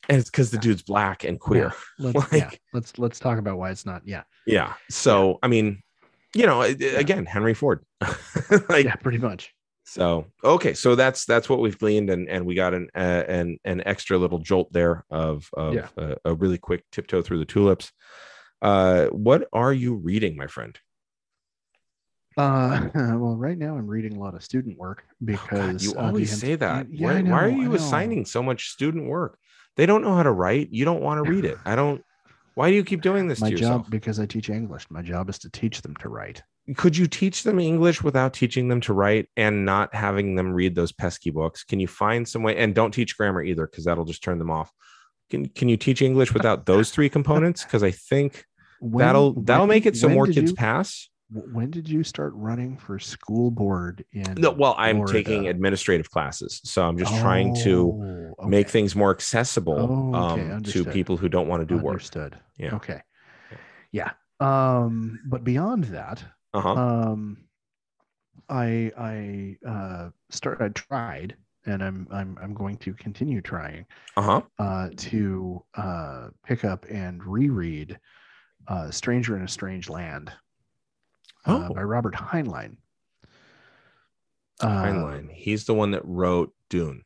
[0.08, 1.72] and it's because the dude's black and queer.
[1.98, 2.50] Let's, yeah.
[2.72, 4.02] Let's let's talk about why it's not.
[4.06, 4.22] Yeah.
[4.46, 4.74] Yeah.
[4.90, 5.82] So, I mean,
[6.34, 7.84] you know, again, Henry Ford.
[8.68, 8.96] like, yeah.
[8.96, 9.52] Pretty much.
[9.84, 13.58] so okay, so that's that's what we've gleaned, and and we got an uh, an
[13.64, 15.88] an extra little jolt there of of Yeah.
[15.96, 17.92] uh, a really quick tiptoe through the tulips.
[18.62, 20.78] Uh, what are you reading, my friend?
[22.36, 25.94] Uh, well, right now I'm reading a lot of student work Oh, God, because you
[25.94, 26.92] uh, always say that.
[26.92, 29.38] Yeah, why, know, why are you assigning so much student work?
[29.76, 30.68] They don't know how to write.
[30.70, 31.58] You don't want to read it.
[31.64, 32.02] I don't.
[32.54, 33.90] Why do you keep doing this my to job yourself?
[33.90, 34.86] because I teach English?
[34.90, 36.42] My job is to teach them to write.
[36.76, 40.74] could you teach them English without teaching them to write and not having them read
[40.74, 41.64] those pesky books?
[41.64, 42.56] Can you find some way?
[42.56, 44.72] And don't teach grammar either, because that'll just turn them off.
[45.30, 47.64] Can Can you teach English without those three components?
[47.64, 48.44] Because I think
[48.80, 51.08] When- that'll that'll when- make it so more kids you- pass.
[51.28, 54.34] When did you start running for school board in?
[54.38, 55.12] No, well, I'm Florida?
[55.12, 60.50] taking administrative classes, so I'm just trying to Oh, make things more accessible Oh, okay,
[60.52, 61.94] um, to people who don't want to do work.
[61.94, 62.38] Understood.
[62.58, 62.76] Yeah.
[62.76, 63.00] Okay.
[63.90, 64.12] Yeah.
[64.38, 66.22] Um, but beyond that,
[66.54, 66.74] Uh huh.
[66.74, 67.38] um,
[68.48, 70.60] I I uh, start.
[70.60, 71.34] I tried,
[71.66, 73.84] and I'm I'm I'm going to continue trying
[74.16, 74.42] Uh huh.
[74.58, 77.98] uh, to uh, pick up and reread
[78.68, 80.32] uh, "Stranger in a Strange Land"
[81.44, 81.74] uh, Oh.
[81.74, 82.76] by Robert Heinlein.
[84.60, 85.30] Uh, Heinlein.
[85.30, 87.02] He's the one that wrote Dune.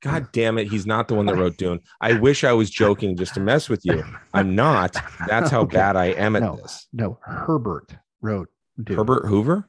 [0.00, 1.78] God damn it, he's not the one that wrote Dune.
[2.00, 4.02] I wish I was joking just to mess with you.
[4.34, 4.96] I'm not.
[5.28, 5.76] That's how Okay.
[5.76, 6.56] bad I am at No.
[6.56, 6.88] this.
[6.92, 8.48] No, Herbert wrote
[8.82, 8.96] Dune.
[8.96, 9.68] Herbert Hoover?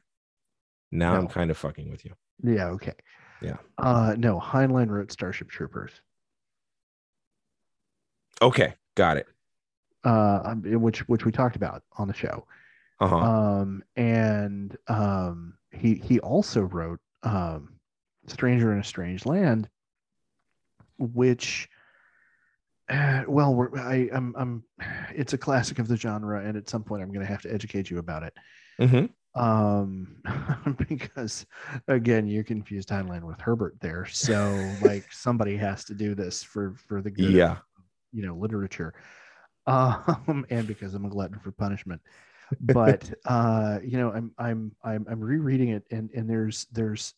[0.90, 2.14] Now I'm kind of fucking with you.
[2.42, 2.66] Yeah.
[2.70, 2.94] Okay.
[3.44, 3.56] Yeah.
[3.78, 5.92] Uh, no, Heinlein wrote Starship Troopers.
[8.40, 9.26] Okay, got it.
[10.04, 12.46] Uh, um, which which we talked about on the show.
[13.00, 13.16] Uh-huh.
[13.16, 17.74] Um, and um, he he also wrote um,
[18.26, 19.68] Stranger in a Strange Land,
[20.98, 21.68] which,
[22.88, 24.64] uh, well, we're, I I'm I'm,
[25.14, 27.52] it's a classic of the genre, and at some point I'm going to have to
[27.52, 28.34] educate you about it.
[28.80, 29.10] Mhm.
[29.34, 30.22] Um,
[30.88, 31.46] because
[31.88, 36.76] again, you confused Heinlein with Herbert there, so like somebody has to do this for
[36.86, 37.56] for the good of, Yeah.
[38.12, 38.94] you know literature
[39.66, 42.00] um and because i'm a glutton for punishment
[42.60, 47.14] but uh you know i'm i'm i'm, I'm rereading it and and there's there's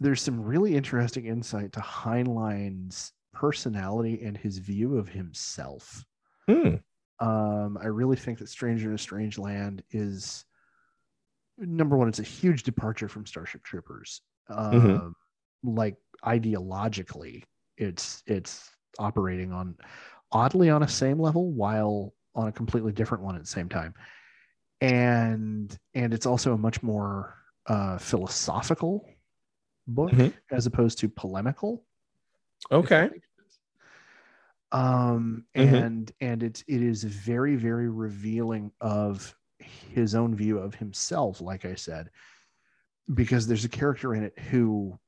[0.00, 6.04] there's some really interesting insight to heinlein's personality and his view of himself
[6.48, 6.76] Hmm.
[7.20, 10.44] um i really think that stranger in a strange land is
[11.62, 15.14] number one it's a huge departure from starship troopers um Mhm.
[15.64, 17.42] like ideologically
[17.76, 19.76] it's it's operating on
[20.32, 23.94] oddly on a same level while on a completely different one at the same time
[24.80, 27.36] and and it's also a much more
[27.66, 29.08] uh philosophical
[29.86, 30.32] book Mhm.
[30.50, 31.86] as opposed to polemical
[32.70, 33.10] Okay.
[34.72, 35.86] um Mhm.
[35.86, 39.36] and and it's it is very very revealing of
[39.94, 42.10] his own view of himself like i said
[43.14, 44.98] because there's a character in it who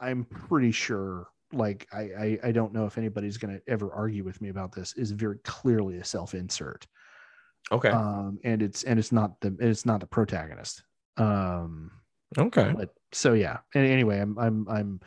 [0.00, 4.24] i'm pretty sure like i i, I don't know if anybody's going to ever argue
[4.24, 6.86] with me about this is very clearly a self-insert
[7.70, 7.90] Okay.
[7.90, 10.82] um and it's and it's not the it's not the protagonist
[11.16, 11.90] um
[12.36, 12.72] okay.
[12.76, 15.00] but so yeah and anyway i'm i'm i'm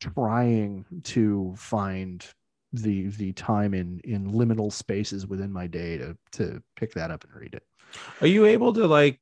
[0.00, 2.26] trying to find
[2.72, 7.24] the the time in in liminal spaces within my day to to pick that up
[7.24, 7.62] and read it
[8.20, 9.20] Are you able to like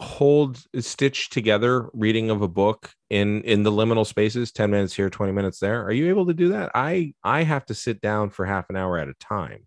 [0.00, 5.10] hold stitch together reading of a book in in the liminal spaces 10 minutes here
[5.10, 5.84] 20 minutes there?
[5.84, 6.70] Are you able to do that?
[6.74, 9.66] I i have to sit down for half an hour at a time.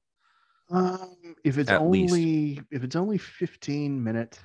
[0.69, 2.13] Um if it's At least.
[2.13, 4.39] only if it's only 15 minutes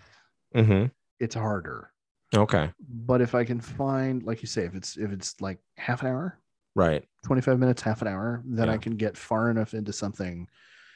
[0.55, 0.87] mm-hmm.
[1.21, 1.91] it's harder.
[2.37, 2.71] Okay.
[2.89, 6.09] But if i can find like you say if it's if it's like half an
[6.09, 6.39] hour
[6.75, 7.05] right.
[7.25, 10.47] 25 minutes half an hour then i can get far enough into something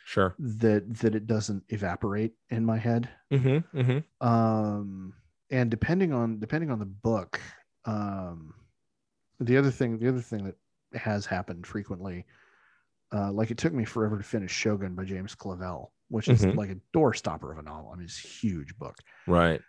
[0.04, 0.34] sure.
[0.38, 3.08] that that it doesn't evaporate in my head.
[3.32, 3.78] Mm-hmm.
[3.78, 4.26] Mm-hmm.
[4.26, 5.14] um
[5.50, 7.40] and depending on depending on the book
[7.84, 8.54] um
[9.40, 10.56] the other thing the other thing that
[10.98, 12.24] has happened frequently
[13.12, 16.56] uh like it took me forever to finish shogun by james clavell which is Mhm.
[16.56, 17.90] like a doorstopper of a novel.
[17.92, 18.96] I mean it's a huge book.
[19.26, 19.60] Right.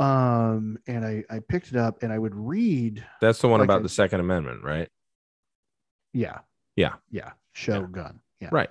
[0.00, 3.66] Um and i i picked it up and i would read that's the one Like
[3.68, 4.88] about a- the second amendment right?
[6.12, 6.40] Yeah.
[6.76, 6.94] Yeah.
[7.10, 7.32] yeah.
[7.52, 8.20] Shogun.
[8.40, 8.70] Yeah, right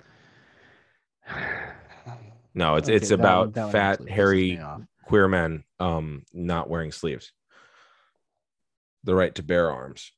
[2.54, 4.60] no it's Okay, it's that about that fat hairy
[5.04, 7.32] queer men um not wearing sleeves.
[9.04, 10.12] The right to bear arms.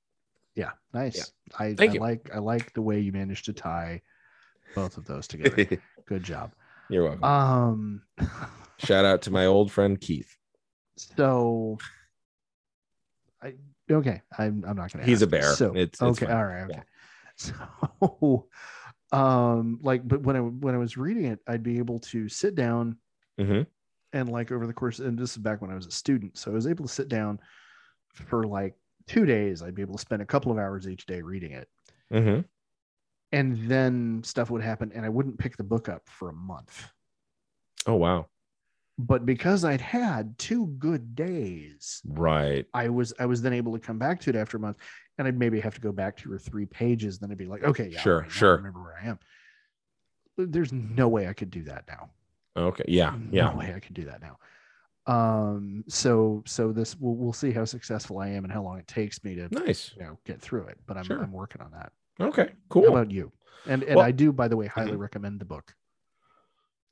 [0.54, 1.32] Yeah nice.
[1.58, 2.00] I, I Thank you.
[2.00, 4.02] like i like the way you managed to tie
[4.74, 5.78] both of those together.
[6.06, 6.52] Good job.
[6.90, 7.24] You're welcome.
[7.24, 8.02] Um
[8.78, 10.36] shout out to my old friend keith.
[10.96, 11.78] So
[13.42, 13.54] i
[13.90, 15.52] okay i'm, I'm not gonna He's a bear.
[15.54, 16.34] so It's- it's okay fine.
[16.36, 16.82] all right okay.
[17.36, 18.46] So
[19.14, 22.56] um like but when i when i was reading it i'd be able to sit
[22.56, 22.96] down
[23.40, 23.62] mm-hmm.
[24.12, 26.50] and like over the course and this is back when i was a student so
[26.50, 27.38] i was able to sit down
[28.12, 28.74] for like
[29.06, 31.68] two days i'd be able to spend a couple of hours each day reading it
[32.12, 32.42] Mm-hmm.
[33.32, 36.90] and then stuff would happen and i wouldn't pick the book up for a month
[37.86, 38.26] oh wow
[38.98, 43.78] but because i'd had two good days right i was i was then able to
[43.78, 44.76] come back to it after a month
[45.18, 47.64] and i'd maybe have to go back two or three pages then i'd be like
[47.64, 48.56] okay yeah, Sure, all right, now I sure.
[48.56, 49.18] remember where i am
[50.36, 52.10] there's no way i could do that now
[52.56, 54.36] okay yeah yeah no way i could do that now
[55.06, 58.86] Um, so so this we'll we'll see how successful I am and how long it
[58.86, 59.92] takes me to Nice.
[59.96, 60.78] you know get through it.
[60.86, 61.22] But I'm Sure.
[61.22, 61.92] I'm working on that.
[62.18, 62.46] Okay.
[62.48, 62.88] How Cool.
[62.88, 63.30] about you?
[63.66, 65.00] And and Well- I do, by the way, highly Mhm.
[65.06, 65.74] recommend the book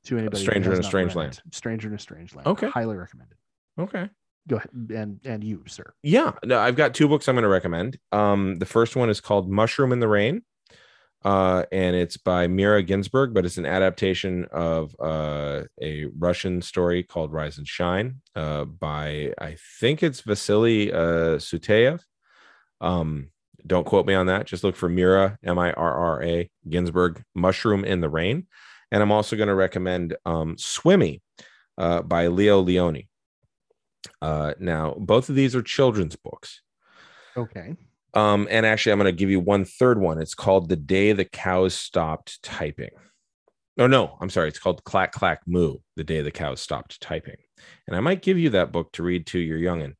[0.05, 0.39] to anybody.
[0.39, 1.41] who Stranger in a Strange Land.
[1.51, 2.47] Stranger in a Strange Land.
[2.47, 2.69] Okay.
[2.69, 3.37] highly recommended.
[3.79, 4.09] Okay.
[4.47, 5.93] Go ahead and and you, sir.
[6.03, 6.33] Yeah.
[6.43, 7.97] No, I've got two books I'm going to recommend.
[8.11, 10.43] Um, the first one is called Mushroom in the Rain.
[11.23, 17.01] Uh, and it's by Mirra Ginsburg, but it's an adaptation of uh, a Russian story
[17.01, 22.01] called Rise and Shine uh, by, I think it's Vasily uh, Suteyev.
[22.81, 23.29] Um,
[23.65, 24.45] don't quote me on that.
[24.45, 28.47] Just look for Mirra, M I R R A, Ginsburg, Mushroom in the Rain.
[28.93, 31.23] And I'm also going to recommend um, Swimmy
[31.79, 33.07] uh, by Leo Lionni.
[34.21, 36.61] Uh, now, both of these are children's books.
[37.35, 37.75] Okay.
[38.13, 40.21] Um, and actually, I'm going to give you one third one.
[40.21, 42.91] It's called The Day the Cows Stopped Typing.
[43.79, 44.47] Oh, no, I'm sorry.
[44.49, 47.37] It's called Clack Clack Moo, The Day the Cows Stopped Typing.
[47.87, 49.95] And I might give you that book to read to your youngin.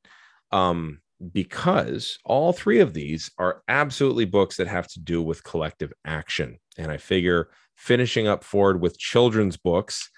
[0.52, 1.00] Um,
[1.32, 6.60] because all three of these are absolutely books that have to do with collective action.
[6.78, 7.50] And I figure
[7.84, 10.10] finishing up Ford with children's books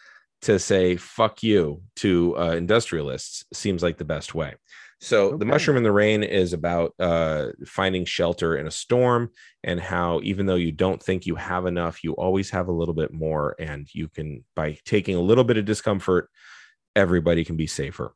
[0.43, 4.53] to say fuck you to uh, industrialists seems like the best way.
[5.01, 9.31] So, The Mushroom in the Rain is about uh, finding shelter in a storm
[9.63, 12.93] and how, even though you don't think you have enough, you always have a little
[12.93, 13.55] bit more.
[13.59, 16.29] And you can, by taking a little bit of discomfort,
[16.95, 18.13] everybody can be safer.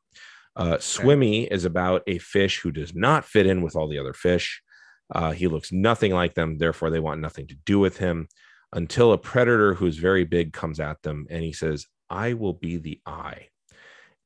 [0.55, 4.13] Uh, Swimmy is about a fish who does not fit in with all the other
[4.13, 4.61] fish.
[5.13, 8.27] Uh, he looks nothing like them, therefore, they want nothing to do with him
[8.73, 12.77] until a predator who's very big comes at them and he says, I will be
[12.77, 13.47] the eye.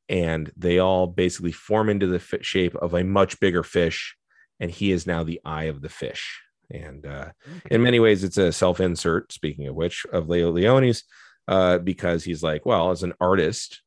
[0.10, 4.16] And they all basically form into the shape of a much bigger fish.
[4.60, 6.42] And he is now the eye of the fish.
[6.70, 7.32] And uh,
[7.70, 11.04] in many ways, it's a self insert, speaking of which, of Leo Lionni's,
[11.48, 13.82] uh, because he's like, well, as an artist,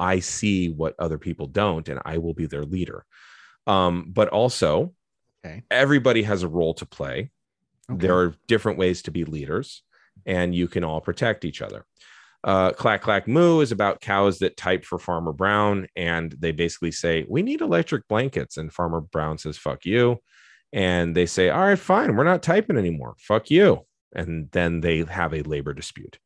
[0.00, 3.04] I see what other people don't, and I will be their leader.
[3.66, 4.94] Um, but also,
[5.44, 5.62] Okay.
[5.70, 7.30] everybody has a role to play.
[7.92, 8.06] Okay.
[8.06, 9.82] There are different ways to be leaders,
[10.26, 11.84] and you can all protect each other.
[12.44, 16.90] Uh, Clack Clack Moo is about cows that type for Farmer Brown, and they basically
[16.90, 18.56] say, We need electric blankets.
[18.56, 20.20] And Farmer Brown says, Fuck you.
[20.72, 23.14] And they say, All right, fine, we're not typing anymore.
[23.18, 23.86] Fuck you.
[24.14, 26.18] And then they have a labor dispute.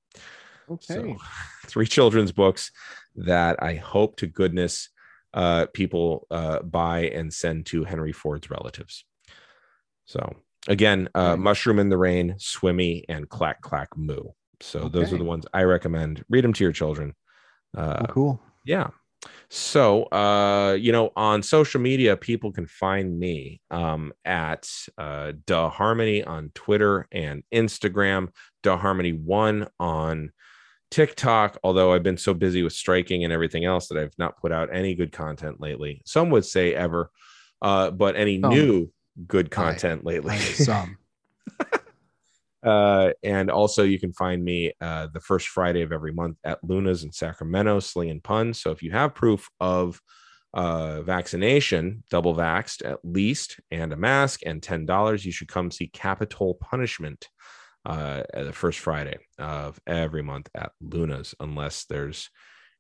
[0.70, 0.94] Okay.
[0.94, 1.16] So,
[1.66, 2.70] three children's books
[3.16, 4.88] that I hope to goodness
[5.34, 9.04] uh, people uh, buy and send to Henry Ford's relatives.
[10.06, 10.34] So,
[10.68, 11.40] again, uh, Okay.
[11.42, 14.22] Mushroom in the Rain, Swimmy, and Clack Clack Moo.
[14.60, 16.24] So, those are the ones I recommend.
[16.30, 17.14] Read them to your children.
[17.76, 18.42] Uh, Well, cool.
[18.64, 18.88] yeah.
[19.50, 25.68] So, uh, you know, on social media, people can find me um, at uh, Da
[25.68, 28.28] Harmony on Twitter and Instagram,
[28.62, 30.30] Da Harmony One on
[30.90, 31.58] TikTok.
[31.64, 34.68] Although I've been so busy with striking and everything else that I've not put out
[34.72, 36.02] any good content lately.
[36.04, 37.10] Some would say ever,
[37.62, 38.50] uh, but any Some.
[38.50, 38.92] new
[39.26, 40.34] good content lately.
[40.34, 40.98] I some.
[42.66, 46.58] Uh, and also, you can find me uh, the first Friday of every month at
[46.64, 48.60] Luna's in Sacramento, slinging puns.
[48.60, 50.00] So if you have proof of
[50.52, 55.86] uh, vaccination, double vaxxed at least, and a mask and $10, you should come see
[55.86, 57.28] Capital Punishment
[57.84, 62.30] uh, the first Friday of every month at Luna's, unless there's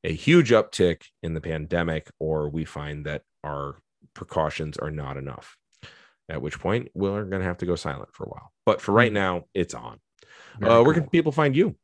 [0.02, 3.78] a huge uptick in the pandemic or we find that our
[4.14, 5.56] precautions are not enough
[6.28, 8.52] at which point we're going to have to go silent for a while.
[8.64, 9.98] But for right now, it's on.
[10.62, 11.76] Uh, where can people find you?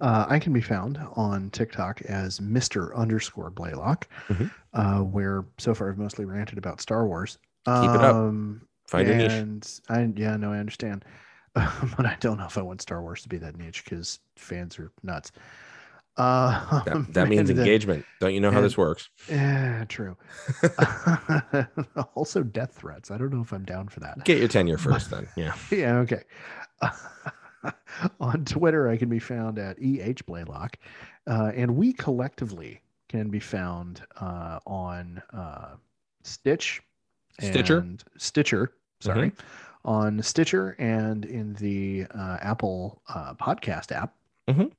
[0.00, 2.94] Uh, I can be found on TikTok as Mr.
[2.96, 4.50] underscore Blaylock, Mhm.
[4.72, 7.38] uh, where so far I've mostly ranted about Star Wars.
[7.66, 8.14] Keep it up.
[8.16, 9.32] Um, Find your niche.
[9.32, 11.04] and I, yeah, no, I understand.
[11.54, 14.78] but I don't know if I want Star Wars to be that niche because fans
[14.78, 15.30] are nuts.
[16.16, 18.04] Uh, That, that means uh, engagement.
[18.20, 19.08] Don't you know how and- this works?
[19.28, 20.16] Yeah, true.
[22.14, 23.10] also, death threats.
[23.10, 24.24] I don't know if I'm down for that.
[24.24, 25.28] Get your tenure first, then.
[25.36, 25.54] Yeah.
[25.70, 26.22] Yeah, okay.
[28.20, 30.76] on Twitter, I can be found at eh Blaylock,
[31.26, 35.76] uh, and we collectively can be found uh, on uh,
[36.22, 36.80] Stitch,
[37.40, 37.78] Stitcher?
[37.78, 38.72] and Stitcher.
[39.00, 39.32] Sorry,
[39.84, 44.14] on Stitcher and in the uh, Apple uh, podcast app.
[44.48, 44.70] Mhm.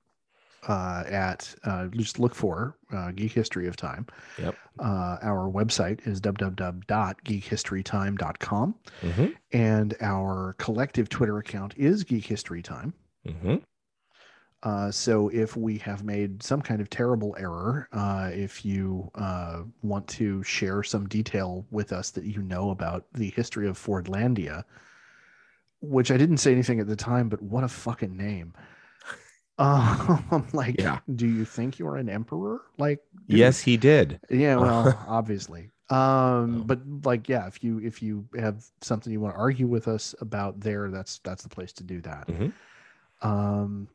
[0.68, 4.08] Uh, at uh, just look for uh, Geek History of Time.
[4.42, 4.56] Yep.
[4.80, 9.26] Uh, our website is www.geekhistorytime.com Mm-hmm.
[9.52, 12.94] and our collective Twitter account is Geek History Time.
[13.28, 13.56] Mm-hmm.
[14.64, 19.62] Uh, so if we have made some kind of terrible error, uh, if you uh,
[19.84, 24.64] want to share some detail with us that you know about the history of Fordlandia,
[25.82, 28.54] which I didn't say anything at the time, but what a fucking name.
[29.60, 31.00] Um, like, Yeah.
[31.16, 32.62] do you think you're an emperor?
[32.78, 33.00] Like.
[33.28, 34.20] Yes, he did.
[34.30, 35.72] Yeah, well, obviously.
[35.90, 39.88] Um, but like, yeah, if you if you have something you want to argue with
[39.88, 42.28] us about there, that's that's the place to do that.
[42.28, 42.54] Mhm.
[43.22, 43.88] Um,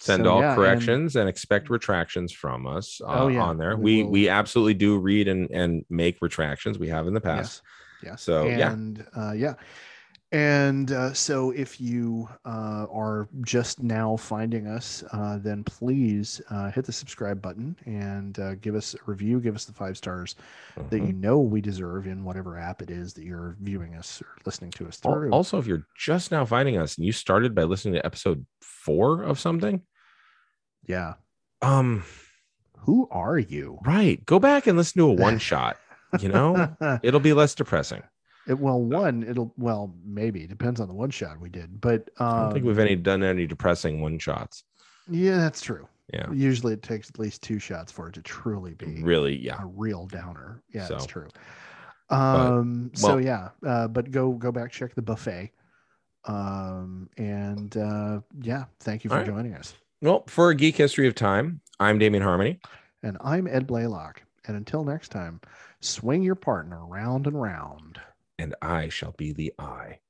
[0.00, 3.76] Send so, all yeah, corrections and, expect retractions from us uh, Oh, yeah, on there.
[3.76, 6.78] we We will- we absolutely do read and and make retractions.
[6.78, 7.62] We have in the past.
[8.02, 8.10] Yes.
[8.12, 8.22] Yes.
[8.22, 8.72] So, yeah.
[8.72, 9.54] and uh, yeah.
[10.30, 16.70] And uh, so, if you uh, are just now finding us, uh, then please uh,
[16.70, 19.40] hit the subscribe button and uh, give us a review.
[19.40, 20.36] Give us the five stars
[20.76, 21.06] that Mhm.
[21.06, 24.70] you know we deserve in whatever app it is that you're viewing us or listening
[24.72, 25.30] to us through.
[25.30, 29.22] Also, if you're just now finding us and you started by listening to episode four
[29.22, 29.80] of something,
[30.86, 31.14] yeah.
[31.62, 32.04] um,
[32.80, 33.78] Who are you?
[33.86, 35.78] right, go back and listen to a one shot.
[36.20, 38.02] You know, it'll be less depressing.
[38.48, 42.26] It, well, one, it'll well maybe depends on the one shot we did, but um,
[42.26, 44.64] I don't think we've any done any depressing one shots.
[45.10, 45.86] Yeah, that's true.
[46.12, 49.62] Yeah, Usually, it takes at least two shots for it to truly be really, yeah.
[49.62, 50.62] a real downer.
[50.72, 51.28] Yeah, that's true.
[52.08, 52.90] Um.
[52.94, 55.52] so well- yeah, uh, but go go back check the buffet.
[56.24, 57.10] Um.
[57.18, 59.26] And uh, yeah, thank you for right.
[59.26, 59.74] joining us.
[60.00, 62.60] Well, for a geek history of time, I'm Damien Harmony.
[63.02, 64.22] And I'm Ed Blaylock.
[64.46, 65.40] And until next time,
[65.80, 68.00] swing your partner round and round.
[68.38, 70.00] And I shall be the eye.